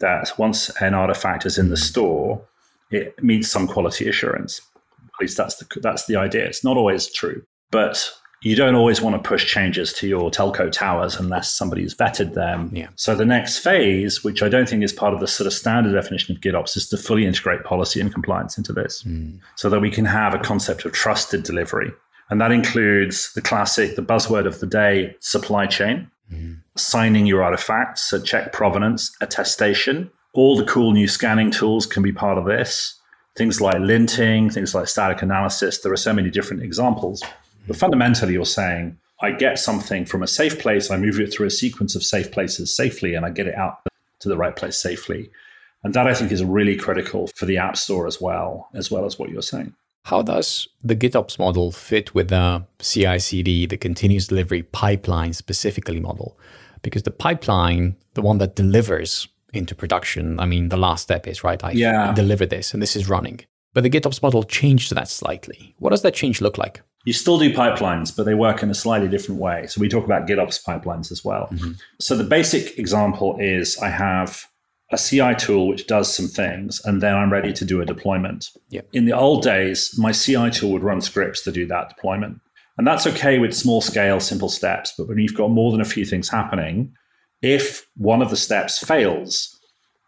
that 0.00 0.32
once 0.38 0.70
an 0.80 0.94
artifact 0.94 1.46
is 1.46 1.58
in 1.58 1.70
the 1.70 1.76
store, 1.76 2.42
it 2.90 3.22
meets 3.22 3.48
some 3.48 3.66
quality 3.66 4.08
assurance. 4.08 4.60
At 4.98 5.20
least 5.20 5.36
that's 5.36 5.56
the 5.56 5.80
that's 5.80 6.06
the 6.06 6.16
idea. 6.16 6.44
It's 6.44 6.64
not 6.64 6.76
always 6.76 7.10
true, 7.10 7.42
but 7.70 8.10
you 8.42 8.54
don't 8.54 8.74
always 8.74 9.00
want 9.00 9.20
to 9.20 9.28
push 9.28 9.46
changes 9.46 9.92
to 9.94 10.06
your 10.06 10.30
telco 10.30 10.70
towers 10.70 11.16
unless 11.16 11.52
somebody's 11.52 11.94
vetted 11.94 12.34
them. 12.34 12.70
Yeah. 12.72 12.88
So 12.94 13.14
the 13.14 13.24
next 13.24 13.58
phase, 13.58 14.22
which 14.22 14.42
I 14.42 14.48
don't 14.48 14.68
think 14.68 14.84
is 14.84 14.92
part 14.92 15.14
of 15.14 15.20
the 15.20 15.26
sort 15.26 15.46
of 15.46 15.52
standard 15.52 15.94
definition 15.94 16.36
of 16.36 16.42
GitOps, 16.42 16.76
is 16.76 16.88
to 16.90 16.98
fully 16.98 17.26
integrate 17.26 17.64
policy 17.64 18.00
and 18.00 18.12
compliance 18.12 18.58
into 18.58 18.72
this, 18.72 19.02
mm. 19.04 19.40
so 19.56 19.70
that 19.70 19.80
we 19.80 19.90
can 19.90 20.04
have 20.04 20.34
a 20.34 20.38
concept 20.38 20.84
of 20.84 20.92
trusted 20.92 21.44
delivery, 21.44 21.90
and 22.28 22.40
that 22.40 22.52
includes 22.52 23.32
the 23.32 23.40
classic, 23.40 23.96
the 23.96 24.02
buzzword 24.02 24.46
of 24.46 24.60
the 24.60 24.66
day, 24.66 25.16
supply 25.20 25.66
chain 25.66 26.10
mm. 26.32 26.60
signing 26.76 27.26
your 27.26 27.42
artifacts, 27.42 28.02
so 28.02 28.20
check 28.20 28.52
provenance, 28.52 29.14
attestation. 29.20 30.10
All 30.34 30.56
the 30.56 30.64
cool 30.64 30.92
new 30.92 31.08
scanning 31.08 31.50
tools 31.50 31.86
can 31.86 32.02
be 32.02 32.12
part 32.12 32.38
of 32.38 32.44
this. 32.44 32.98
Things 33.36 33.60
like 33.60 33.76
linting, 33.76 34.52
things 34.52 34.74
like 34.74 34.88
static 34.88 35.22
analysis. 35.22 35.80
There 35.80 35.92
are 35.92 35.96
so 35.96 36.12
many 36.12 36.30
different 36.30 36.62
examples. 36.62 37.22
But 37.66 37.76
fundamentally, 37.76 38.34
you're 38.34 38.44
saying 38.44 38.98
I 39.22 39.32
get 39.32 39.58
something 39.58 40.04
from 40.04 40.22
a 40.22 40.26
safe 40.26 40.58
place, 40.58 40.90
I 40.90 40.96
move 40.96 41.18
it 41.20 41.32
through 41.32 41.46
a 41.46 41.50
sequence 41.50 41.94
of 41.94 42.02
safe 42.02 42.30
places 42.30 42.74
safely, 42.74 43.14
and 43.14 43.24
I 43.24 43.30
get 43.30 43.46
it 43.46 43.54
out 43.54 43.78
to 44.20 44.28
the 44.28 44.36
right 44.36 44.54
place 44.54 44.76
safely. 44.78 45.30
And 45.82 45.94
that 45.94 46.06
I 46.06 46.14
think 46.14 46.32
is 46.32 46.44
really 46.44 46.76
critical 46.76 47.28
for 47.28 47.46
the 47.46 47.58
App 47.58 47.76
Store 47.76 48.06
as 48.06 48.20
well, 48.20 48.68
as 48.74 48.90
well 48.90 49.04
as 49.04 49.18
what 49.18 49.30
you're 49.30 49.42
saying. 49.42 49.74
How 50.06 50.22
does 50.22 50.68
the 50.84 50.94
GitOps 50.94 51.36
model 51.36 51.72
fit 51.72 52.14
with 52.14 52.28
the 52.28 52.64
CI 52.80 53.18
CD, 53.18 53.66
the 53.66 53.76
continuous 53.76 54.28
delivery 54.28 54.62
pipeline 54.62 55.32
specifically 55.32 55.98
model? 55.98 56.38
Because 56.82 57.02
the 57.02 57.10
pipeline, 57.10 57.96
the 58.14 58.22
one 58.22 58.38
that 58.38 58.54
delivers 58.54 59.26
into 59.52 59.74
production, 59.74 60.38
I 60.38 60.46
mean, 60.46 60.68
the 60.68 60.76
last 60.76 61.02
step 61.02 61.26
is, 61.26 61.42
right? 61.42 61.62
I 61.64 61.72
yeah. 61.72 62.12
deliver 62.12 62.46
this 62.46 62.72
and 62.72 62.80
this 62.80 62.94
is 62.94 63.08
running. 63.08 63.40
But 63.74 63.82
the 63.82 63.90
GitOps 63.90 64.22
model 64.22 64.44
changed 64.44 64.94
that 64.94 65.08
slightly. 65.08 65.74
What 65.80 65.90
does 65.90 66.02
that 66.02 66.14
change 66.14 66.40
look 66.40 66.56
like? 66.56 66.82
You 67.04 67.12
still 67.12 67.40
do 67.40 67.52
pipelines, 67.52 68.16
but 68.16 68.26
they 68.26 68.34
work 68.34 68.62
in 68.62 68.70
a 68.70 68.74
slightly 68.74 69.08
different 69.08 69.40
way. 69.40 69.66
So 69.66 69.80
we 69.80 69.88
talk 69.88 70.04
about 70.04 70.28
GitOps 70.28 70.62
pipelines 70.62 71.10
as 71.10 71.24
well. 71.24 71.48
Mm-hmm. 71.50 71.72
So 71.98 72.16
the 72.16 72.22
basic 72.22 72.78
example 72.78 73.38
is 73.40 73.76
I 73.78 73.88
have 73.88 74.46
a 74.92 74.98
CI 74.98 75.34
tool 75.34 75.66
which 75.68 75.86
does 75.86 76.14
some 76.14 76.28
things, 76.28 76.80
and 76.84 77.02
then 77.02 77.14
I'm 77.14 77.32
ready 77.32 77.52
to 77.52 77.64
do 77.64 77.80
a 77.80 77.86
deployment. 77.86 78.50
Yep. 78.70 78.88
In 78.92 79.06
the 79.06 79.16
old 79.16 79.42
days, 79.42 79.94
my 79.98 80.12
CI 80.12 80.50
tool 80.50 80.72
would 80.72 80.84
run 80.84 81.00
scripts 81.00 81.42
to 81.42 81.52
do 81.52 81.66
that 81.66 81.88
deployment. 81.88 82.40
And 82.78 82.86
that's 82.86 83.06
okay 83.06 83.38
with 83.38 83.54
small 83.54 83.80
scale, 83.80 84.20
simple 84.20 84.48
steps. 84.48 84.92
But 84.96 85.08
when 85.08 85.18
you've 85.18 85.34
got 85.34 85.50
more 85.50 85.72
than 85.72 85.80
a 85.80 85.86
few 85.86 86.04
things 86.04 86.28
happening, 86.28 86.92
if 87.42 87.86
one 87.96 88.22
of 88.22 88.30
the 88.30 88.36
steps 88.36 88.78
fails, 88.78 89.58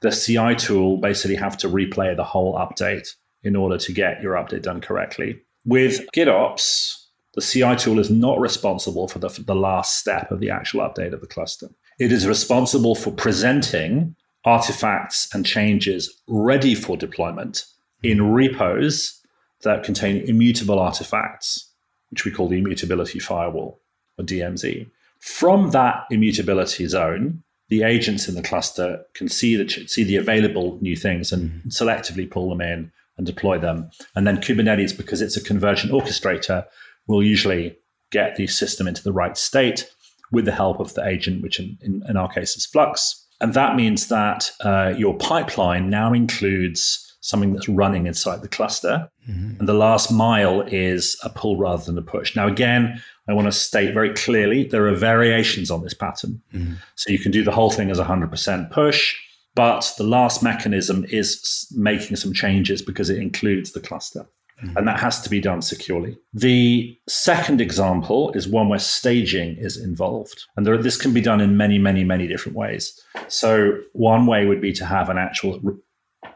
the 0.02 0.10
CI 0.10 0.54
tool 0.54 0.98
basically 0.98 1.36
have 1.36 1.56
to 1.58 1.68
replay 1.68 2.14
the 2.14 2.24
whole 2.24 2.54
update 2.54 3.08
in 3.42 3.56
order 3.56 3.78
to 3.78 3.92
get 3.92 4.22
your 4.22 4.34
update 4.34 4.62
done 4.62 4.80
correctly. 4.80 5.40
With 5.64 6.06
GitOps, 6.14 6.94
the 7.34 7.40
CI 7.40 7.76
tool 7.76 7.98
is 7.98 8.10
not 8.10 8.40
responsible 8.40 9.08
for 9.08 9.18
the, 9.18 9.30
for 9.30 9.42
the 9.42 9.54
last 9.54 9.98
step 9.98 10.30
of 10.30 10.40
the 10.40 10.50
actual 10.50 10.80
update 10.80 11.12
of 11.12 11.20
the 11.20 11.26
cluster. 11.26 11.68
It 11.98 12.12
is 12.12 12.26
responsible 12.26 12.94
for 12.94 13.10
presenting 13.10 14.14
artifacts 14.44 15.28
and 15.34 15.44
changes 15.44 16.22
ready 16.28 16.74
for 16.74 16.96
deployment 16.96 17.64
in 18.02 18.30
repos 18.32 19.20
that 19.62 19.82
contain 19.82 20.22
immutable 20.28 20.78
artifacts, 20.78 21.70
which 22.10 22.24
we 22.24 22.30
call 22.30 22.48
the 22.48 22.58
immutability 22.58 23.18
firewall 23.18 23.80
or 24.18 24.24
DMZ. 24.24 24.88
From 25.20 25.70
that 25.70 26.04
immutability 26.10 26.86
zone, 26.86 27.42
the 27.68 27.82
agents 27.82 28.28
in 28.28 28.34
the 28.34 28.42
cluster 28.42 29.04
can 29.14 29.28
see 29.28 29.56
the 29.56 29.68
see 29.68 30.04
the 30.04 30.16
available 30.16 30.78
new 30.80 30.96
things 30.96 31.32
and 31.32 31.50
mm-hmm. 31.50 31.68
selectively 31.68 32.30
pull 32.30 32.48
them 32.48 32.60
in 32.60 32.90
and 33.16 33.26
deploy 33.26 33.58
them. 33.58 33.90
And 34.14 34.26
then 34.26 34.38
Kubernetes, 34.38 34.96
because 34.96 35.20
it's 35.20 35.36
a 35.36 35.42
conversion 35.42 35.90
orchestrator, 35.90 36.64
will 37.08 37.22
usually 37.22 37.76
get 38.10 38.36
the 38.36 38.46
system 38.46 38.86
into 38.86 39.02
the 39.02 39.12
right 39.12 39.36
state 39.36 39.90
with 40.30 40.44
the 40.44 40.52
help 40.52 40.80
of 40.80 40.94
the 40.94 41.06
agent, 41.06 41.42
which 41.42 41.58
in, 41.58 41.76
in, 41.82 42.02
in 42.08 42.16
our 42.16 42.28
case 42.28 42.56
is 42.56 42.64
Flux. 42.64 43.26
And 43.40 43.54
that 43.54 43.76
means 43.76 44.08
that 44.08 44.50
uh, 44.60 44.94
your 44.96 45.16
pipeline 45.16 45.90
now 45.90 46.12
includes 46.12 47.16
something 47.20 47.52
that's 47.52 47.68
running 47.68 48.06
inside 48.06 48.42
the 48.42 48.48
cluster. 48.48 49.08
Mm-hmm. 49.28 49.60
And 49.60 49.68
the 49.68 49.74
last 49.74 50.10
mile 50.10 50.62
is 50.62 51.16
a 51.22 51.28
pull 51.28 51.56
rather 51.56 51.84
than 51.84 51.98
a 51.98 52.02
push. 52.02 52.34
Now, 52.34 52.46
again, 52.46 53.02
I 53.28 53.34
want 53.34 53.46
to 53.46 53.52
state 53.52 53.92
very 53.92 54.14
clearly 54.14 54.64
there 54.64 54.88
are 54.88 54.94
variations 54.94 55.70
on 55.70 55.82
this 55.82 55.94
pattern. 55.94 56.40
Mm-hmm. 56.54 56.74
So 56.94 57.12
you 57.12 57.18
can 57.18 57.30
do 57.30 57.44
the 57.44 57.52
whole 57.52 57.70
thing 57.70 57.90
as 57.90 57.98
100% 57.98 58.70
push. 58.70 59.14
But 59.54 59.92
the 59.98 60.04
last 60.04 60.42
mechanism 60.42 61.04
is 61.10 61.66
making 61.76 62.16
some 62.16 62.32
changes 62.32 62.80
because 62.80 63.10
it 63.10 63.18
includes 63.18 63.72
the 63.72 63.80
cluster. 63.80 64.26
Mm-hmm. 64.62 64.76
And 64.76 64.88
that 64.88 64.98
has 64.98 65.20
to 65.20 65.30
be 65.30 65.40
done 65.40 65.62
securely. 65.62 66.18
The 66.32 66.98
second 67.08 67.60
example 67.60 68.32
is 68.32 68.48
one 68.48 68.68
where 68.68 68.80
staging 68.80 69.56
is 69.56 69.76
involved. 69.76 70.44
And 70.56 70.66
there, 70.66 70.76
this 70.76 70.96
can 70.96 71.14
be 71.14 71.20
done 71.20 71.40
in 71.40 71.56
many, 71.56 71.78
many, 71.78 72.02
many 72.02 72.26
different 72.26 72.56
ways. 72.56 72.92
So, 73.28 73.78
one 73.92 74.26
way 74.26 74.46
would 74.46 74.60
be 74.60 74.72
to 74.72 74.84
have 74.84 75.10
an 75.10 75.18
actual 75.18 75.60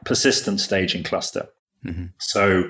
persistent 0.04 0.60
staging 0.60 1.02
cluster. 1.02 1.48
Mm-hmm. 1.84 2.06
So, 2.18 2.64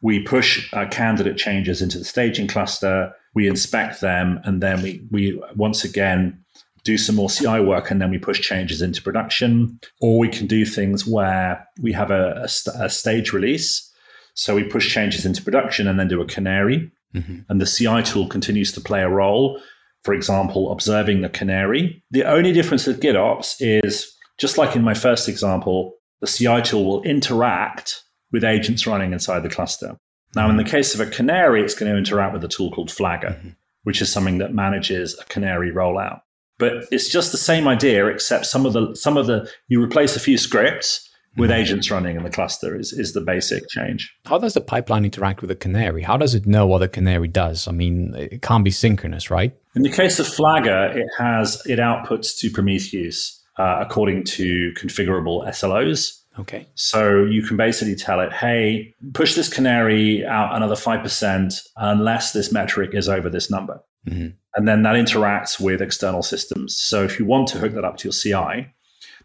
we 0.00 0.20
push 0.20 0.72
uh, 0.72 0.86
candidate 0.90 1.38
changes 1.38 1.82
into 1.82 1.98
the 1.98 2.04
staging 2.04 2.46
cluster, 2.46 3.12
we 3.34 3.48
inspect 3.48 4.00
them, 4.00 4.38
and 4.44 4.62
then 4.62 4.80
we, 4.82 5.04
we 5.10 5.42
once 5.56 5.82
again 5.82 6.44
do 6.84 6.98
some 6.98 7.16
more 7.16 7.30
CI 7.30 7.60
work 7.60 7.90
and 7.90 8.00
then 8.00 8.10
we 8.10 8.18
push 8.18 8.40
changes 8.40 8.82
into 8.82 9.02
production. 9.02 9.80
Or 10.00 10.18
we 10.18 10.28
can 10.28 10.46
do 10.46 10.64
things 10.64 11.06
where 11.06 11.66
we 11.80 11.92
have 11.92 12.10
a, 12.10 12.46
a, 12.46 12.84
a 12.84 12.90
stage 12.90 13.32
release. 13.32 13.90
So 14.34 14.54
we 14.54 14.64
push 14.64 14.92
changes 14.92 15.24
into 15.24 15.42
production 15.42 15.86
and 15.88 15.98
then 15.98 16.08
do 16.08 16.20
a 16.20 16.26
canary. 16.26 16.90
Mm-hmm. 17.14 17.40
And 17.48 17.60
the 17.60 17.66
CI 17.66 18.02
tool 18.02 18.28
continues 18.28 18.72
to 18.72 18.80
play 18.80 19.02
a 19.02 19.08
role. 19.08 19.60
For 20.02 20.12
example, 20.12 20.70
observing 20.70 21.22
the 21.22 21.28
canary. 21.28 22.02
The 22.10 22.24
only 22.24 22.52
difference 22.52 22.86
with 22.86 23.00
GitOps 23.00 23.56
is 23.60 24.12
just 24.38 24.58
like 24.58 24.76
in 24.76 24.82
my 24.82 24.94
first 24.94 25.28
example, 25.28 25.94
the 26.20 26.26
CI 26.26 26.60
tool 26.62 26.84
will 26.84 27.02
interact 27.02 28.02
with 28.32 28.44
agents 28.44 28.86
running 28.86 29.12
inside 29.12 29.42
the 29.42 29.48
cluster. 29.48 29.96
Now, 30.34 30.50
in 30.50 30.56
the 30.56 30.64
case 30.64 30.94
of 30.94 31.00
a 31.00 31.08
canary, 31.08 31.62
it's 31.62 31.74
going 31.74 31.90
to 31.90 31.96
interact 31.96 32.34
with 32.34 32.42
a 32.42 32.48
tool 32.48 32.72
called 32.72 32.90
Flagger, 32.90 33.28
mm-hmm. 33.28 33.50
which 33.84 34.02
is 34.02 34.10
something 34.10 34.38
that 34.38 34.52
manages 34.52 35.16
a 35.18 35.24
canary 35.26 35.70
rollout 35.70 36.20
but 36.58 36.84
it's 36.90 37.08
just 37.08 37.32
the 37.32 37.38
same 37.38 37.66
idea 37.66 38.06
except 38.06 38.46
some 38.46 38.66
of 38.66 38.72
the 38.72 38.94
some 38.94 39.16
of 39.16 39.26
the 39.26 39.48
you 39.68 39.82
replace 39.82 40.16
a 40.16 40.20
few 40.20 40.38
scripts 40.38 41.03
with 41.36 41.50
agents 41.50 41.90
running 41.90 42.16
in 42.16 42.22
the 42.22 42.30
cluster 42.30 42.78
is, 42.78 42.92
is 42.92 43.12
the 43.12 43.20
basic 43.20 43.68
change. 43.68 44.14
How 44.24 44.38
does 44.38 44.54
the 44.54 44.60
pipeline 44.60 45.04
interact 45.04 45.40
with 45.40 45.48
the 45.48 45.56
canary? 45.56 46.02
How 46.02 46.16
does 46.16 46.34
it 46.34 46.46
know 46.46 46.66
what 46.66 46.78
the 46.78 46.88
canary 46.88 47.28
does? 47.28 47.66
I 47.66 47.72
mean, 47.72 48.14
it 48.14 48.42
can't 48.42 48.64
be 48.64 48.70
synchronous, 48.70 49.30
right? 49.30 49.54
In 49.74 49.82
the 49.82 49.90
case 49.90 50.18
of 50.18 50.26
Flagger, 50.26 50.92
it 50.96 51.08
has 51.18 51.60
it 51.66 51.78
outputs 51.78 52.38
to 52.38 52.50
Prometheus 52.50 53.42
uh, 53.58 53.78
according 53.80 54.24
to 54.24 54.72
configurable 54.76 55.46
SLOs. 55.48 56.20
Okay. 56.38 56.66
So 56.74 57.24
you 57.24 57.42
can 57.42 57.56
basically 57.56 57.94
tell 57.94 58.20
it, 58.20 58.32
hey, 58.32 58.92
push 59.12 59.34
this 59.34 59.48
canary 59.48 60.26
out 60.26 60.54
another 60.54 60.74
5% 60.74 61.60
unless 61.76 62.32
this 62.32 62.50
metric 62.50 62.90
is 62.92 63.08
over 63.08 63.30
this 63.30 63.50
number. 63.50 63.80
Mm-hmm. 64.08 64.28
And 64.56 64.68
then 64.68 64.82
that 64.82 64.96
interacts 64.96 65.60
with 65.60 65.80
external 65.80 66.22
systems. 66.22 66.76
So 66.76 67.04
if 67.04 67.18
you 67.18 67.24
want 67.24 67.48
to 67.48 67.58
hook 67.58 67.74
that 67.74 67.84
up 67.84 67.96
to 67.98 68.08
your 68.08 68.12
CI, 68.12 68.68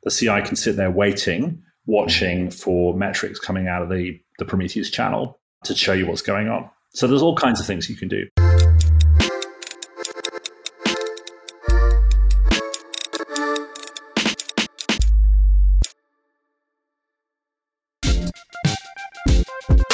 the 0.04 0.12
CI 0.12 0.42
can 0.46 0.56
sit 0.56 0.76
there 0.76 0.92
waiting, 0.92 1.64
watching 1.90 2.52
for 2.52 2.94
metrics 2.94 3.40
coming 3.40 3.68
out 3.68 3.82
of 3.82 3.90
the, 3.90 4.22
the 4.38 4.46
Prometheus 4.46 4.92
channel 4.92 5.40
to 5.64 5.74
show 5.76 5.92
you 5.92 6.06
what's 6.06 6.22
going 6.22 6.48
on. 6.48 6.70
So 6.94 7.08
there's 7.08 7.24
all 7.24 7.36
kinds 7.36 7.60
of 7.60 7.66
things 7.66 7.90
you 7.90 7.96
can 7.96 8.08
do. 8.08 8.28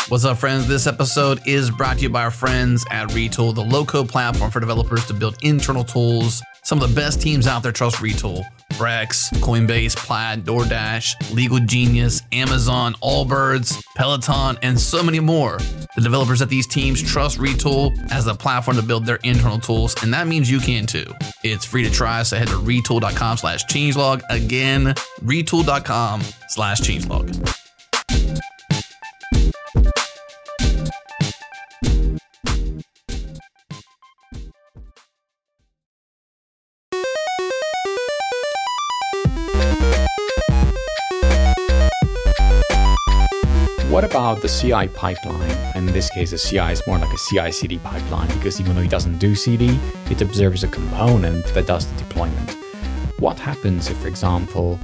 What's 0.09 0.23
up, 0.23 0.37
friends? 0.37 0.67
This 0.67 0.87
episode 0.87 1.39
is 1.47 1.71
brought 1.71 1.97
to 1.97 2.03
you 2.03 2.09
by 2.09 2.23
our 2.23 2.31
friends 2.31 2.85
at 2.91 3.09
Retool, 3.09 3.55
the 3.55 3.63
low 3.63 3.85
code 3.85 4.09
platform 4.09 4.51
for 4.51 4.59
developers 4.59 5.05
to 5.07 5.13
build 5.13 5.37
internal 5.43 5.83
tools. 5.83 6.43
Some 6.63 6.81
of 6.81 6.89
the 6.89 6.95
best 6.95 7.21
teams 7.21 7.47
out 7.47 7.63
there 7.63 7.71
trust 7.71 7.97
Retool. 7.97 8.45
Brex, 8.75 9.31
Coinbase, 9.39 9.95
Plaid, 9.95 10.45
DoorDash, 10.45 11.33
Legal 11.33 11.59
Genius, 11.59 12.21
Amazon, 12.31 12.93
Allbirds, 13.01 13.83
Peloton, 13.95 14.57
and 14.61 14.79
so 14.79 15.03
many 15.03 15.19
more. 15.19 15.57
The 15.95 16.01
developers 16.01 16.41
at 16.41 16.49
these 16.49 16.67
teams 16.67 17.01
trust 17.01 17.37
Retool 17.37 17.95
as 18.11 18.27
a 18.27 18.35
platform 18.35 18.77
to 18.77 18.83
build 18.83 19.05
their 19.05 19.19
internal 19.23 19.59
tools, 19.59 19.95
and 20.03 20.13
that 20.13 20.27
means 20.27 20.49
you 20.49 20.59
can 20.59 20.85
too. 20.85 21.11
It's 21.43 21.65
free 21.65 21.83
to 21.83 21.91
try, 21.91 22.23
so 22.23 22.37
head 22.37 22.47
to 22.49 22.55
retool.com 22.55 23.37
slash 23.37 23.65
changelog. 23.65 24.21
Again, 24.29 24.93
retool.com 25.23 26.21
slash 26.47 26.81
changelog. 26.81 27.64
What 43.95 44.03
about 44.03 44.41
the 44.41 44.49
CI 44.49 44.89
pipeline? 44.89 45.49
In 45.77 45.85
this 45.85 46.09
case, 46.09 46.31
the 46.31 46.37
CI 46.37 46.73
is 46.73 46.85
more 46.85 46.97
like 46.97 47.13
a 47.13 47.17
CI 47.17 47.49
CD 47.49 47.77
pipeline 47.77 48.27
because 48.27 48.59
even 48.59 48.75
though 48.75 48.81
it 48.81 48.89
doesn't 48.89 49.19
do 49.19 49.35
CD, 49.35 49.79
it 50.11 50.21
observes 50.21 50.65
a 50.65 50.67
component 50.67 51.45
that 51.53 51.65
does 51.65 51.89
the 51.89 51.97
deployment. 51.99 52.57
What 53.19 53.39
happens 53.39 53.89
if, 53.89 53.95
for 53.99 54.09
example, 54.09 54.77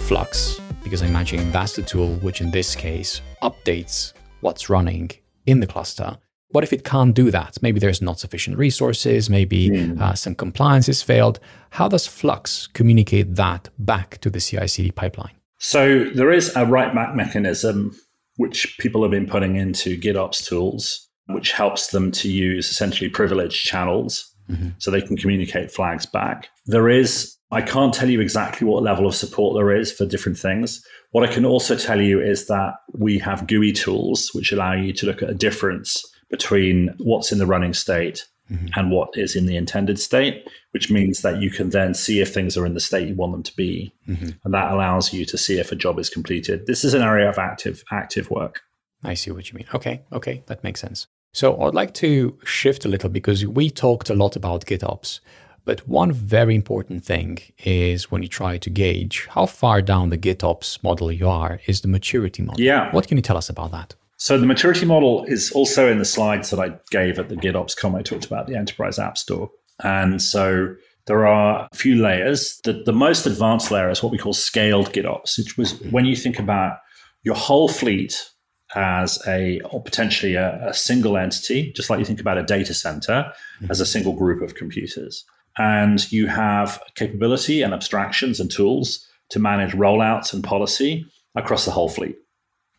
Flux, 0.00 0.60
because 0.82 1.00
I 1.00 1.06
imagine 1.06 1.52
that's 1.52 1.76
the 1.76 1.82
tool 1.82 2.16
which 2.16 2.40
in 2.40 2.50
this 2.50 2.74
case 2.74 3.20
updates 3.40 4.14
what's 4.40 4.68
running 4.68 5.12
in 5.46 5.60
the 5.60 5.68
cluster. 5.68 6.18
What 6.48 6.64
if 6.64 6.72
it 6.72 6.82
can't 6.82 7.14
do 7.14 7.30
that? 7.30 7.58
Maybe 7.62 7.78
there's 7.78 8.02
not 8.02 8.18
sufficient 8.18 8.58
resources, 8.58 9.30
maybe 9.30 9.70
mm. 9.70 10.00
uh, 10.00 10.14
some 10.14 10.34
compliance 10.34 10.88
is 10.88 11.02
failed. 11.02 11.38
How 11.70 11.86
does 11.86 12.08
Flux 12.08 12.66
communicate 12.66 13.36
that 13.36 13.68
back 13.78 14.18
to 14.22 14.28
the 14.28 14.40
CI 14.40 14.66
CD 14.66 14.90
pipeline? 14.90 15.36
So 15.58 16.02
there 16.02 16.32
is 16.32 16.54
a 16.56 16.66
write 16.66 16.96
back 16.96 17.14
mechanism 17.14 17.96
which 18.36 18.76
people 18.78 19.02
have 19.02 19.10
been 19.10 19.26
putting 19.26 19.56
into 19.56 19.98
GitOps 19.98 20.46
tools, 20.46 21.08
which 21.26 21.52
helps 21.52 21.88
them 21.88 22.10
to 22.12 22.30
use 22.30 22.70
essentially 22.70 23.10
privileged 23.10 23.64
channels 23.64 24.34
mm-hmm. 24.50 24.70
so 24.78 24.90
they 24.90 25.02
can 25.02 25.16
communicate 25.16 25.70
flags 25.70 26.06
back. 26.06 26.48
There 26.66 26.88
is, 26.88 27.36
I 27.50 27.62
can't 27.62 27.94
tell 27.94 28.08
you 28.08 28.20
exactly 28.20 28.66
what 28.66 28.82
level 28.82 29.06
of 29.06 29.14
support 29.14 29.56
there 29.56 29.74
is 29.74 29.92
for 29.92 30.06
different 30.06 30.38
things. 30.38 30.84
What 31.12 31.28
I 31.28 31.32
can 31.32 31.44
also 31.44 31.76
tell 31.76 32.00
you 32.00 32.20
is 32.20 32.46
that 32.46 32.74
we 32.92 33.18
have 33.18 33.46
GUI 33.46 33.72
tools 33.72 34.30
which 34.34 34.52
allow 34.52 34.74
you 34.74 34.92
to 34.92 35.06
look 35.06 35.22
at 35.22 35.30
a 35.30 35.34
difference 35.34 36.04
between 36.30 36.94
what's 36.98 37.32
in 37.32 37.38
the 37.38 37.46
running 37.46 37.72
state 37.72 38.26
Mm-hmm. 38.50 38.66
and 38.76 38.92
what 38.92 39.08
is 39.14 39.34
in 39.34 39.46
the 39.46 39.56
intended 39.56 39.98
state, 39.98 40.48
which 40.70 40.88
means 40.88 41.22
that 41.22 41.42
you 41.42 41.50
can 41.50 41.70
then 41.70 41.94
see 41.94 42.20
if 42.20 42.32
things 42.32 42.56
are 42.56 42.64
in 42.64 42.74
the 42.74 42.80
state 42.80 43.08
you 43.08 43.14
want 43.16 43.32
them 43.32 43.42
to 43.42 43.56
be. 43.56 43.92
Mm-hmm. 44.06 44.28
And 44.44 44.54
that 44.54 44.70
allows 44.70 45.12
you 45.12 45.24
to 45.24 45.36
see 45.36 45.58
if 45.58 45.72
a 45.72 45.74
job 45.74 45.98
is 45.98 46.08
completed. 46.08 46.66
This 46.68 46.84
is 46.84 46.94
an 46.94 47.02
area 47.02 47.28
of 47.28 47.38
active 47.38 47.82
active 47.90 48.30
work. 48.30 48.60
I 49.02 49.14
see 49.14 49.32
what 49.32 49.50
you 49.50 49.56
mean. 49.56 49.66
Okay, 49.74 50.02
okay, 50.12 50.44
that 50.46 50.62
makes 50.62 50.80
sense. 50.80 51.08
So 51.32 51.60
I'd 51.60 51.74
like 51.74 51.92
to 51.94 52.38
shift 52.44 52.84
a 52.84 52.88
little 52.88 53.10
because 53.10 53.44
we 53.44 53.68
talked 53.68 54.10
a 54.10 54.14
lot 54.14 54.36
about 54.36 54.64
GitOps, 54.64 55.20
but 55.64 55.86
one 55.88 56.12
very 56.12 56.54
important 56.54 57.04
thing 57.04 57.38
is 57.64 58.10
when 58.10 58.22
you 58.22 58.28
try 58.28 58.58
to 58.58 58.70
gauge 58.70 59.26
how 59.30 59.46
far 59.46 59.82
down 59.82 60.10
the 60.10 60.18
GitOps 60.18 60.82
model 60.84 61.10
you 61.10 61.28
are 61.28 61.60
is 61.66 61.80
the 61.80 61.88
maturity 61.88 62.42
model. 62.42 62.64
Yeah. 62.64 62.92
What 62.92 63.08
can 63.08 63.18
you 63.18 63.22
tell 63.22 63.36
us 63.36 63.48
about 63.48 63.72
that? 63.72 63.96
So 64.18 64.38
the 64.38 64.46
maturity 64.46 64.86
model 64.86 65.24
is 65.24 65.50
also 65.52 65.90
in 65.90 65.98
the 65.98 66.04
slides 66.04 66.50
that 66.50 66.60
I 66.60 66.76
gave 66.90 67.18
at 67.18 67.28
the 67.28 67.36
GitOps 67.36 67.76
Con. 67.76 67.94
I 67.94 68.02
talked 68.02 68.24
about 68.24 68.46
the 68.46 68.56
enterprise 68.56 68.98
app 68.98 69.18
store. 69.18 69.50
And 69.84 70.22
so 70.22 70.74
there 71.06 71.26
are 71.26 71.68
a 71.70 71.76
few 71.76 72.02
layers. 72.02 72.58
The, 72.64 72.82
the 72.84 72.92
most 72.92 73.26
advanced 73.26 73.70
layer 73.70 73.90
is 73.90 74.02
what 74.02 74.12
we 74.12 74.18
call 74.18 74.32
scaled 74.32 74.92
GitOps, 74.92 75.38
which 75.38 75.58
was 75.58 75.80
when 75.90 76.06
you 76.06 76.16
think 76.16 76.38
about 76.38 76.78
your 77.24 77.34
whole 77.34 77.68
fleet 77.68 78.30
as 78.74 79.18
a 79.26 79.60
or 79.70 79.82
potentially 79.82 80.34
a, 80.34 80.68
a 80.68 80.74
single 80.74 81.16
entity, 81.16 81.72
just 81.74 81.90
like 81.90 81.98
you 81.98 82.04
think 82.04 82.20
about 82.20 82.38
a 82.38 82.42
data 82.42 82.74
center 82.74 83.32
as 83.68 83.80
a 83.80 83.86
single 83.86 84.14
group 84.14 84.42
of 84.42 84.54
computers. 84.54 85.24
And 85.58 86.10
you 86.10 86.26
have 86.26 86.82
capability 86.96 87.62
and 87.62 87.72
abstractions 87.72 88.40
and 88.40 88.50
tools 88.50 89.06
to 89.30 89.38
manage 89.38 89.72
rollouts 89.72 90.32
and 90.32 90.42
policy 90.42 91.06
across 91.34 91.64
the 91.64 91.70
whole 91.70 91.88
fleet. 91.88 92.16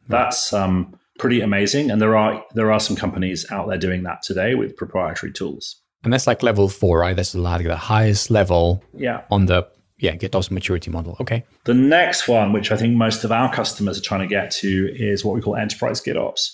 That's 0.07 0.53
um, 0.53 0.97
pretty 1.17 1.41
amazing, 1.41 1.91
and 1.91 2.01
there 2.01 2.15
are 2.15 2.43
there 2.53 2.71
are 2.71 2.79
some 2.79 2.95
companies 2.95 3.45
out 3.51 3.67
there 3.67 3.77
doing 3.77 4.03
that 4.03 4.21
today 4.23 4.55
with 4.55 4.75
proprietary 4.75 5.31
tools. 5.31 5.75
And 6.03 6.13
that's 6.13 6.27
like 6.27 6.43
level 6.43 6.69
four, 6.69 6.99
right? 6.99 7.15
That's 7.15 7.33
like 7.35 7.63
the 7.63 7.75
highest 7.75 8.29
level 8.31 8.83
Yeah. 8.93 9.21
on 9.31 9.47
the 9.47 9.67
yeah 9.97 10.15
GitOps 10.15 10.51
maturity 10.51 10.91
model. 10.91 11.17
Okay. 11.19 11.43
The 11.65 11.73
next 11.73 12.27
one, 12.27 12.53
which 12.53 12.71
I 12.71 12.77
think 12.77 12.95
most 12.95 13.23
of 13.23 13.31
our 13.31 13.51
customers 13.53 13.97
are 13.97 14.01
trying 14.03 14.21
to 14.21 14.27
get 14.27 14.51
to, 14.51 14.89
is 14.95 15.25
what 15.25 15.35
we 15.35 15.41
call 15.41 15.55
enterprise 15.55 16.01
GitOps, 16.01 16.51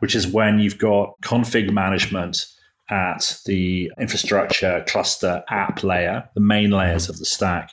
which 0.00 0.14
is 0.14 0.26
when 0.26 0.58
you've 0.58 0.78
got 0.78 1.14
config 1.24 1.72
management 1.72 2.44
at 2.90 3.38
the 3.46 3.90
infrastructure, 3.98 4.84
cluster, 4.86 5.42
app 5.48 5.82
layer, 5.82 6.28
the 6.34 6.40
main 6.42 6.70
layers 6.70 7.08
of 7.08 7.18
the 7.18 7.24
stack, 7.24 7.70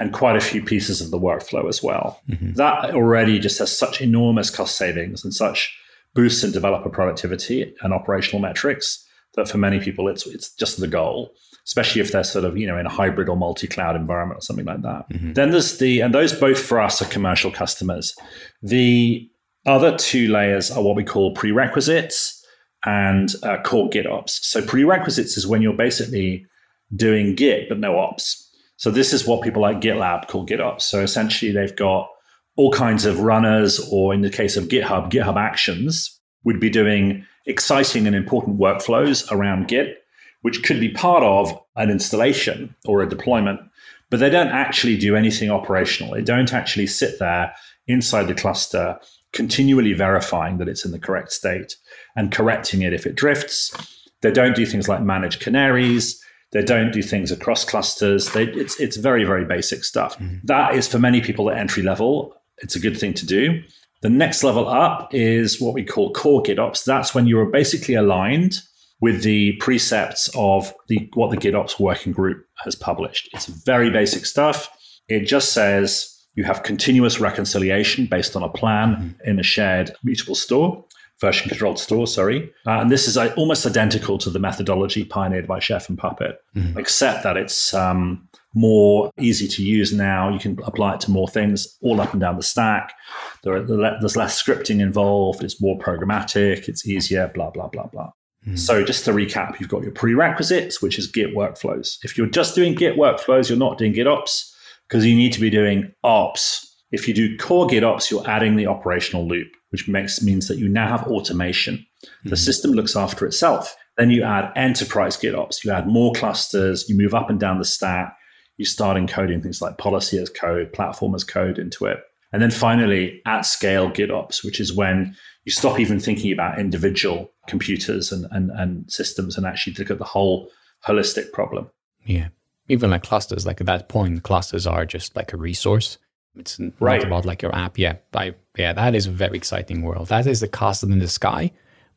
and 0.00 0.12
quite 0.12 0.34
a 0.34 0.40
few 0.40 0.62
pieces 0.64 1.00
of 1.00 1.10
the 1.12 1.18
workflow 1.18 1.68
as 1.68 1.82
well. 1.82 2.20
That 2.54 2.94
already 2.94 3.38
just 3.38 3.58
has 3.60 3.76
such 3.76 4.00
enormous 4.00 4.50
cost 4.50 4.76
savings 4.76 5.22
and 5.22 5.32
such 5.32 5.72
boosts 6.14 6.42
in 6.42 6.50
developer 6.50 6.88
productivity 6.90 7.72
and 7.82 7.92
operational 7.92 8.40
metrics 8.40 9.06
that 9.36 9.48
for 9.48 9.58
many 9.58 9.78
people 9.78 10.08
it's 10.08 10.26
it's 10.26 10.52
just 10.56 10.80
the 10.80 10.88
goal 10.88 11.30
especially 11.64 12.00
if 12.00 12.10
they're 12.10 12.24
sort 12.24 12.44
of 12.44 12.56
you 12.56 12.66
know 12.66 12.76
in 12.76 12.84
a 12.84 12.90
hybrid 12.90 13.28
or 13.28 13.36
multi-cloud 13.36 13.94
environment 13.94 14.36
or 14.36 14.42
something 14.42 14.64
like 14.64 14.82
that 14.82 15.04
then 15.10 15.52
there's 15.52 15.78
the 15.78 16.00
and 16.00 16.12
those 16.12 16.32
both 16.32 16.58
for 16.58 16.80
us 16.80 17.00
are 17.00 17.04
commercial 17.04 17.52
customers 17.52 18.16
the 18.60 19.30
other 19.66 19.96
two 19.96 20.28
layers 20.28 20.70
are 20.70 20.82
what 20.82 20.96
we 20.96 21.04
call 21.04 21.32
prerequisites 21.34 22.44
and 22.86 23.34
uh, 23.42 23.60
core 23.62 23.90
GitOps. 23.90 24.30
So 24.30 24.62
prerequisites 24.62 25.36
is 25.36 25.46
when 25.46 25.62
you're 25.62 25.74
basically 25.74 26.46
doing 26.94 27.34
Git 27.34 27.68
but 27.68 27.78
no 27.78 27.98
ops. 27.98 28.49
So 28.80 28.90
this 28.90 29.12
is 29.12 29.26
what 29.26 29.42
people 29.42 29.60
like 29.60 29.82
GitLab 29.82 30.26
call 30.26 30.46
GitOps. 30.46 30.80
So 30.80 31.02
essentially 31.02 31.52
they've 31.52 31.76
got 31.76 32.08
all 32.56 32.72
kinds 32.72 33.04
of 33.04 33.20
runners, 33.20 33.78
or 33.92 34.14
in 34.14 34.22
the 34.22 34.30
case 34.30 34.56
of 34.56 34.68
GitHub, 34.68 35.10
GitHub 35.12 35.36
Actions 35.36 36.18
would 36.44 36.58
be 36.58 36.70
doing 36.70 37.26
exciting 37.44 38.06
and 38.06 38.16
important 38.16 38.58
workflows 38.58 39.30
around 39.30 39.68
Git, 39.68 39.98
which 40.40 40.62
could 40.62 40.80
be 40.80 40.88
part 40.88 41.22
of 41.22 41.60
an 41.76 41.90
installation 41.90 42.74
or 42.86 43.02
a 43.02 43.08
deployment, 43.08 43.60
but 44.08 44.18
they 44.18 44.30
don't 44.30 44.48
actually 44.48 44.96
do 44.96 45.14
anything 45.14 45.50
operational. 45.50 46.14
They 46.14 46.22
don't 46.22 46.54
actually 46.54 46.86
sit 46.86 47.18
there 47.18 47.52
inside 47.86 48.28
the 48.28 48.34
cluster 48.34 48.98
continually 49.34 49.92
verifying 49.92 50.56
that 50.56 50.68
it's 50.68 50.86
in 50.86 50.92
the 50.92 50.98
correct 50.98 51.32
state 51.32 51.76
and 52.16 52.32
correcting 52.32 52.80
it 52.80 52.94
if 52.94 53.06
it 53.06 53.14
drifts. 53.14 53.74
They 54.22 54.32
don't 54.32 54.56
do 54.56 54.64
things 54.64 54.88
like 54.88 55.02
manage 55.02 55.38
canaries. 55.38 56.18
They 56.52 56.62
don't 56.62 56.90
do 56.90 57.02
things 57.02 57.30
across 57.30 57.64
clusters. 57.64 58.30
They, 58.30 58.44
it's 58.44 58.78
it's 58.80 58.96
very 58.96 59.24
very 59.24 59.44
basic 59.44 59.84
stuff. 59.84 60.18
Mm-hmm. 60.18 60.38
That 60.44 60.74
is 60.74 60.88
for 60.88 60.98
many 60.98 61.20
people 61.20 61.50
at 61.50 61.58
entry 61.58 61.82
level. 61.82 62.34
It's 62.58 62.76
a 62.76 62.80
good 62.80 62.98
thing 62.98 63.14
to 63.14 63.26
do. 63.26 63.62
The 64.02 64.10
next 64.10 64.42
level 64.42 64.68
up 64.68 65.14
is 65.14 65.60
what 65.60 65.74
we 65.74 65.84
call 65.84 66.12
core 66.12 66.42
GitOps. 66.42 66.84
That's 66.84 67.14
when 67.14 67.26
you're 67.26 67.46
basically 67.46 67.94
aligned 67.94 68.60
with 69.00 69.22
the 69.22 69.52
precepts 69.60 70.28
of 70.34 70.74
the 70.88 71.08
what 71.14 71.30
the 71.30 71.36
GitOps 71.36 71.78
working 71.78 72.12
group 72.12 72.46
has 72.64 72.74
published. 72.74 73.28
It's 73.32 73.46
very 73.46 73.90
basic 73.90 74.26
stuff. 74.26 74.70
It 75.08 75.20
just 75.20 75.52
says 75.52 76.16
you 76.34 76.44
have 76.44 76.62
continuous 76.62 77.20
reconciliation 77.20 78.06
based 78.06 78.36
on 78.36 78.42
a 78.42 78.48
plan 78.48 78.94
mm-hmm. 78.94 79.30
in 79.30 79.40
a 79.40 79.42
shared 79.42 79.92
mutable 80.02 80.34
store, 80.34 80.84
version 81.20 81.48
controlled 81.48 81.78
store, 81.78 82.06
sorry. 82.06 82.52
Uh, 82.66 82.80
and 82.80 82.90
this 82.90 83.06
is 83.06 83.16
uh, 83.16 83.32
almost 83.36 83.66
identical 83.66 84.18
to 84.18 84.30
the 84.30 84.38
methodology 84.38 85.04
pioneered 85.04 85.46
by 85.46 85.58
Chef 85.58 85.88
and 85.88 85.98
Puppet, 85.98 86.42
except 86.78 87.22
that 87.24 87.36
it's 87.36 87.74
um, 87.74 88.26
more 88.54 89.10
easy 89.18 89.46
to 89.46 89.62
use 89.62 89.92
now. 89.92 90.28
You 90.30 90.38
can 90.38 90.58
apply 90.64 90.94
it 90.94 91.00
to 91.02 91.10
more 91.10 91.28
things 91.28 91.76
all 91.82 92.00
up 92.00 92.12
and 92.12 92.20
down 92.20 92.36
the 92.36 92.42
stack. 92.42 92.94
There 93.42 93.54
are, 93.54 93.62
there's 93.62 94.16
less 94.16 94.42
scripting 94.42 94.80
involved. 94.80 95.44
It's 95.44 95.60
more 95.60 95.78
programmatic. 95.78 96.68
It's 96.68 96.86
easier, 96.86 97.30
blah, 97.34 97.50
blah, 97.50 97.68
blah, 97.68 97.86
blah. 97.86 98.10
So 98.56 98.82
just 98.82 99.04
to 99.04 99.12
recap, 99.12 99.60
you've 99.60 99.68
got 99.68 99.82
your 99.82 99.92
prerequisites, 99.92 100.80
which 100.80 100.98
is 100.98 101.06
Git 101.06 101.36
workflows. 101.36 101.98
If 102.02 102.16
you're 102.16 102.26
just 102.26 102.54
doing 102.54 102.74
Git 102.74 102.96
workflows, 102.96 103.50
you're 103.50 103.58
not 103.58 103.76
doing 103.76 103.92
GitOps 103.92 104.50
because 104.88 105.04
you 105.04 105.14
need 105.14 105.34
to 105.34 105.40
be 105.40 105.50
doing 105.50 105.92
ops. 106.02 106.66
If 106.90 107.06
you 107.06 107.12
do 107.12 107.36
core 107.36 107.66
GitOps, 107.66 108.10
you're 108.10 108.26
adding 108.28 108.56
the 108.56 108.66
operational 108.66 109.28
loop, 109.28 109.48
which 109.70 109.88
makes 109.88 110.22
means 110.22 110.48
that 110.48 110.58
you 110.58 110.68
now 110.68 110.88
have 110.88 111.06
automation. 111.06 111.84
The 112.24 112.30
mm-hmm. 112.30 112.34
system 112.36 112.72
looks 112.72 112.96
after 112.96 113.26
itself. 113.26 113.76
Then 113.96 114.10
you 114.10 114.22
add 114.22 114.52
enterprise 114.56 115.16
GitOps. 115.16 115.64
You 115.64 115.72
add 115.72 115.86
more 115.86 116.12
clusters. 116.12 116.88
You 116.88 116.96
move 116.96 117.14
up 117.14 117.30
and 117.30 117.38
down 117.38 117.58
the 117.58 117.64
stack. 117.64 118.16
You 118.56 118.64
start 118.64 118.96
encoding 118.96 119.42
things 119.42 119.62
like 119.62 119.78
policy 119.78 120.18
as 120.18 120.30
code, 120.30 120.72
platform 120.72 121.14
as 121.14 121.24
code 121.24 121.58
into 121.58 121.86
it. 121.86 121.98
And 122.32 122.40
then 122.40 122.50
finally, 122.50 123.20
at 123.26 123.42
scale 123.42 123.90
GitOps, 123.90 124.44
which 124.44 124.60
is 124.60 124.72
when 124.72 125.16
you 125.44 125.52
stop 125.52 125.80
even 125.80 125.98
thinking 125.98 126.32
about 126.32 126.58
individual 126.58 127.32
computers 127.48 128.12
and, 128.12 128.26
and, 128.30 128.50
and 128.52 128.90
systems 128.90 129.36
and 129.36 129.46
actually 129.46 129.74
look 129.74 129.90
at 129.90 129.98
the 129.98 130.04
whole 130.04 130.50
holistic 130.86 131.32
problem. 131.32 131.70
Yeah. 132.04 132.28
Even 132.68 132.90
like 132.90 133.02
clusters, 133.02 133.46
like 133.46 133.60
at 133.60 133.66
that 133.66 133.88
point, 133.88 134.22
clusters 134.22 134.66
are 134.66 134.86
just 134.86 135.16
like 135.16 135.32
a 135.32 135.36
resource. 135.36 135.98
It's 136.36 136.58
not 136.58 136.72
Right. 136.80 137.02
about 137.02 137.24
like 137.26 137.42
your 137.42 137.54
app. 137.54 137.78
Yeah. 137.78 137.96
I, 138.14 138.34
yeah, 138.56 138.72
that 138.72 138.94
is 138.94 139.06
a 139.06 139.10
very 139.10 139.36
exciting 139.36 139.82
world. 139.82 140.08
That 140.08 140.26
is 140.26 140.40
the 140.40 140.48
castle 140.48 140.92
in 140.92 140.98
the 140.98 141.08
sky 141.08 141.52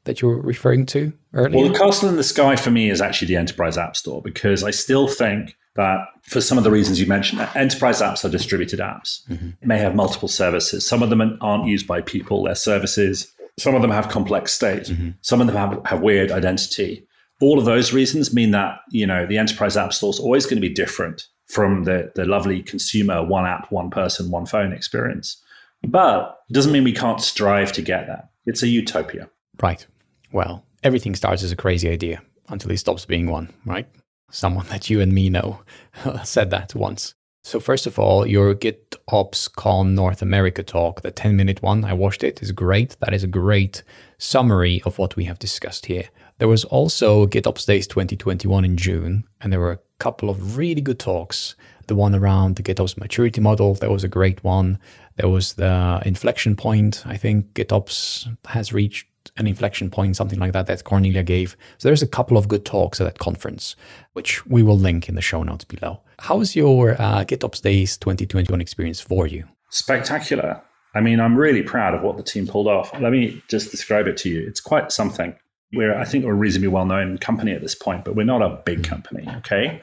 that 0.06 0.22
you 0.22 0.28
were 0.28 0.42
referring 0.42 0.86
to 0.88 1.14
earlier. 1.34 1.62
Well, 1.64 1.72
the 1.72 1.78
castle 1.78 2.10
in 2.10 2.18
the 2.18 2.24
sky 2.24 2.56
for 2.56 2.72
me 2.72 2.90
is 2.90 3.02
actually 3.02 3.30
the 3.30 3.38
enterprise 3.38 3.78
app 3.78 3.96
store 3.96 4.22
because 4.22 4.64
I 4.64 4.72
still 4.72 5.08
think 5.08 5.56
that 5.76 6.06
for 6.24 6.42
some 6.42 6.58
of 6.58 6.64
the 6.64 6.72
reasons 6.72 7.00
you 7.00 7.08
mentioned, 7.08 7.48
enterprise 7.56 8.02
apps 8.02 8.24
are 8.24 8.30
distributed 8.30 8.80
apps. 8.80 9.26
Mm-hmm. 9.30 9.50
It 9.62 9.68
may 9.68 9.80
have 9.80 9.96
multiple 9.96 10.28
services. 10.28 10.88
Some 10.88 11.02
of 11.02 11.10
them 11.10 11.38
aren't 11.42 11.66
used 11.66 11.88
by 11.88 12.02
people, 12.02 12.44
they're 12.44 12.56
services. 12.56 13.32
Some 13.58 13.76
of 13.76 13.82
them 13.82 13.92
have 13.92 14.10
complex 14.10 14.52
state. 14.52 14.84
Mm-hmm. 14.84 15.10
Some 15.22 15.40
of 15.42 15.48
them 15.48 15.56
have, 15.56 15.80
have 15.86 16.02
weird 16.02 16.32
identity. 16.32 17.08
All 17.42 17.60
of 17.60 17.66
those 17.66 17.94
reasons 17.94 18.34
mean 18.34 18.52
that, 18.52 18.80
you 18.90 19.06
know, 19.06 19.26
the 19.26 19.38
enterprise 19.38 19.78
app 19.78 19.94
store 19.94 20.10
is 20.12 20.20
always 20.20 20.46
going 20.46 20.62
to 20.62 20.68
be 20.68 20.74
different 20.74 21.28
from 21.54 21.84
the, 21.84 22.12
the 22.16 22.26
lovely 22.26 22.64
consumer 22.64 23.24
one 23.24 23.46
app, 23.46 23.72
one 23.72 23.90
person, 23.90 24.32
one 24.32 24.46
phone 24.46 24.74
experience. 24.74 25.42
But 25.84 26.40
it 26.50 26.54
doesn't 26.54 26.72
mean 26.72 26.84
we 26.84 26.94
can't 26.94 27.22
strive 27.22 27.72
to 27.74 27.82
get 27.82 28.08
that. 28.08 28.30
It's 28.46 28.64
a 28.64 28.68
utopia. 28.68 29.30
Right. 29.62 29.86
Well, 30.32 30.66
everything 30.84 31.16
starts 31.16 31.44
as 31.44 31.52
a 31.52 31.56
crazy 31.56 31.90
idea 31.90 32.22
until 32.50 32.72
it 32.72 32.78
stops 32.78 33.06
being 33.06 33.28
one, 33.28 33.54
right? 33.66 33.88
Someone 34.32 34.68
that 34.68 34.90
you 34.90 35.00
and 35.00 35.14
me 35.14 35.30
know 35.30 35.60
said 36.24 36.50
that 36.50 36.74
once. 36.74 37.14
So, 37.46 37.60
first 37.60 37.86
of 37.86 38.00
all, 38.00 38.26
your 38.26 38.56
GitOps 38.56 39.54
Con 39.54 39.94
North 39.94 40.22
America 40.22 40.64
talk, 40.64 41.02
the 41.02 41.12
10 41.12 41.36
minute 41.36 41.62
one, 41.62 41.84
I 41.84 41.92
watched 41.94 42.24
it, 42.24 42.42
is 42.42 42.54
great. 42.54 42.96
That 43.02 43.14
is 43.14 43.24
a 43.24 43.28
great 43.28 43.84
summary 44.18 44.82
of 44.86 44.98
what 44.98 45.18
we 45.18 45.26
have 45.26 45.40
discussed 45.40 45.88
here. 45.88 46.06
There 46.44 46.50
was 46.50 46.66
also 46.66 47.26
GitOps 47.26 47.66
Days 47.66 47.88
2021 47.88 48.66
in 48.66 48.76
June, 48.76 49.24
and 49.40 49.54
there 49.54 49.62
were 49.62 49.72
a 49.72 49.80
couple 50.00 50.30
of 50.30 50.58
really 50.58 50.82
good 50.82 51.00
talks. 51.00 51.56
The 51.88 51.96
one 51.96 52.14
around 52.14 52.58
the 52.58 52.64
GitOps 52.64 52.98
maturity 52.98 53.40
model, 53.40 53.76
that 53.76 53.90
was 53.90 54.04
a 54.04 54.10
great 54.10 54.44
one. 54.44 54.78
There 55.16 55.30
was 55.30 55.54
the 55.54 56.02
inflection 56.06 56.58
point. 56.58 57.02
I 57.08 57.16
think 57.16 57.54
GitOps 57.54 58.28
has 58.48 58.74
reached 58.74 59.08
an 59.38 59.48
inflection 59.48 59.90
point, 59.90 60.18
something 60.18 60.38
like 60.38 60.52
that, 60.52 60.68
that 60.68 60.84
Cornelia 60.84 61.24
gave. 61.24 61.56
So 61.78 61.88
there's 61.88 62.02
a 62.02 62.08
couple 62.08 62.36
of 62.36 62.50
good 62.50 62.66
talks 62.66 63.00
at 63.00 63.06
that 63.06 63.20
conference, 63.20 63.78
which 64.12 64.46
we 64.46 64.64
will 64.64 64.78
link 64.78 65.08
in 65.08 65.16
the 65.16 65.22
show 65.22 65.44
notes 65.44 65.64
below. 65.64 66.02
How 66.20 66.36
was 66.36 66.58
your 66.58 67.02
uh, 67.02 67.24
GitOps 67.24 67.62
Days 67.62 67.96
2021 67.96 68.60
experience 68.60 69.00
for 69.00 69.28
you? 69.28 69.46
Spectacular. 69.70 70.62
I 70.94 71.00
mean, 71.00 71.22
I'm 71.22 71.38
really 71.38 71.64
proud 71.64 71.96
of 71.96 72.02
what 72.02 72.18
the 72.18 72.24
team 72.24 72.48
pulled 72.48 72.68
off. 72.68 72.92
Let 73.00 73.14
me 73.14 73.42
just 73.48 73.72
describe 73.72 74.08
it 74.08 74.18
to 74.18 74.30
you. 74.30 74.46
It's 74.46 74.60
quite 74.60 74.92
something. 74.92 75.36
We're, 75.74 75.98
I 75.98 76.06
think, 76.06 76.26
we're 76.26 76.32
a 76.32 76.36
reasonably 76.36 76.70
well 76.70 76.86
known 76.86 77.18
company 77.18 77.52
at 77.52 77.62
this 77.62 77.76
point, 77.76 78.06
but 78.06 78.16
we're 78.16 78.24
not 78.24 78.42
a 78.42 78.62
big 78.66 78.80
mm. 78.80 78.86
company, 78.86 79.28
okay? 79.38 79.82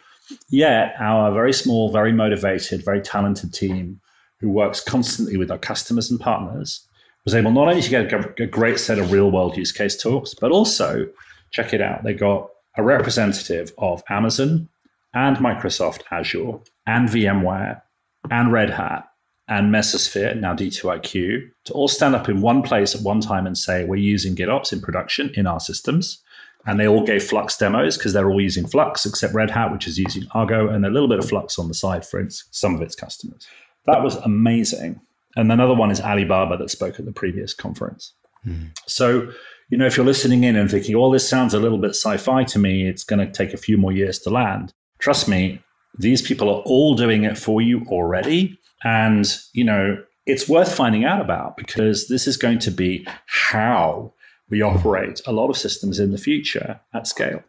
Yet, 0.48 0.94
our 0.98 1.32
very 1.32 1.52
small, 1.52 1.90
very 1.90 2.12
motivated, 2.12 2.84
very 2.84 3.00
talented 3.00 3.52
team 3.52 4.00
who 4.38 4.48
works 4.48 4.80
constantly 4.80 5.36
with 5.36 5.50
our 5.50 5.58
customers 5.58 6.10
and 6.10 6.20
partners 6.20 6.86
was 7.24 7.34
able 7.34 7.50
not 7.50 7.68
only 7.68 7.82
to 7.82 7.90
get 7.90 8.40
a 8.40 8.46
great 8.46 8.78
set 8.78 8.98
of 8.98 9.12
real 9.12 9.30
world 9.30 9.56
use 9.56 9.72
case 9.72 10.00
talks, 10.00 10.34
but 10.34 10.50
also, 10.50 11.06
check 11.50 11.74
it 11.74 11.80
out, 11.80 12.02
they 12.04 12.14
got 12.14 12.48
a 12.76 12.82
representative 12.82 13.72
of 13.78 14.02
Amazon 14.08 14.68
and 15.12 15.36
Microsoft 15.38 16.02
Azure 16.10 16.60
and 16.86 17.08
VMware 17.08 17.82
and 18.30 18.52
Red 18.52 18.70
Hat 18.70 19.09
and 19.50 19.74
Mesosphere, 19.74 20.38
now 20.38 20.54
D2IQ, 20.54 21.50
to 21.64 21.72
all 21.72 21.88
stand 21.88 22.14
up 22.14 22.28
in 22.28 22.40
one 22.40 22.62
place 22.62 22.94
at 22.94 23.02
one 23.02 23.20
time 23.20 23.48
and 23.48 23.58
say, 23.58 23.84
we're 23.84 23.96
using 23.96 24.36
GitOps 24.36 24.72
in 24.72 24.80
production 24.80 25.32
in 25.34 25.48
our 25.48 25.58
systems. 25.58 26.22
And 26.66 26.78
they 26.78 26.86
all 26.86 27.04
gave 27.04 27.24
Flux 27.24 27.56
demos 27.56 27.96
because 27.96 28.12
they're 28.12 28.30
all 28.30 28.40
using 28.40 28.66
Flux, 28.66 29.04
except 29.04 29.34
Red 29.34 29.50
Hat, 29.50 29.72
which 29.72 29.88
is 29.88 29.98
using 29.98 30.24
Argo, 30.34 30.68
and 30.68 30.86
a 30.86 30.90
little 30.90 31.08
bit 31.08 31.18
of 31.18 31.28
Flux 31.28 31.58
on 31.58 31.66
the 31.66 31.74
side 31.74 32.06
for 32.06 32.20
its, 32.20 32.44
some 32.52 32.76
of 32.76 32.82
its 32.82 32.94
customers. 32.94 33.48
That 33.86 34.04
was 34.04 34.16
amazing. 34.16 35.00
And 35.34 35.50
another 35.50 35.74
one 35.74 35.90
is 35.90 36.00
Alibaba 36.00 36.56
that 36.56 36.70
spoke 36.70 37.00
at 37.00 37.04
the 37.04 37.12
previous 37.12 37.52
conference. 37.52 38.12
Mm. 38.46 38.70
So, 38.86 39.32
you 39.70 39.78
know, 39.78 39.86
if 39.86 39.96
you're 39.96 40.06
listening 40.06 40.44
in 40.44 40.54
and 40.54 40.70
thinking, 40.70 40.94
oh, 40.94 41.12
this 41.12 41.28
sounds 41.28 41.54
a 41.54 41.58
little 41.60 41.78
bit 41.78 41.90
sci 41.90 42.18
fi 42.18 42.44
to 42.44 42.58
me, 42.60 42.86
it's 42.86 43.02
going 43.02 43.26
to 43.26 43.32
take 43.32 43.52
a 43.52 43.58
few 43.58 43.76
more 43.76 43.90
years 43.90 44.20
to 44.20 44.30
land. 44.30 44.72
Trust 45.00 45.26
me, 45.26 45.60
these 45.98 46.22
people 46.22 46.48
are 46.48 46.62
all 46.66 46.94
doing 46.94 47.24
it 47.24 47.36
for 47.36 47.60
you 47.60 47.84
already. 47.88 48.59
And, 48.82 49.26
you 49.52 49.64
know, 49.64 50.02
it's 50.26 50.48
worth 50.48 50.74
finding 50.74 51.04
out 51.04 51.20
about 51.20 51.56
because 51.56 52.08
this 52.08 52.26
is 52.26 52.36
going 52.36 52.58
to 52.60 52.70
be 52.70 53.06
how 53.26 54.12
we 54.48 54.62
operate 54.62 55.20
a 55.26 55.32
lot 55.32 55.48
of 55.48 55.56
systems 55.56 55.98
in 55.98 56.12
the 56.12 56.18
future 56.18 56.80
at 56.92 57.06
scale. 57.06 57.42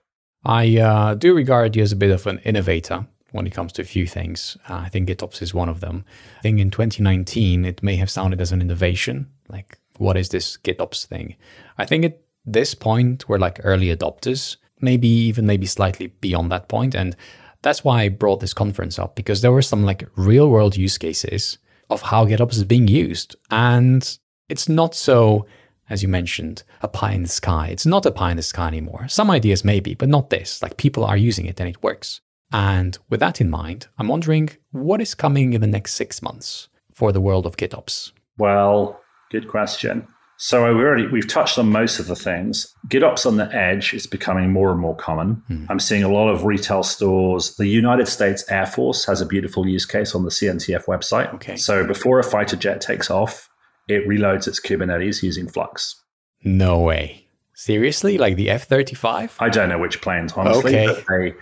I 0.44 0.78
uh, 0.78 1.14
do 1.16 1.34
regard 1.36 1.76
you 1.76 1.84
as 1.84 1.92
a 1.92 1.96
bit 1.96 2.12
of 2.12 2.26
an 2.28 2.40
innovator 2.40 3.06
when 3.32 3.48
it 3.48 3.54
comes 3.54 3.72
to 3.74 3.82
a 3.82 3.86
few 3.86 4.08
things. 4.08 4.58
Uh, 4.70 4.76
I 4.76 4.90
think 4.90 5.08
GitOps 5.08 5.42
is 5.42 5.54
one 5.54 5.70
of 5.70 5.80
them. 5.80 6.06
I 6.40 6.42
think 6.42 6.60
in 6.60 6.72
2019, 6.72 7.66
it 7.66 7.84
may 7.84 7.96
have 7.96 8.10
sounded 8.10 8.42
as 8.42 8.52
an 8.52 8.62
innovation. 8.62 9.30
Like, 9.48 9.80
what 9.98 10.18
is 10.18 10.30
this 10.30 10.58
GitOps 10.58 11.06
thing? 11.06 11.36
I 11.78 11.86
think 11.86 12.06
at 12.06 12.22
this 12.46 12.74
point, 12.74 13.30
we're 13.30 13.38
like 13.38 13.62
early 13.64 13.96
adopters, 13.96 14.58
maybe 14.80 15.08
even 15.08 15.46
maybe 15.46 15.68
slightly 15.68 16.08
beyond 16.08 16.52
that 16.52 16.68
point. 16.68 16.96
And 16.96 17.16
that's 17.62 17.84
why 17.84 18.04
I 18.04 18.10
brought 18.10 18.40
this 18.40 18.54
conference 18.54 18.98
up 18.98 19.16
because 19.16 19.42
there 19.42 19.52
were 19.52 19.62
some 19.62 19.84
like 19.84 20.08
real 20.16 20.50
world 20.50 20.76
use 20.76 20.98
cases 20.98 21.58
of 21.90 22.02
how 22.02 22.26
GitOps 22.26 22.54
is 22.54 22.64
being 22.64 22.88
used. 22.88 23.36
And 23.50 24.18
it's 24.50 24.68
not 24.68 24.96
so, 24.96 25.46
as 25.90 26.02
you 26.02 26.10
mentioned, 26.10 26.64
a 26.82 26.88
pie 26.88 27.14
in 27.14 27.24
the 27.24 27.30
sky. 27.30 27.68
It's 27.68 27.86
not 27.86 28.06
a 28.06 28.12
pie 28.12 28.32
in 28.32 28.38
the 28.38 28.44
sky 28.44 28.68
anymore. 28.68 29.08
Some 29.08 29.30
ideas 29.30 29.64
maybe, 29.64 29.94
but 29.94 30.10
not 30.10 30.30
this. 30.30 30.62
Like 30.62 30.78
people 30.78 31.04
are 31.04 31.18
using 31.18 31.46
it 31.46 31.60
and 31.60 31.70
it 31.70 31.84
works. 31.84 32.22
And 32.52 32.98
with 33.10 33.20
that 33.20 33.40
in 33.40 33.50
mind, 33.50 33.88
I'm 33.98 34.08
wondering 34.08 34.50
what 34.72 35.02
is 35.02 35.16
coming 35.16 35.54
in 35.54 35.62
the 35.62 35.68
next 35.68 35.94
six 35.94 36.22
months 36.22 36.68
for 36.94 37.12
the 37.12 37.22
world 37.22 37.46
of 37.46 37.58
GitOps? 37.58 38.12
Well, 38.38 39.00
good 39.32 39.48
question. 39.48 40.08
So 40.44 40.76
we 40.76 40.84
already 40.84 41.06
we've 41.06 41.28
touched 41.28 41.60
on 41.60 41.70
most 41.70 42.00
of 42.00 42.08
the 42.08 42.16
things. 42.16 42.74
GitOps 42.88 43.28
on 43.28 43.38
the 43.38 43.54
edge 43.54 43.94
is 43.94 44.08
becoming 44.08 44.52
more 44.52 44.72
and 44.72 44.80
more 44.80 44.96
common. 44.96 45.44
Hmm. 45.46 45.66
I'm 45.70 45.80
seeing 45.80 46.02
a 46.02 46.12
lot 46.12 46.30
of 46.30 46.46
retail 46.46 46.82
stores. 46.82 47.56
The 47.58 47.68
United 47.68 48.08
States 48.08 48.44
Air 48.50 48.66
Force 48.66 49.06
has 49.06 49.22
a 49.22 49.26
beautiful 49.28 49.68
use 49.68 49.86
case 49.86 50.16
on 50.16 50.24
the 50.24 50.32
CNCF 50.32 50.86
website. 50.86 51.32
Okay. 51.36 51.58
So 51.58 51.86
before 51.86 52.18
a 52.18 52.24
fighter 52.24 52.56
jet 52.56 52.82
takes 52.82 53.12
off, 53.12 53.52
it 53.88 54.08
reloads 54.08 54.48
its 54.48 54.60
Kubernetes 54.60 55.22
using 55.22 55.48
Flux. 55.48 56.02
No 56.44 56.80
way. 56.80 57.28
Seriously? 57.54 58.18
Like 58.18 58.36
the 58.36 58.50
F 58.50 58.64
35? 58.64 59.38
I 59.40 59.50
don't 59.50 59.70
know 59.70 59.78
which 59.78 60.02
planes, 60.02 60.34
honestly. 60.34 60.76
Okay. 60.76 60.88
But 60.88 61.06
they, 61.08 61.34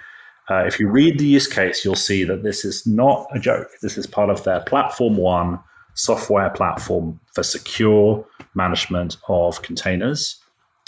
uh, 0.54 0.66
if 0.66 0.78
you 0.78 0.90
read 0.90 1.20
the 1.20 1.26
use 1.26 1.48
case, 1.48 1.86
you'll 1.86 1.96
see 1.96 2.26
that 2.26 2.44
this 2.44 2.66
is 2.66 2.86
not 2.86 3.28
a 3.34 3.40
joke. 3.40 3.70
This 3.82 3.98
is 3.98 4.06
part 4.06 4.30
of 4.30 4.44
their 4.44 4.60
Platform 4.60 5.16
One 5.16 5.60
software 6.00 6.50
platform 6.50 7.20
for 7.34 7.44
secure 7.44 8.26
management 8.56 9.18
of 9.28 9.62
containers 9.62 10.38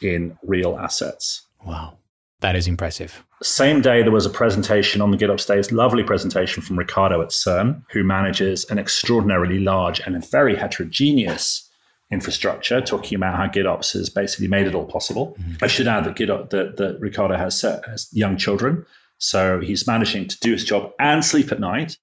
in 0.02 0.38
real 0.44 0.78
assets. 0.80 1.42
Wow. 1.66 1.98
That 2.40 2.56
is 2.56 2.68
impressive. 2.68 3.24
Same 3.44 3.82
day, 3.82 4.02
there 4.02 4.12
was 4.12 4.26
a 4.26 4.30
presentation 4.30 5.02
on 5.02 5.12
the 5.12 5.18
GitOps 5.18 5.42
stage, 5.42 5.72
lovely 5.72 6.04
presentation 6.04 6.64
from 6.64 6.78
Ricardo 6.78 7.22
at 7.22 7.30
CERN, 7.30 7.84
who 7.92 8.04
manages 8.04 8.66
an 8.72 8.80
extraordinarily 8.80 9.60
large 9.60 10.00
and 10.00 10.28
very 10.30 10.56
heterogeneous 10.56 11.70
infrastructure, 12.12 12.82
talking 12.82 13.16
about 13.16 13.38
how 13.38 13.48
GitOps 13.48 13.94
has 13.94 14.10
basically 14.10 14.48
made 14.48 14.66
it 14.66 14.76
all 14.76 14.86
possible. 14.86 15.38
Mm-hmm. 15.40 15.64
I 15.64 15.68
should 15.68 15.88
add 15.88 16.06
that 16.06 16.16
GitOps, 16.16 16.50
that, 16.50 16.78
that 16.78 17.00
Ricardo 17.00 17.36
has, 17.36 17.62
has 17.62 18.10
young 18.12 18.38
children, 18.38 18.86
so 19.22 19.60
he's 19.60 19.86
managing 19.86 20.28
to 20.28 20.40
do 20.40 20.52
his 20.52 20.64
job 20.64 20.92
and 21.00 21.24
sleep 21.24 21.52
at 21.52 21.60
night. 21.60 21.96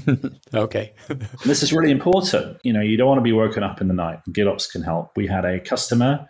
okay. 0.54 0.92
this 1.44 1.64
is 1.64 1.72
really 1.72 1.90
important. 1.90 2.58
You 2.62 2.72
know, 2.72 2.80
you 2.80 2.96
don't 2.96 3.08
want 3.08 3.18
to 3.18 3.24
be 3.24 3.32
woken 3.32 3.64
up 3.64 3.80
in 3.80 3.88
the 3.88 3.94
night. 3.94 4.20
GitOps 4.30 4.70
can 4.70 4.82
help. 4.82 5.10
We 5.16 5.26
had 5.26 5.44
a 5.44 5.58
customer 5.58 6.28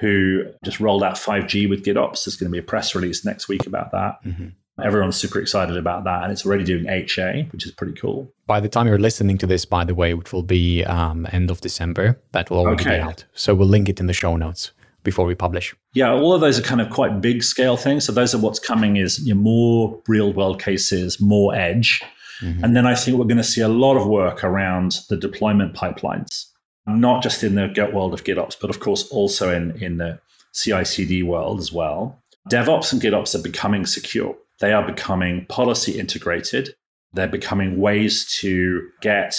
who 0.00 0.42
just 0.64 0.80
rolled 0.80 1.04
out 1.04 1.14
5G 1.14 1.70
with 1.70 1.84
GitOps. 1.84 2.24
There's 2.24 2.34
going 2.34 2.50
to 2.50 2.52
be 2.52 2.58
a 2.58 2.64
press 2.64 2.96
release 2.96 3.24
next 3.24 3.48
week 3.48 3.64
about 3.64 3.92
that. 3.92 4.16
Mm-hmm. 4.24 4.48
Everyone's 4.82 5.16
super 5.16 5.38
excited 5.38 5.76
about 5.76 6.02
that. 6.02 6.24
And 6.24 6.32
it's 6.32 6.44
already 6.44 6.64
doing 6.64 6.86
HA, 6.88 7.48
which 7.52 7.64
is 7.64 7.70
pretty 7.70 7.94
cool. 7.94 8.28
By 8.44 8.58
the 8.58 8.68
time 8.68 8.88
you're 8.88 8.98
listening 8.98 9.38
to 9.38 9.46
this, 9.46 9.64
by 9.64 9.84
the 9.84 9.94
way, 9.94 10.14
which 10.14 10.32
will 10.32 10.42
be 10.42 10.84
um, 10.84 11.28
end 11.30 11.48
of 11.48 11.60
December, 11.60 12.20
that 12.32 12.50
will 12.50 12.58
already 12.58 12.82
okay. 12.82 12.96
be 12.96 13.02
out. 13.02 13.24
So 13.34 13.54
we'll 13.54 13.68
link 13.68 13.88
it 13.88 14.00
in 14.00 14.06
the 14.06 14.12
show 14.12 14.36
notes 14.36 14.72
before 15.06 15.24
we 15.24 15.34
publish? 15.34 15.74
Yeah, 15.94 16.12
all 16.12 16.34
of 16.34 16.42
those 16.42 16.58
are 16.58 16.62
kind 16.62 16.82
of 16.82 16.90
quite 16.90 17.22
big 17.22 17.42
scale 17.42 17.78
things. 17.78 18.04
So 18.04 18.12
those 18.12 18.34
are 18.34 18.38
what's 18.38 18.58
coming 18.58 18.96
is 18.96 19.18
you 19.26 19.34
know, 19.34 19.40
more 19.40 20.02
real 20.06 20.34
world 20.34 20.60
cases, 20.60 21.18
more 21.18 21.54
edge. 21.54 22.02
Mm-hmm. 22.42 22.64
And 22.64 22.76
then 22.76 22.86
I 22.86 22.94
think 22.94 23.16
we're 23.16 23.24
going 23.24 23.38
to 23.38 23.44
see 23.44 23.62
a 23.62 23.68
lot 23.68 23.96
of 23.96 24.06
work 24.06 24.44
around 24.44 24.98
the 25.08 25.16
deployment 25.16 25.74
pipelines, 25.74 26.44
not 26.86 27.22
just 27.22 27.42
in 27.42 27.54
the 27.54 27.68
Git 27.68 27.94
world 27.94 28.12
of 28.12 28.24
GitOps, 28.24 28.56
but 28.60 28.68
of 28.68 28.80
course 28.80 29.08
also 29.08 29.54
in, 29.54 29.70
in 29.82 29.96
the 29.96 30.18
CI 30.52 30.84
CD 30.84 31.22
world 31.22 31.60
as 31.60 31.72
well. 31.72 32.20
DevOps 32.50 32.92
and 32.92 33.00
GitOps 33.00 33.34
are 33.34 33.42
becoming 33.42 33.86
secure. 33.86 34.36
They 34.60 34.72
are 34.72 34.86
becoming 34.86 35.46
policy 35.46 35.98
integrated. 35.98 36.74
They're 37.12 37.28
becoming 37.28 37.80
ways 37.80 38.26
to 38.40 38.88
get 39.00 39.34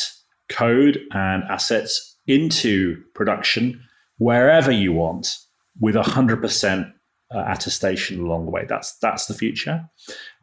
code 0.49 0.99
and 1.11 1.43
assets 1.43 2.15
into 2.25 3.03
production 3.13 3.81
wherever 4.17 4.71
you 4.71 4.93
want 4.93 5.37
with 5.79 5.95
100% 5.95 6.93
uh, 7.33 7.43
attestation 7.47 8.21
along 8.21 8.45
the 8.45 8.51
way. 8.51 8.65
That's 8.67 8.97
that's 8.99 9.25
the 9.25 9.33
future. 9.33 9.89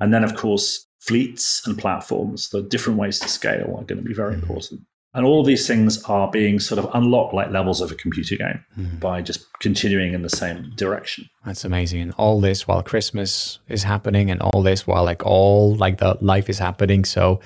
And 0.01 0.13
then, 0.13 0.25
of 0.25 0.37
course, 0.37 0.87
fleets 1.01 1.67
and 1.67 1.79
platforms, 1.79 2.51
the 2.51 2.63
different 2.63 2.99
ways 2.99 3.19
to 3.21 3.29
scale 3.29 3.77
are 3.79 3.85
going 3.85 4.03
to 4.03 4.03
be 4.03 4.15
very 4.15 4.35
mm-hmm. 4.35 4.43
important. 4.43 4.81
And 5.15 5.25
all 5.25 5.41
of 5.41 5.47
these 5.47 5.67
things 5.69 6.03
are 6.05 6.29
being 6.29 6.59
sort 6.59 6.81
of 6.81 6.91
unlocked 6.93 7.35
like 7.35 7.51
levels 7.51 7.81
of 7.81 7.93
a 7.93 7.95
computer 7.95 8.35
game 8.35 8.65
mm-hmm. 8.77 8.97
by 8.97 9.23
just 9.23 9.47
continuing 9.61 10.13
in 10.13 10.23
the 10.23 10.29
same 10.29 10.73
direction. 10.75 11.31
That's 11.47 11.65
amazing. 11.65 12.01
And 12.01 12.13
all 12.19 12.41
this 12.41 12.67
while 12.67 12.83
Christmas 12.83 13.61
is 13.69 13.85
happening 13.85 14.29
and 14.29 14.43
all 14.43 14.61
this 14.61 14.89
while 14.89 15.05
like 15.05 15.25
all 15.25 15.77
like 15.77 15.99
the 15.99 16.19
life 16.21 16.51
is 16.51 16.59
happening. 16.59 17.05
So 17.05 17.41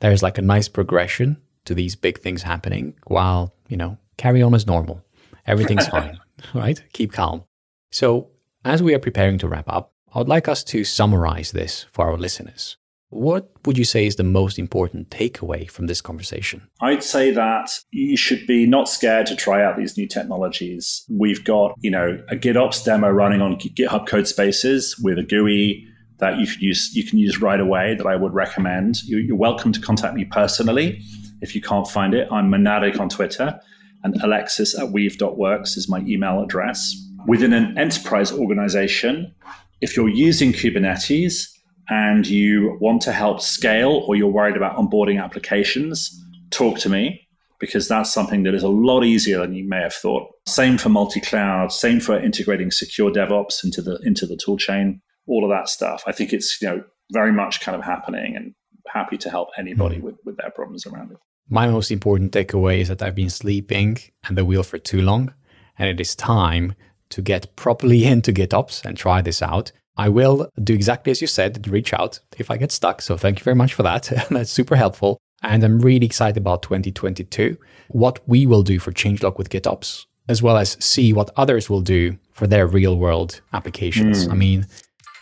there's 0.00 0.22
like 0.22 0.36
a 0.36 0.42
nice 0.42 0.68
progression 0.68 1.38
to 1.64 1.74
these 1.74 1.96
big 1.96 2.20
things 2.20 2.42
happening 2.42 2.94
while, 3.06 3.54
you 3.68 3.78
know, 3.78 3.96
carry 4.18 4.42
on 4.42 4.54
as 4.54 4.66
normal. 4.66 5.02
Everything's 5.46 5.88
fine. 5.96 6.18
Right? 6.52 6.82
Keep 6.92 7.12
calm. 7.12 7.44
So, 7.90 8.28
as 8.64 8.82
we 8.82 8.94
are 8.94 8.98
preparing 8.98 9.38
to 9.38 9.48
wrap 9.48 9.68
up, 9.68 9.92
I 10.14 10.18
would 10.18 10.28
like 10.28 10.48
us 10.48 10.64
to 10.64 10.84
summarize 10.84 11.52
this 11.52 11.86
for 11.92 12.06
our 12.06 12.16
listeners. 12.16 12.76
What 13.10 13.50
would 13.64 13.78
you 13.78 13.84
say 13.84 14.06
is 14.06 14.16
the 14.16 14.24
most 14.24 14.58
important 14.58 15.10
takeaway 15.10 15.70
from 15.70 15.86
this 15.86 16.00
conversation? 16.00 16.68
I'd 16.80 17.04
say 17.04 17.30
that 17.30 17.70
you 17.92 18.16
should 18.16 18.44
be 18.46 18.66
not 18.66 18.88
scared 18.88 19.26
to 19.26 19.36
try 19.36 19.64
out 19.64 19.76
these 19.76 19.96
new 19.96 20.08
technologies. 20.08 21.04
We've 21.08 21.44
got, 21.44 21.74
you 21.80 21.92
know, 21.92 22.18
a 22.28 22.34
GitOps 22.34 22.84
demo 22.84 23.10
running 23.10 23.40
on 23.40 23.56
GitHub 23.56 24.08
Codespaces 24.08 25.00
with 25.00 25.18
a 25.18 25.22
GUI 25.22 25.86
that 26.18 26.38
you 26.38 26.46
can 26.46 26.60
use 26.60 26.94
you 26.94 27.04
can 27.04 27.18
use 27.18 27.40
right 27.40 27.60
away 27.60 27.94
that 27.94 28.06
I 28.06 28.16
would 28.16 28.34
recommend. 28.34 29.02
You're 29.04 29.36
welcome 29.36 29.72
to 29.72 29.80
contact 29.80 30.14
me 30.14 30.24
personally 30.24 31.00
if 31.40 31.54
you 31.54 31.60
can't 31.60 31.86
find 31.86 32.14
it. 32.14 32.26
I'm 32.32 32.50
Monadic 32.50 32.98
on 32.98 33.08
Twitter 33.08 33.60
and 34.04 34.14
alexis 34.22 34.78
at 34.78 34.90
weave.works 34.92 35.76
is 35.76 35.88
my 35.88 36.00
email 36.00 36.42
address. 36.42 36.94
Within 37.26 37.52
an 37.52 37.76
enterprise 37.76 38.30
organization, 38.30 39.34
if 39.80 39.96
you're 39.96 40.08
using 40.08 40.52
Kubernetes 40.52 41.48
and 41.88 42.26
you 42.26 42.78
want 42.80 43.02
to 43.02 43.12
help 43.12 43.40
scale 43.40 44.04
or 44.06 44.14
you're 44.14 44.28
worried 44.28 44.56
about 44.56 44.76
onboarding 44.76 45.22
applications, 45.22 46.10
talk 46.50 46.78
to 46.78 46.88
me. 46.88 47.26
because 47.64 47.88
that's 47.88 48.12
something 48.12 48.42
that 48.42 48.54
is 48.54 48.62
a 48.62 48.68
lot 48.68 49.04
easier 49.04 49.38
than 49.40 49.54
you 49.54 49.66
may 49.66 49.80
have 49.80 49.94
thought. 49.94 50.28
Same 50.46 50.76
for 50.76 50.90
multi-cloud, 50.90 51.72
same 51.72 52.00
for 52.00 52.18
integrating 52.18 52.70
secure 52.70 53.10
DevOps 53.10 53.64
into 53.64 53.80
the 53.80 53.98
into 54.04 54.26
the 54.26 54.36
tool 54.36 54.58
chain, 54.58 55.00
all 55.26 55.44
of 55.44 55.50
that 55.50 55.68
stuff. 55.68 56.02
I 56.06 56.12
think 56.12 56.32
it's 56.32 56.60
you 56.60 56.68
know 56.68 56.84
very 57.12 57.32
much 57.32 57.60
kind 57.60 57.76
of 57.76 57.82
happening 57.82 58.36
and 58.36 58.54
happy 58.88 59.16
to 59.18 59.30
help 59.30 59.48
anybody 59.58 59.96
mm-hmm. 59.96 60.06
with, 60.06 60.16
with 60.24 60.36
their 60.36 60.50
problems 60.50 60.86
around 60.86 61.12
it. 61.12 61.18
My 61.48 61.68
most 61.68 61.90
important 61.90 62.32
takeaway 62.32 62.80
is 62.80 62.88
that 62.88 63.02
I've 63.02 63.14
been 63.14 63.30
sleeping 63.30 63.98
at 64.28 64.34
the 64.34 64.44
wheel 64.44 64.62
for 64.62 64.78
too 64.78 65.02
long, 65.02 65.34
and 65.78 65.88
it 65.88 66.00
is 66.00 66.14
time 66.14 66.74
to 67.10 67.22
get 67.22 67.54
properly 67.56 68.04
into 68.14 68.32
GitOps 68.32 68.84
and 68.84 68.96
try 68.96 69.20
this 69.20 69.42
out. 69.42 69.72
I 69.96 70.08
will 70.08 70.48
do 70.62 70.74
exactly 70.74 71.10
as 71.12 71.20
you 71.20 71.28
said, 71.28 71.68
reach 71.68 71.92
out 71.92 72.18
if 72.36 72.50
I 72.50 72.56
get 72.56 72.72
stuck. 72.72 73.00
So 73.00 73.16
thank 73.16 73.38
you 73.38 73.44
very 73.44 73.54
much 73.54 73.74
for 73.74 73.84
that. 73.84 74.10
That's 74.30 74.50
super 74.50 74.74
helpful. 74.74 75.18
And 75.42 75.62
I'm 75.62 75.78
really 75.80 76.06
excited 76.06 76.38
about 76.38 76.62
2022, 76.62 77.58
what 77.88 78.26
we 78.26 78.46
will 78.46 78.62
do 78.62 78.78
for 78.78 78.92
changelog 78.92 79.36
with 79.36 79.50
GitOps, 79.50 80.06
as 80.26 80.42
well 80.42 80.56
as 80.56 80.82
see 80.82 81.12
what 81.12 81.30
others 81.36 81.68
will 81.68 81.82
do 81.82 82.18
for 82.32 82.46
their 82.46 82.66
real 82.66 82.96
world 82.96 83.42
applications. 83.52 84.26
Mm. 84.26 84.32
I 84.32 84.34
mean, 84.34 84.66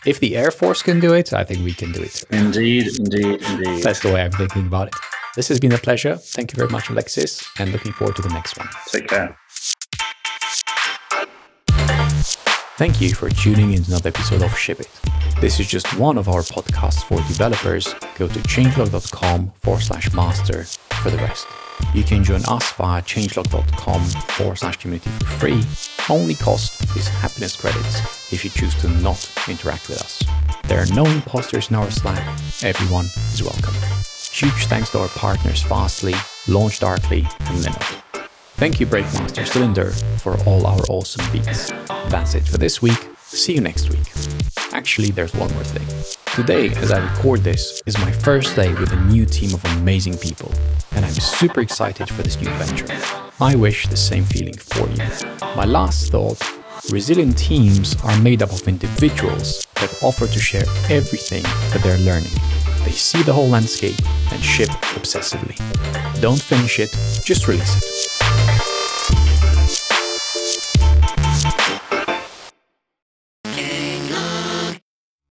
if 0.05 0.19
the 0.19 0.37
Air 0.37 0.49
Force 0.49 0.81
can 0.81 0.99
do 0.99 1.13
it, 1.13 1.33
I 1.33 1.43
think 1.43 1.63
we 1.63 1.73
can 1.73 1.91
do 1.91 2.01
it. 2.01 2.23
Indeed, 2.31 2.87
indeed, 2.97 3.41
indeed. 3.41 3.83
That's 3.83 3.99
the 3.99 4.13
way 4.13 4.21
I'm 4.21 4.31
thinking 4.31 4.65
about 4.65 4.87
it. 4.87 4.95
This 5.35 5.47
has 5.47 5.59
been 5.59 5.71
a 5.71 5.77
pleasure. 5.79 6.15
Thank 6.15 6.53
you 6.53 6.57
very 6.57 6.69
much, 6.69 6.89
Alexis, 6.89 7.43
and 7.57 7.71
looking 7.71 7.91
forward 7.93 8.15
to 8.17 8.21
the 8.21 8.29
next 8.29 8.57
one. 8.57 8.69
Take 8.87 9.07
care. 9.07 9.35
Thank 12.77 13.01
you 13.01 13.13
for 13.15 13.29
tuning 13.29 13.73
in 13.73 13.83
to 13.83 13.91
another 13.91 14.09
episode 14.09 14.43
of 14.43 14.55
Ship 14.57 14.79
It. 14.79 14.89
This 15.39 15.59
is 15.59 15.67
just 15.67 15.97
one 15.97 16.17
of 16.17 16.29
our 16.29 16.41
podcasts 16.41 17.03
for 17.03 17.17
developers. 17.27 17.93
Go 18.15 18.27
to 18.27 18.39
changelog.com 18.41 19.51
forward 19.61 19.81
slash 19.81 20.13
master 20.13 20.65
for 21.01 21.09
the 21.09 21.17
rest. 21.17 21.47
You 21.95 22.03
can 22.03 22.23
join 22.23 22.41
us 22.45 22.71
via 22.73 23.01
changelog.com 23.01 24.01
forward 24.03 24.57
slash 24.57 24.77
community 24.77 25.09
for 25.09 25.25
free. 25.25 25.63
Only 26.09 26.35
cost 26.35 26.83
is 26.95 27.07
happiness 27.07 27.55
credits 27.55 28.01
if 28.31 28.43
you 28.43 28.51
choose 28.51 28.75
to 28.81 28.87
not 28.87 29.31
interact 29.47 29.89
with 29.89 29.99
us. 30.01 30.23
There 30.65 30.79
are 30.79 30.93
no 30.93 31.05
imposters 31.05 31.69
in 31.69 31.75
our 31.75 31.89
Slack. 31.89 32.21
Everyone 32.63 33.05
is 33.33 33.41
welcome. 33.41 33.73
Huge 34.33 34.65
thanks 34.65 34.89
to 34.89 34.97
our 34.97 35.09
partners 35.09 35.61
Fastly, 35.61 36.13
LaunchDarkly, 36.47 37.19
and 37.19 37.63
Linode. 37.63 38.01
Thank 38.55 38.79
you, 38.79 38.87
Breakmaster 38.87 39.45
Cylinder, 39.45 39.91
for 39.91 40.39
all 40.47 40.65
our 40.65 40.79
awesome 40.89 41.23
beats. 41.31 41.69
That's 42.09 42.33
it 42.33 42.47
for 42.47 42.57
this 42.57 42.81
week. 42.81 42.97
See 43.19 43.53
you 43.53 43.61
next 43.61 43.91
week. 43.91 44.11
Actually, 44.73 45.11
there's 45.11 45.35
one 45.35 45.53
more 45.53 45.63
thing. 45.63 45.87
Today, 46.33 46.69
as 46.77 46.91
I 46.91 47.07
record 47.07 47.41
this, 47.41 47.83
is 47.85 47.95
my 47.99 48.11
first 48.11 48.55
day 48.55 48.73
with 48.73 48.91
a 48.91 48.99
new 49.01 49.27
team 49.27 49.53
of 49.53 49.63
amazing 49.77 50.17
people, 50.17 50.51
and 50.93 51.05
I'm 51.05 51.11
super 51.13 51.61
excited 51.61 52.09
for 52.09 52.23
this 52.23 52.41
new 52.41 52.49
venture. 52.53 52.87
I 53.39 53.53
wish 53.53 53.85
the 53.85 53.95
same 53.95 54.23
feeling 54.23 54.57
for 54.57 54.89
you. 54.89 55.03
My 55.55 55.65
last 55.65 56.11
thought 56.11 56.41
resilient 56.91 57.37
teams 57.37 57.95
are 58.03 58.17
made 58.17 58.41
up 58.41 58.51
of 58.51 58.67
individuals 58.67 59.67
that 59.75 59.95
offer 60.01 60.25
to 60.25 60.39
share 60.39 60.65
everything 60.89 61.43
that 61.43 61.81
they're 61.83 61.99
learning. 61.99 62.31
They 62.85 62.91
see 62.91 63.23
the 63.23 63.33
whole 63.33 63.47
landscape 63.47 63.95
and 64.31 64.41
ship 64.43 64.69
obsessively. 64.95 65.57
Don't 66.21 66.41
finish 66.41 66.79
it, 66.79 66.91
just 67.23 67.47
release 67.47 67.75
it. 67.77 68.12